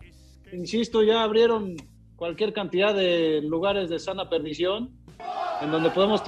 insisto, 0.53 1.01
ya 1.01 1.23
abrieron 1.23 1.75
cualquier 2.15 2.53
cantidad 2.53 2.93
de 2.93 3.41
lugares 3.43 3.89
de 3.89 3.97
sana 3.99 4.29
perdición 4.29 4.95
en 5.62 5.71
donde 5.71 5.89
podemos... 5.89 6.21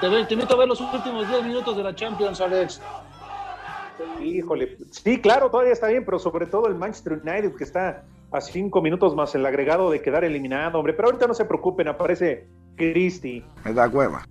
Te, 0.00 0.08
ve- 0.08 0.24
te 0.26 0.34
invito 0.34 0.54
a 0.54 0.58
ver 0.58 0.68
los 0.68 0.80
últimos 0.80 1.28
10 1.28 1.44
minutos 1.44 1.76
de 1.76 1.82
la 1.82 1.94
Champions, 1.94 2.40
Alex. 2.40 2.80
Híjole, 4.20 4.76
sí, 4.90 5.20
claro, 5.20 5.50
todavía 5.50 5.72
está 5.72 5.86
bien, 5.88 6.04
pero 6.04 6.18
sobre 6.18 6.46
todo 6.46 6.66
el 6.66 6.74
Manchester 6.74 7.20
United 7.24 7.54
que 7.56 7.64
está 7.64 8.04
a 8.32 8.40
cinco 8.40 8.82
minutos 8.82 9.14
más 9.14 9.34
el 9.34 9.46
agregado 9.46 9.90
de 9.90 10.02
quedar 10.02 10.24
eliminado, 10.24 10.78
hombre. 10.78 10.92
Pero 10.94 11.08
ahorita 11.08 11.26
no 11.28 11.34
se 11.34 11.44
preocupen, 11.44 11.86
aparece 11.88 12.48
Cristi. 12.76 13.44
Me 13.64 13.72
da 13.72 13.86
hueva. 13.88 14.26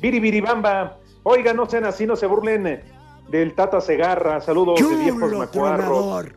Biribiribamba. 0.00 0.98
Oiga, 1.22 1.52
no 1.52 1.66
sean 1.66 1.84
así, 1.84 2.06
no 2.06 2.16
se 2.16 2.26
burlen 2.26 2.82
del 3.28 3.54
Tata 3.54 3.80
Segarra. 3.80 4.40
Saludos 4.40 4.80
de 4.80 4.96
viejos 4.96 5.32
macuarros. 5.32 6.26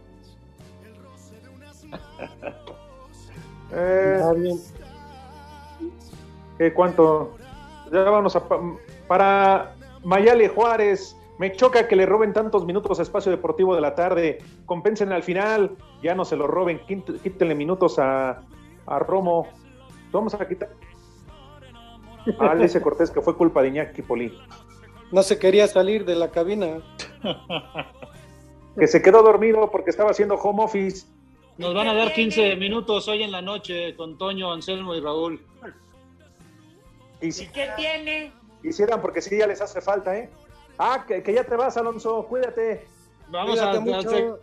Eh, 3.69 4.21
¿qué, 6.57 6.73
¿Cuánto? 6.73 7.35
Ya 7.91 8.03
vamos 8.03 8.35
a... 8.35 8.47
pa- 8.47 8.59
Para 9.07 9.75
Mayale 10.03 10.47
Juárez, 10.49 11.15
me 11.39 11.51
choca 11.53 11.87
que 11.87 11.95
le 11.95 12.05
roben 12.05 12.33
tantos 12.33 12.65
minutos 12.65 12.99
a 12.99 13.03
Espacio 13.03 13.31
Deportivo 13.31 13.75
de 13.75 13.81
la 13.81 13.95
tarde. 13.95 14.39
Compensen 14.65 15.11
al 15.11 15.23
final, 15.23 15.71
ya 16.03 16.15
no 16.15 16.25
se 16.25 16.35
lo 16.35 16.47
roben. 16.47 16.79
quít- 16.87 17.21
Quítenle 17.21 17.55
minutos 17.55 17.99
a, 17.99 18.41
a 18.85 18.99
Romo. 18.99 19.47
Vamos 20.11 20.33
a 20.33 20.47
quitar... 20.47 20.69
Ah, 22.39 22.55
dice 22.55 22.81
Cortés 22.81 23.09
que 23.09 23.21
fue 23.21 23.37
culpa 23.37 23.61
de 23.61 23.69
Iñaki 23.69 24.01
Poli. 24.01 24.37
No 25.13 25.23
se 25.23 25.39
quería 25.39 25.67
salir 25.67 26.03
de 26.03 26.15
la 26.15 26.29
cabina. 26.31 26.79
Que 28.77 28.85
se 28.87 29.01
quedó 29.01 29.23
dormido 29.23 29.71
porque 29.71 29.89
estaba 29.91 30.11
haciendo 30.11 30.35
home 30.35 30.63
office. 30.65 31.07
Nos 31.57 31.73
van 31.73 31.87
a 31.87 31.93
dar 31.93 32.13
15 32.13 32.57
minutos 32.57 33.07
hoy 33.07 33.23
en 33.23 33.31
la 33.31 33.41
noche 33.41 33.95
con 33.95 34.17
Toño, 34.17 34.51
Anselmo 34.51 34.93
y 34.93 34.99
Raúl. 34.99 35.41
Y 37.21 37.31
si 37.31 37.47
¿Qué 37.47 37.69
tiene? 37.75 38.31
quisieran, 38.61 39.01
porque 39.01 39.21
sí 39.21 39.37
ya 39.37 39.47
les 39.47 39.61
hace 39.61 39.81
falta, 39.81 40.15
¿eh? 40.17 40.29
Ah, 40.77 41.05
que, 41.07 41.23
que 41.23 41.33
ya 41.33 41.43
te 41.43 41.55
vas, 41.55 41.75
Alonso, 41.77 42.25
cuídate. 42.27 42.85
Vamos 43.29 43.59
a, 43.59 43.71
Cuídate 43.71 43.77
a 43.77 43.81
mucho. 43.81 44.39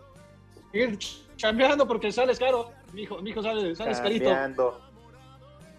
seguir 0.73 0.99
chambeando 1.37 1.87
porque 1.87 2.11
sales 2.13 2.39
caro. 2.39 2.71
Mi 2.93 3.03
hijo, 3.03 3.21
mi 3.23 3.31
hijo 3.31 3.43
sale, 3.43 3.75
sales 3.75 4.01
carito. 4.01 4.25
Cambiando. 4.31 4.81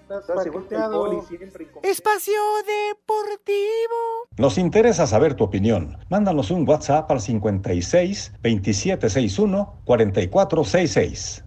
Estás. 0.09 0.47
Poli, 0.91 1.19
siempre. 1.27 1.67
Espacio 1.81 2.33
Deportivo. 2.67 4.27
Nos 4.37 4.57
interesa 4.59 5.07
saber 5.07 5.33
tu 5.33 5.43
opinión. 5.43 5.97
Mándanos 6.09 6.51
un 6.51 6.67
WhatsApp 6.69 7.09
al 7.09 7.19
56 7.21 8.33
2761 8.43 9.81
4466. 9.85 11.43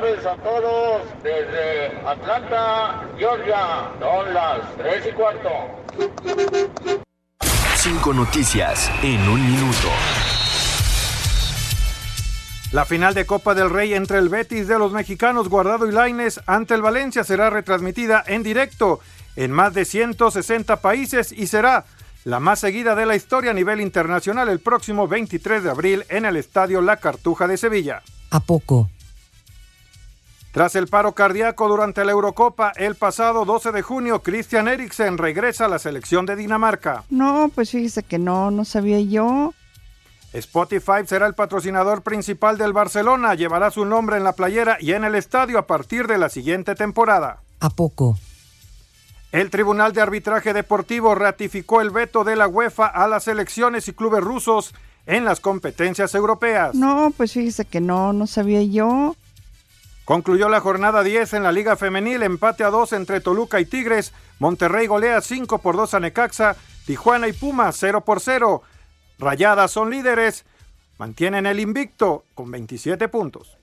Buenas 0.00 0.22
tardes 0.22 0.40
a 0.40 0.42
todos 0.42 1.02
desde 1.22 2.08
Atlanta, 2.08 3.06
Georgia. 3.18 3.90
Son 4.00 4.32
las 4.32 4.76
3 4.78 5.06
y 5.06 5.12
cuarto. 5.12 5.50
Cinco 7.76 8.14
noticias 8.14 8.90
en 9.02 9.20
un 9.28 9.44
minuto. 9.44 9.88
La 12.72 12.86
final 12.86 13.12
de 13.12 13.26
Copa 13.26 13.54
del 13.54 13.68
Rey 13.68 13.92
entre 13.92 14.18
el 14.18 14.30
Betis 14.30 14.68
de 14.68 14.78
los 14.78 14.92
mexicanos 14.92 15.50
Guardado 15.50 15.86
y 15.86 15.92
Laines 15.92 16.40
ante 16.46 16.74
el 16.74 16.82
Valencia 16.82 17.22
será 17.22 17.50
retransmitida 17.50 18.24
en 18.26 18.42
directo 18.42 19.00
en 19.36 19.50
más 19.52 19.74
de 19.74 19.84
160 19.84 20.80
países 20.80 21.30
y 21.30 21.46
será 21.46 21.84
la 22.24 22.40
más 22.40 22.60
seguida 22.60 22.94
de 22.94 23.04
la 23.04 23.16
historia 23.16 23.50
a 23.50 23.54
nivel 23.54 23.82
internacional 23.82 24.48
el 24.48 24.60
próximo 24.60 25.08
23 25.08 25.62
de 25.62 25.70
abril 25.70 26.04
en 26.08 26.24
el 26.24 26.36
Estadio 26.36 26.80
La 26.80 26.96
Cartuja 26.96 27.46
de 27.46 27.58
Sevilla. 27.58 28.02
¿A 28.30 28.40
poco? 28.40 28.88
Tras 30.52 30.74
el 30.74 30.88
paro 30.88 31.12
cardíaco 31.12 31.68
durante 31.68 32.04
la 32.04 32.10
Eurocopa 32.10 32.72
el 32.74 32.96
pasado 32.96 33.44
12 33.44 33.70
de 33.70 33.82
junio, 33.82 34.22
Christian 34.22 34.66
Eriksen 34.66 35.16
regresa 35.16 35.66
a 35.66 35.68
la 35.68 35.78
selección 35.78 36.26
de 36.26 36.34
Dinamarca. 36.34 37.04
No, 37.08 37.50
pues 37.54 37.70
fíjese 37.70 38.02
que 38.02 38.18
no, 38.18 38.50
no 38.50 38.64
sabía 38.64 39.00
yo. 39.00 39.54
Spotify 40.32 41.06
será 41.06 41.26
el 41.26 41.34
patrocinador 41.34 42.02
principal 42.02 42.58
del 42.58 42.72
Barcelona, 42.72 43.34
llevará 43.34 43.70
su 43.70 43.84
nombre 43.84 44.16
en 44.16 44.24
la 44.24 44.32
playera 44.32 44.76
y 44.80 44.92
en 44.92 45.04
el 45.04 45.14
estadio 45.14 45.58
a 45.58 45.66
partir 45.66 46.08
de 46.08 46.18
la 46.18 46.28
siguiente 46.28 46.74
temporada. 46.74 47.42
¿A 47.60 47.70
poco? 47.70 48.18
El 49.30 49.50
Tribunal 49.50 49.92
de 49.92 50.00
Arbitraje 50.00 50.52
Deportivo 50.52 51.14
ratificó 51.14 51.80
el 51.80 51.90
veto 51.90 52.24
de 52.24 52.34
la 52.34 52.48
UEFA 52.48 52.86
a 52.86 53.06
las 53.06 53.24
selecciones 53.24 53.86
y 53.86 53.92
clubes 53.92 54.22
rusos 54.22 54.74
en 55.06 55.24
las 55.24 55.38
competencias 55.38 56.14
europeas. 56.16 56.74
No, 56.74 57.12
pues 57.16 57.32
fíjese 57.32 57.64
que 57.64 57.80
no, 57.80 58.12
no 58.12 58.26
sabía 58.26 58.62
yo. 58.62 59.14
Concluyó 60.10 60.48
la 60.48 60.58
jornada 60.58 61.04
10 61.04 61.34
en 61.34 61.44
la 61.44 61.52
Liga 61.52 61.76
Femenil, 61.76 62.24
empate 62.24 62.64
a 62.64 62.70
2 62.70 62.94
entre 62.94 63.20
Toluca 63.20 63.60
y 63.60 63.64
Tigres, 63.64 64.12
Monterrey 64.40 64.88
golea 64.88 65.20
5 65.20 65.58
por 65.58 65.76
2 65.76 65.94
a 65.94 66.00
Necaxa, 66.00 66.56
Tijuana 66.84 67.28
y 67.28 67.32
Pumas 67.32 67.76
0 67.78 68.00
por 68.00 68.18
0. 68.18 68.60
Rayadas 69.20 69.70
son 69.70 69.88
líderes, 69.88 70.46
mantienen 70.98 71.46
el 71.46 71.60
invicto 71.60 72.24
con 72.34 72.50
27 72.50 73.06
puntos. 73.06 73.56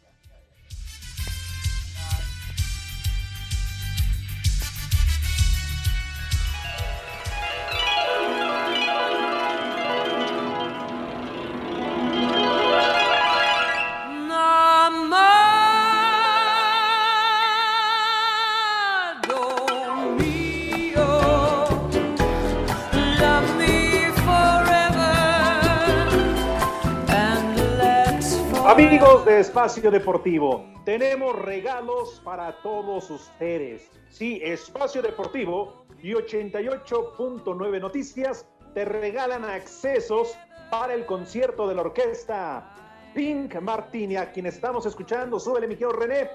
Espacio 29.37 29.91
Deportivo, 29.91 30.65
tenemos 30.83 31.37
regalos 31.37 32.19
para 32.25 32.59
todos 32.63 33.07
ustedes. 33.11 33.87
Sí, 34.09 34.41
Espacio 34.43 35.03
Deportivo 35.03 35.85
y 36.01 36.13
88.9 36.13 37.79
Noticias 37.79 38.47
te 38.73 38.83
regalan 38.83 39.45
accesos 39.45 40.35
para 40.71 40.95
el 40.95 41.05
concierto 41.05 41.67
de 41.67 41.75
la 41.75 41.81
orquesta 41.81 42.73
Pink 43.13 43.61
Martini, 43.61 44.15
a 44.15 44.31
quien 44.31 44.47
estamos 44.47 44.87
escuchando. 44.87 45.39
Súbele, 45.39 45.67
mi 45.67 45.75
querido 45.75 45.93
René. 45.93 46.31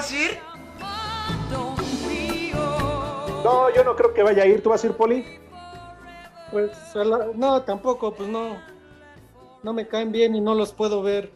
Vas 0.00 0.12
a 0.12 0.16
ir? 0.16 0.38
No, 3.44 3.74
yo 3.74 3.84
no 3.84 3.96
creo 3.96 4.14
que 4.14 4.22
vaya 4.22 4.42
a 4.44 4.46
ir. 4.46 4.62
¿Tú 4.62 4.70
vas 4.70 4.82
a 4.82 4.86
ir, 4.86 4.92
Poli? 4.94 5.24
Pues 6.50 6.96
a 6.96 7.04
la- 7.04 7.28
no, 7.34 7.62
tampoco, 7.62 8.12
pues 8.14 8.28
no. 8.28 8.56
No 9.62 9.72
me 9.74 9.86
caen 9.86 10.10
bien 10.10 10.34
y 10.34 10.40
no 10.40 10.54
los 10.54 10.72
puedo 10.72 11.02
ver. 11.02 11.30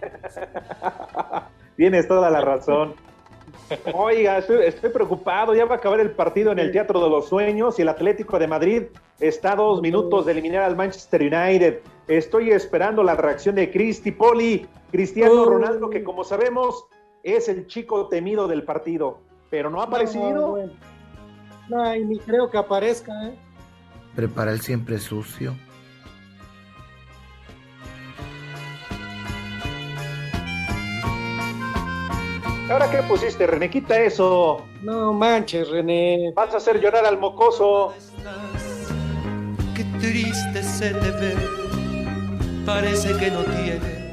Tienes 1.76 2.08
toda 2.08 2.28
la 2.30 2.40
razón. 2.40 2.94
Oiga, 3.94 4.38
estoy, 4.38 4.64
estoy 4.64 4.90
preocupado. 4.90 5.54
Ya 5.54 5.64
va 5.64 5.76
a 5.76 5.78
acabar 5.78 6.00
el 6.00 6.10
partido 6.10 6.52
en 6.52 6.58
el 6.58 6.72
Teatro 6.72 7.00
de 7.02 7.08
los 7.10 7.28
Sueños 7.28 7.78
y 7.78 7.82
el 7.82 7.88
Atlético 7.88 8.38
de 8.38 8.46
Madrid 8.46 8.82
está 9.20 9.52
a 9.52 9.56
dos 9.56 9.80
minutos 9.80 10.26
de 10.26 10.32
eliminar 10.32 10.62
al 10.62 10.76
Manchester 10.76 11.22
United. 11.22 11.80
Estoy 12.08 12.50
esperando 12.50 13.02
la 13.02 13.14
reacción 13.14 13.54
de 13.54 13.70
Cristi 13.70 14.10
Poli, 14.12 14.66
Cristiano. 14.90 15.44
Ronaldo, 15.44 15.90
que 15.90 16.02
como 16.04 16.22
sabemos 16.24 16.86
es 17.26 17.48
el 17.48 17.66
chico 17.66 18.06
temido 18.06 18.46
del 18.46 18.62
partido, 18.62 19.18
pero 19.50 19.68
no 19.68 19.80
ha 19.80 19.84
aparecido. 19.84 20.30
No, 20.30 20.50
bueno. 20.50 20.72
No, 21.68 21.94
y 21.96 22.04
ni 22.04 22.18
creo 22.20 22.48
que 22.48 22.56
aparezca, 22.56 23.12
¿eh? 23.26 23.34
Prepara 24.14 24.52
el 24.52 24.60
siempre 24.60 24.98
sucio. 24.98 25.56
¿Ahora 32.70 32.90
qué 32.90 33.02
pusiste, 33.02 33.46
René? 33.46 33.70
Quita 33.70 33.98
eso. 34.00 34.64
No 34.82 35.12
manches, 35.12 35.68
René. 35.68 36.32
Vas 36.34 36.54
a 36.54 36.58
hacer 36.58 36.80
llorar 36.80 37.04
al 37.04 37.18
mocoso. 37.18 37.92
Qué 39.74 39.84
triste 39.98 40.62
se 40.62 40.90
te 40.94 41.10
ve, 41.10 41.34
parece 42.64 43.16
que 43.18 43.30
no 43.30 43.42
tiene. 43.42 44.05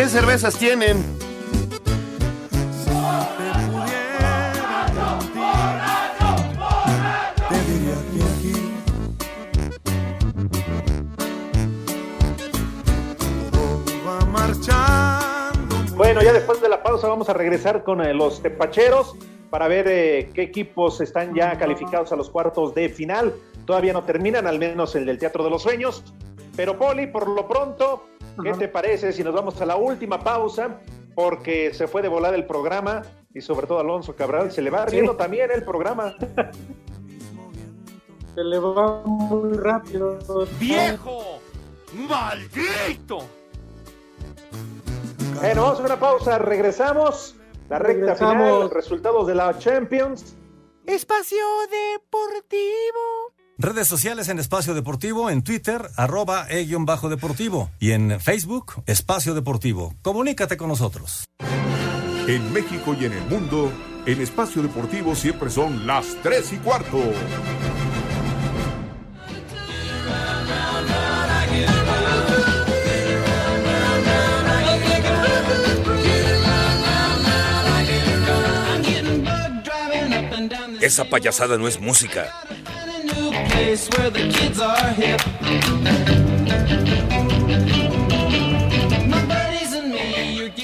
¿Qué 0.00 0.08
cervezas 0.08 0.56
tienen? 0.56 0.96
Bueno, 15.94 16.22
ya 16.22 16.32
después 16.32 16.62
de 16.62 16.70
la 16.70 16.82
pausa 16.82 17.06
vamos 17.06 17.28
a 17.28 17.34
regresar 17.34 17.84
con 17.84 18.00
eh, 18.00 18.14
los 18.14 18.40
tepacheros 18.40 19.16
para 19.50 19.68
ver 19.68 19.86
eh, 19.86 20.30
qué 20.32 20.40
equipos 20.40 21.02
están 21.02 21.34
ya 21.34 21.58
calificados 21.58 22.10
a 22.10 22.16
los 22.16 22.30
cuartos 22.30 22.74
de 22.74 22.88
final. 22.88 23.34
Todavía 23.66 23.92
no 23.92 24.02
terminan, 24.04 24.46
al 24.46 24.58
menos 24.58 24.96
el 24.96 25.04
del 25.04 25.18
Teatro 25.18 25.44
de 25.44 25.50
los 25.50 25.62
Sueños. 25.62 26.02
Pero 26.56 26.78
Poli, 26.78 27.06
por 27.06 27.28
lo 27.28 27.46
pronto, 27.46 28.06
¿qué 28.42 28.52
te 28.52 28.68
parece 28.68 29.12
si 29.12 29.22
nos 29.24 29.34
vamos 29.34 29.60
a 29.60 29.66
la 29.66 29.76
última 29.76 30.22
pausa? 30.22 30.80
Porque 31.14 31.72
se 31.74 31.86
fue 31.88 32.02
de 32.02 32.08
volar 32.08 32.34
el 32.34 32.46
programa 32.46 33.02
y 33.34 33.40
sobre 33.40 33.66
todo 33.66 33.80
Alonso 33.80 34.14
Cabral 34.16 34.50
se 34.52 34.62
le 34.62 34.70
va 34.70 34.86
riendo 34.86 35.12
Sí. 35.12 35.18
también 35.18 35.50
el 35.52 35.64
programa. 35.64 36.14
Se 38.34 38.44
le 38.44 38.58
va 38.60 39.02
muy 39.04 39.56
rápido. 39.58 40.18
¡Viejo! 40.58 41.40
¡Maldito! 42.08 43.18
Bueno, 45.40 45.62
vamos 45.62 45.80
a 45.80 45.82
una 45.84 45.98
pausa, 45.98 46.38
regresamos. 46.38 47.34
La 47.68 47.78
recta 47.80 48.14
final, 48.14 48.34
Regresamos. 48.36 48.60
los 48.64 48.72
resultados 48.72 49.26
de 49.26 49.34
la 49.34 49.58
Champions. 49.58 50.36
Espacio 50.86 51.44
Deportivo. 51.70 53.19
Redes 53.62 53.88
sociales 53.88 54.30
en 54.30 54.38
Espacio 54.38 54.72
Deportivo, 54.72 55.28
en 55.28 55.42
Twitter, 55.42 55.90
arroba 55.94 56.46
e-bajo 56.48 57.10
deportivo 57.10 57.70
y 57.78 57.90
en 57.90 58.18
Facebook, 58.18 58.82
Espacio 58.86 59.34
Deportivo. 59.34 59.94
Comunícate 60.00 60.56
con 60.56 60.68
nosotros. 60.68 61.26
En 62.26 62.54
México 62.54 62.96
y 62.98 63.04
en 63.04 63.12
el 63.12 63.24
mundo, 63.26 63.70
en 64.06 64.22
Espacio 64.22 64.62
Deportivo 64.62 65.14
siempre 65.14 65.50
son 65.50 65.86
las 65.86 66.06
3 66.22 66.54
y 66.54 66.56
cuarto. 66.56 67.02
Esa 80.80 81.04
payasada 81.04 81.58
no 81.58 81.68
es 81.68 81.78
música. 81.78 82.32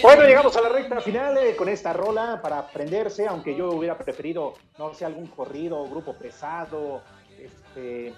Bueno, 0.03 0.23
llegamos 0.23 0.57
a 0.57 0.61
la 0.61 0.69
recta 0.69 1.01
final 1.01 1.37
eh, 1.39 1.57
con 1.57 1.69
esta 1.69 1.93
rola 1.93 2.41
para 2.41 2.59
aprenderse, 2.59 3.27
aunque 3.27 3.57
yo 3.57 3.71
hubiera 3.71 3.99
preferido, 3.99 4.55
no 4.79 4.95
sé, 4.95 5.05
algún 5.05 5.27
corrido, 5.27 5.85
grupo 5.89 6.13
pesado, 6.15 7.03
este, 7.39 8.15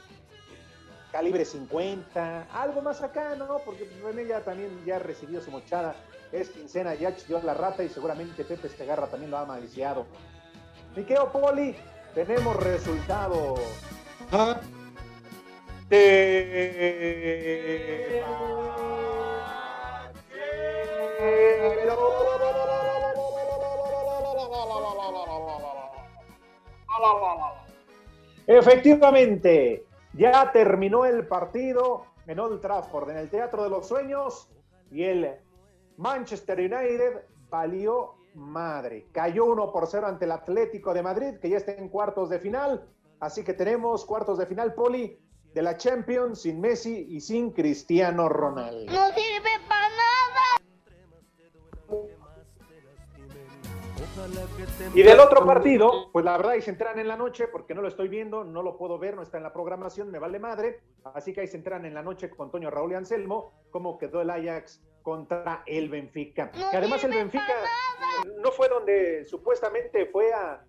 calibre 1.10 1.44
50, 1.44 2.48
algo 2.52 2.82
más 2.82 3.02
acá, 3.02 3.34
¿no? 3.36 3.58
Porque 3.64 3.88
René 4.02 4.26
ya 4.26 4.40
también 4.40 4.70
ya 4.84 4.98
recibió 4.98 5.40
su 5.40 5.50
mochada, 5.50 5.96
es 6.30 6.50
quincena, 6.50 6.94
ya 6.94 7.16
chilló 7.16 7.40
la 7.42 7.54
rata 7.54 7.82
y 7.82 7.88
seguramente 7.88 8.44
Pepe 8.44 8.66
Estegarra 8.66 9.06
también 9.06 9.30
lo 9.30 9.38
ha 9.38 9.46
maliciado. 9.46 10.06
Miqueo 10.94 11.32
Poli, 11.32 11.74
tenemos 12.14 12.56
resultado. 12.56 13.54
De... 15.88 16.12
Efectivamente, 28.46 29.86
ya 30.12 30.52
terminó 30.52 31.06
el 31.06 31.26
partido 31.26 32.04
en 32.26 32.38
Old 32.38 32.60
Trafford, 32.60 33.10
en 33.10 33.16
el 33.18 33.30
Teatro 33.30 33.62
de 33.62 33.70
los 33.70 33.88
Sueños, 33.88 34.50
y 34.90 35.04
el 35.04 35.36
Manchester 35.96 36.58
United 36.58 37.24
valió 37.48 38.14
madre. 38.34 39.06
Cayó 39.12 39.46
1 39.46 39.72
por 39.72 39.86
0 39.86 40.06
ante 40.06 40.26
el 40.26 40.32
Atlético 40.32 40.92
de 40.92 41.02
Madrid, 41.02 41.38
que 41.40 41.48
ya 41.48 41.56
está 41.56 41.72
en 41.72 41.88
cuartos 41.88 42.28
de 42.28 42.38
final. 42.38 42.88
Así 43.20 43.44
que 43.44 43.54
tenemos 43.54 44.04
cuartos 44.04 44.38
de 44.38 44.46
final, 44.46 44.74
Poli, 44.74 45.18
de 45.52 45.62
la 45.62 45.76
Champions 45.76 46.42
sin 46.42 46.60
Messi 46.60 47.06
y 47.10 47.20
sin 47.20 47.52
Cristiano 47.52 48.28
Ronaldo. 48.28 48.92
No 48.92 49.08
sirve 49.08 49.50
para 49.68 49.88
nada. 49.88 50.08
Y 54.94 55.02
del 55.02 55.20
otro 55.20 55.44
partido, 55.44 56.10
pues 56.12 56.24
la 56.24 56.36
verdad 56.36 56.52
ahí 56.52 56.62
se 56.62 56.70
entran 56.70 56.98
en 56.98 57.08
la 57.08 57.16
noche, 57.16 57.48
porque 57.48 57.74
no 57.74 57.82
lo 57.82 57.88
estoy 57.88 58.08
viendo, 58.08 58.44
no 58.44 58.62
lo 58.62 58.76
puedo 58.76 58.98
ver, 58.98 59.16
no 59.16 59.22
está 59.22 59.36
en 59.36 59.42
la 59.44 59.52
programación, 59.52 60.10
me 60.10 60.18
vale 60.18 60.38
madre. 60.38 60.80
Así 61.14 61.32
que 61.32 61.40
ahí 61.40 61.46
se 61.46 61.56
entran 61.56 61.84
en 61.86 61.94
la 61.94 62.02
noche 62.02 62.28
con 62.30 62.46
Antonio 62.46 62.70
Raúl 62.70 62.92
y 62.92 62.94
Anselmo, 62.94 63.52
cómo 63.70 63.98
quedó 63.98 64.20
el 64.20 64.30
Ajax 64.30 64.82
contra 65.02 65.62
el 65.66 65.88
Benfica. 65.88 66.50
No 66.54 66.70
que 66.70 66.76
además 66.76 67.02
el 67.04 67.12
Benfica 67.12 67.54
no 68.42 68.50
fue 68.50 68.68
donde 68.68 69.24
supuestamente 69.24 70.06
fue 70.06 70.32
a... 70.32 70.64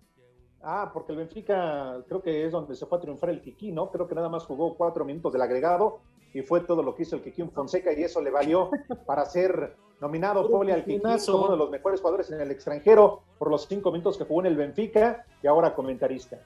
Ah, 0.62 0.90
porque 0.92 1.12
el 1.12 1.18
Benfica 1.18 2.02
creo 2.06 2.22
que 2.22 2.44
es 2.44 2.52
donde 2.52 2.74
se 2.76 2.84
fue 2.84 2.98
a 2.98 3.00
triunfar 3.00 3.30
el 3.30 3.40
Kiki, 3.40 3.72
¿no? 3.72 3.90
Creo 3.90 4.06
que 4.06 4.14
nada 4.14 4.28
más 4.28 4.44
jugó 4.44 4.74
cuatro 4.76 5.04
minutos 5.06 5.32
del 5.32 5.40
agregado 5.40 6.00
y 6.34 6.42
fue 6.42 6.60
todo 6.60 6.82
lo 6.82 6.94
que 6.94 7.02
hizo 7.02 7.16
el 7.16 7.22
Kiki 7.22 7.44
Fonseca 7.44 7.92
y 7.92 8.02
eso 8.02 8.20
le 8.20 8.30
valió 8.30 8.70
para 9.06 9.24
ser 9.24 9.74
nominado 10.00 10.48
Poli 10.50 10.72
al 10.72 10.84
Kiki 10.84 10.98
Pinazo. 10.98 11.32
como 11.32 11.44
uno 11.44 11.52
de 11.52 11.58
los 11.58 11.70
mejores 11.70 12.00
jugadores 12.00 12.30
en 12.30 12.40
el 12.42 12.50
extranjero 12.50 13.22
por 13.38 13.50
los 13.50 13.66
cinco 13.66 13.90
minutos 13.90 14.18
que 14.18 14.24
jugó 14.24 14.40
en 14.40 14.46
el 14.46 14.56
Benfica 14.56 15.24
y 15.42 15.46
ahora 15.46 15.74
comentarista. 15.74 16.38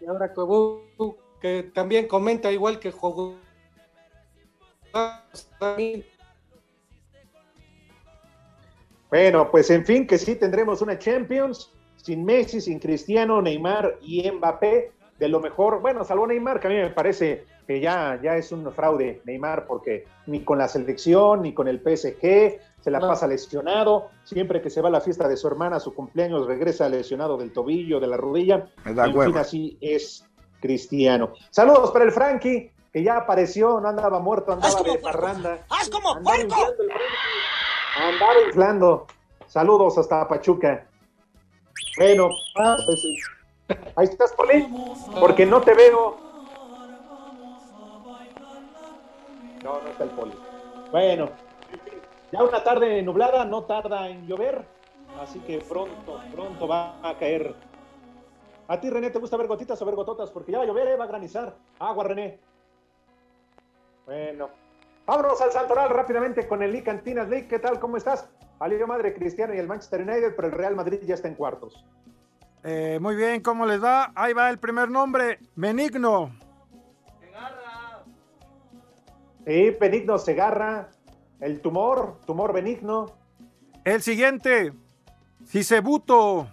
y 0.00 0.06
ahora 0.06 0.32
que, 0.32 1.16
que 1.40 1.70
también 1.74 2.08
comenta 2.08 2.50
igual 2.50 2.78
que 2.78 2.90
jugó. 2.90 3.34
Bueno, 9.10 9.50
pues 9.50 9.70
en 9.70 9.84
fin, 9.84 10.06
que 10.06 10.16
sí 10.16 10.36
tendremos 10.36 10.80
una 10.80 10.98
Champions 10.98 11.73
sin 12.04 12.22
Messi, 12.22 12.60
sin 12.60 12.78
Cristiano, 12.80 13.40
Neymar 13.40 13.96
y 14.02 14.30
Mbappé. 14.30 14.92
De 15.18 15.28
lo 15.28 15.40
mejor, 15.40 15.80
bueno, 15.80 16.04
salvo 16.04 16.26
Neymar, 16.26 16.60
que 16.60 16.66
a 16.66 16.70
mí 16.70 16.76
me 16.76 16.90
parece 16.90 17.46
que 17.66 17.80
ya, 17.80 18.20
ya 18.22 18.36
es 18.36 18.52
un 18.52 18.70
fraude 18.72 19.22
Neymar, 19.24 19.66
porque 19.66 20.04
ni 20.26 20.40
con 20.40 20.58
la 20.58 20.68
selección, 20.68 21.40
ni 21.40 21.54
con 21.54 21.66
el 21.66 21.78
PSG, 21.80 22.60
se 22.82 22.90
la 22.90 22.98
No. 22.98 23.08
pasa 23.08 23.26
lesionado. 23.26 24.10
Siempre 24.24 24.60
que 24.60 24.68
se 24.68 24.82
va 24.82 24.88
a 24.88 24.92
la 24.92 25.00
fiesta 25.00 25.26
de 25.28 25.38
su 25.38 25.46
hermana, 25.46 25.80
su 25.80 25.94
cumpleaños, 25.94 26.46
regresa 26.46 26.90
lesionado 26.90 27.38
del 27.38 27.52
tobillo, 27.54 28.00
de 28.00 28.06
la 28.08 28.18
rodilla. 28.18 28.66
Me 28.84 28.92
da 28.92 29.06
en 29.06 29.18
fin, 29.22 29.38
así 29.38 29.78
es 29.80 30.26
Cristiano. 30.60 31.32
Saludos 31.50 31.90
para 31.90 32.04
el 32.04 32.12
Frankie, 32.12 32.70
que 32.92 33.02
ya 33.02 33.16
apareció, 33.16 33.80
no 33.80 33.88
andaba 33.88 34.18
muerto, 34.20 34.52
andaba 34.52 34.82
de 34.82 34.98
parranda. 34.98 35.58
¡Haz 35.70 35.88
como 35.88 36.20
Frankie. 36.22 36.54
Andaba 37.96 38.34
inflando. 38.46 39.06
Saludos 39.46 39.96
hasta 39.96 40.26
Pachuca. 40.28 40.86
Bueno, 41.96 42.30
ah, 42.56 42.76
pues, 42.84 43.06
ahí 43.96 44.04
estás, 44.04 44.32
Poli, 44.32 44.68
porque 45.18 45.46
no 45.46 45.60
te 45.60 45.74
veo. 45.74 46.16
No, 49.62 49.80
no 49.80 49.88
está 49.88 50.04
el 50.04 50.10
Poli. 50.10 50.34
Bueno, 50.90 51.30
ya 52.32 52.42
una 52.42 52.62
tarde 52.62 53.02
nublada 53.02 53.44
no 53.44 53.64
tarda 53.64 54.08
en 54.08 54.26
llover, 54.26 54.64
así 55.20 55.38
que 55.40 55.58
pronto, 55.58 56.20
pronto 56.32 56.68
va 56.68 56.96
a 57.02 57.16
caer. 57.18 57.54
¿A 58.68 58.80
ti, 58.80 58.90
René, 58.90 59.10
te 59.10 59.18
gusta 59.18 59.36
ver 59.36 59.46
gotitas 59.46 59.80
o 59.80 59.84
ver 59.84 59.94
gototas? 59.94 60.30
Porque 60.30 60.52
ya 60.52 60.58
va 60.58 60.64
a 60.64 60.66
llover, 60.66 60.88
¿eh? 60.88 60.96
va 60.96 61.04
a 61.04 61.08
granizar. 61.08 61.54
Agua, 61.78 62.04
René. 62.04 62.38
Bueno, 64.06 64.50
vámonos 65.06 65.40
al 65.40 65.52
Santoral 65.52 65.90
rápidamente 65.90 66.46
con 66.48 66.62
el 66.62 66.72
Lee 66.72 66.82
Cantinas 66.82 67.28
League. 67.28 67.48
¿Qué 67.48 67.58
tal? 67.58 67.78
¿Cómo 67.78 67.96
estás? 67.96 68.28
Alirio 68.58 68.86
Madre 68.86 69.14
Cristiano 69.14 69.54
y 69.54 69.58
el 69.58 69.66
Manchester 69.66 70.02
United, 70.02 70.34
pero 70.36 70.48
el 70.48 70.54
Real 70.54 70.76
Madrid 70.76 71.00
ya 71.02 71.14
está 71.14 71.28
en 71.28 71.34
cuartos. 71.34 71.84
Eh, 72.62 72.98
muy 73.00 73.14
bien, 73.14 73.42
¿cómo 73.42 73.66
les 73.66 73.82
va? 73.82 74.12
Ahí 74.14 74.32
va 74.32 74.48
el 74.48 74.58
primer 74.58 74.90
nombre, 74.90 75.38
Benigno. 75.54 76.34
Sí, 79.46 79.70
Benigno 79.78 80.16
Segarra, 80.16 80.88
el 81.40 81.60
tumor, 81.60 82.18
tumor 82.24 82.54
benigno. 82.54 83.14
El 83.84 84.00
siguiente, 84.00 84.72
Cisebuto. 85.46 86.48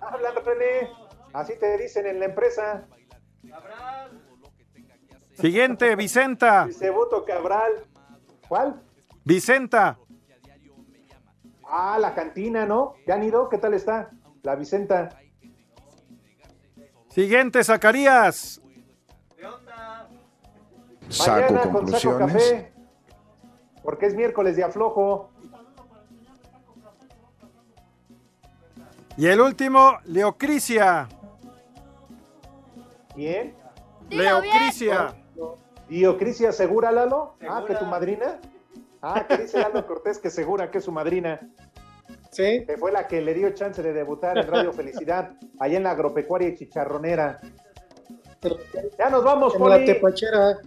Habla, 0.00 0.30
René. 0.44 0.90
Así 1.32 1.52
te 1.58 1.78
dicen 1.78 2.06
en 2.06 2.18
la 2.18 2.24
empresa. 2.26 2.84
Siguiente, 5.34 5.94
Vicenta. 5.96 6.68
Cebuto 6.72 7.24
Cabral. 7.24 7.84
¿Cuál? 8.48 8.82
Vicenta. 9.24 9.98
Ah, 11.68 11.98
la 11.98 12.14
cantina, 12.14 12.66
¿no? 12.66 12.94
¿Ya 13.06 13.14
han 13.14 13.22
ido? 13.22 13.48
¿Qué 13.48 13.58
tal 13.58 13.74
está? 13.74 14.10
La 14.42 14.56
Vicenta. 14.56 15.08
Siguiente, 17.08 17.62
Zacarías. 17.64 18.60
Saco 21.08 21.30
Mañana 21.42 21.48
con 21.48 21.62
saco 21.62 21.72
conclusiones. 21.72 22.32
café. 22.32 22.72
Porque 23.82 24.06
es 24.06 24.14
miércoles 24.14 24.56
de 24.56 24.64
aflojo. 24.64 25.30
Y 29.16 29.26
el 29.26 29.40
último, 29.40 29.98
Leocrisia. 30.04 31.08
¿Quién? 33.14 33.54
Leocrisia. 34.08 35.14
Diocrisia 35.88 36.52
Segura, 36.52 36.90
Lalo. 36.90 37.34
Ah, 37.46 37.64
que 37.66 37.74
tu 37.74 37.84
madrina. 37.84 38.40
Ah, 39.02 39.26
que 39.26 39.36
dice 39.36 39.58
Lalo 39.58 39.84
Cortés 39.86 40.18
que 40.18 40.30
segura 40.30 40.70
que 40.70 40.78
es 40.78 40.84
su 40.84 40.92
madrina. 40.92 41.40
Sí. 42.30 42.64
Que 42.64 42.76
fue 42.78 42.92
la 42.92 43.08
que 43.08 43.20
le 43.20 43.34
dio 43.34 43.50
chance 43.50 43.82
de 43.82 43.92
debutar 43.92 44.38
en 44.38 44.46
Radio 44.46 44.72
Felicidad, 44.72 45.32
allá 45.58 45.76
en 45.76 45.82
la 45.82 45.90
agropecuaria 45.90 46.48
y 46.48 46.54
chicharronera. 46.54 47.40
Ya 48.98 49.10
nos 49.10 49.24
vamos, 49.24 49.54
En 49.54 49.68
la 49.68 49.84
tepachera. 49.84 50.58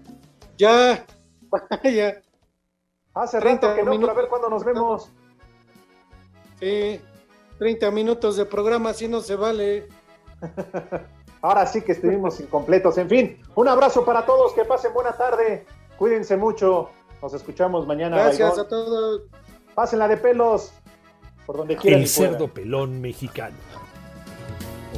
Ya. 0.58 1.06
Vaya. 1.50 2.22
Hace 3.14 3.40
30 3.40 3.68
rato 3.68 3.76
que 3.76 3.84
no, 3.84 4.00
pero 4.00 4.12
a 4.12 4.16
ver 4.16 4.28
cuándo 4.28 4.50
nos 4.50 4.64
vemos. 4.64 5.12
Sí. 6.60 7.02
30 7.58 7.90
minutos 7.92 8.36
de 8.36 8.46
programa, 8.46 8.90
así 8.90 9.08
no 9.08 9.22
se 9.22 9.36
vale. 9.36 9.88
Ahora 11.42 11.66
sí 11.66 11.82
que 11.82 11.94
estuvimos 11.94 12.40
incompletos. 12.40 12.98
En 12.98 13.08
fin, 13.08 13.42
un 13.56 13.68
abrazo 13.68 14.04
para 14.04 14.26
todos, 14.26 14.54
que 14.54 14.66
pasen 14.66 14.94
buena 14.94 15.14
tarde. 15.14 15.66
Cuídense 15.98 16.36
mucho. 16.36 16.90
Nos 17.26 17.34
escuchamos 17.34 17.88
mañana. 17.88 18.18
Gracias 18.18 18.50
Baigón. 18.50 18.66
a 18.68 18.70
todos. 18.70 19.22
Pásenla 19.74 20.08
de 20.08 20.18
pelos. 20.18 20.72
Por 21.48 21.58
donde 21.58 21.76
quieran. 21.76 22.02
El 22.02 22.08
cerdo 22.08 22.54
pelón 22.54 23.02
mexicano. 23.02 23.56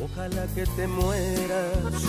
Ojalá 0.03 0.45
que 0.53 0.65
te 0.65 0.87
mueras, 0.87 2.03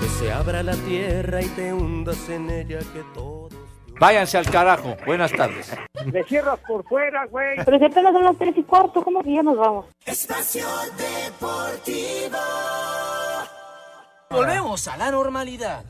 que 0.00 0.08
se 0.18 0.32
abra 0.32 0.64
la 0.64 0.74
tierra 0.74 1.40
y 1.40 1.46
te 1.50 1.72
hundas 1.72 2.28
en 2.28 2.50
ella, 2.50 2.80
que 2.80 3.04
todos. 3.14 3.52
Váyanse 4.00 4.38
al 4.38 4.50
carajo. 4.50 4.96
Buenas 5.06 5.30
tardes. 5.30 5.72
Le 6.04 6.24
cierras 6.24 6.58
por 6.66 6.82
fuera, 6.88 7.24
güey. 7.26 7.64
Pero 7.64 7.78
si 7.78 7.84
apenas 7.84 8.12
son 8.12 8.24
las 8.24 8.36
tres 8.36 8.58
y 8.58 8.64
cuarto, 8.64 9.04
¿cómo 9.04 9.22
que 9.22 9.34
ya 9.34 9.42
nos 9.44 9.56
vamos? 9.56 9.86
Espacio 10.04 10.66
Deportivo. 10.98 12.38
Volvemos 14.30 14.88
a 14.88 14.96
la 14.96 15.12
normalidad. 15.12 15.84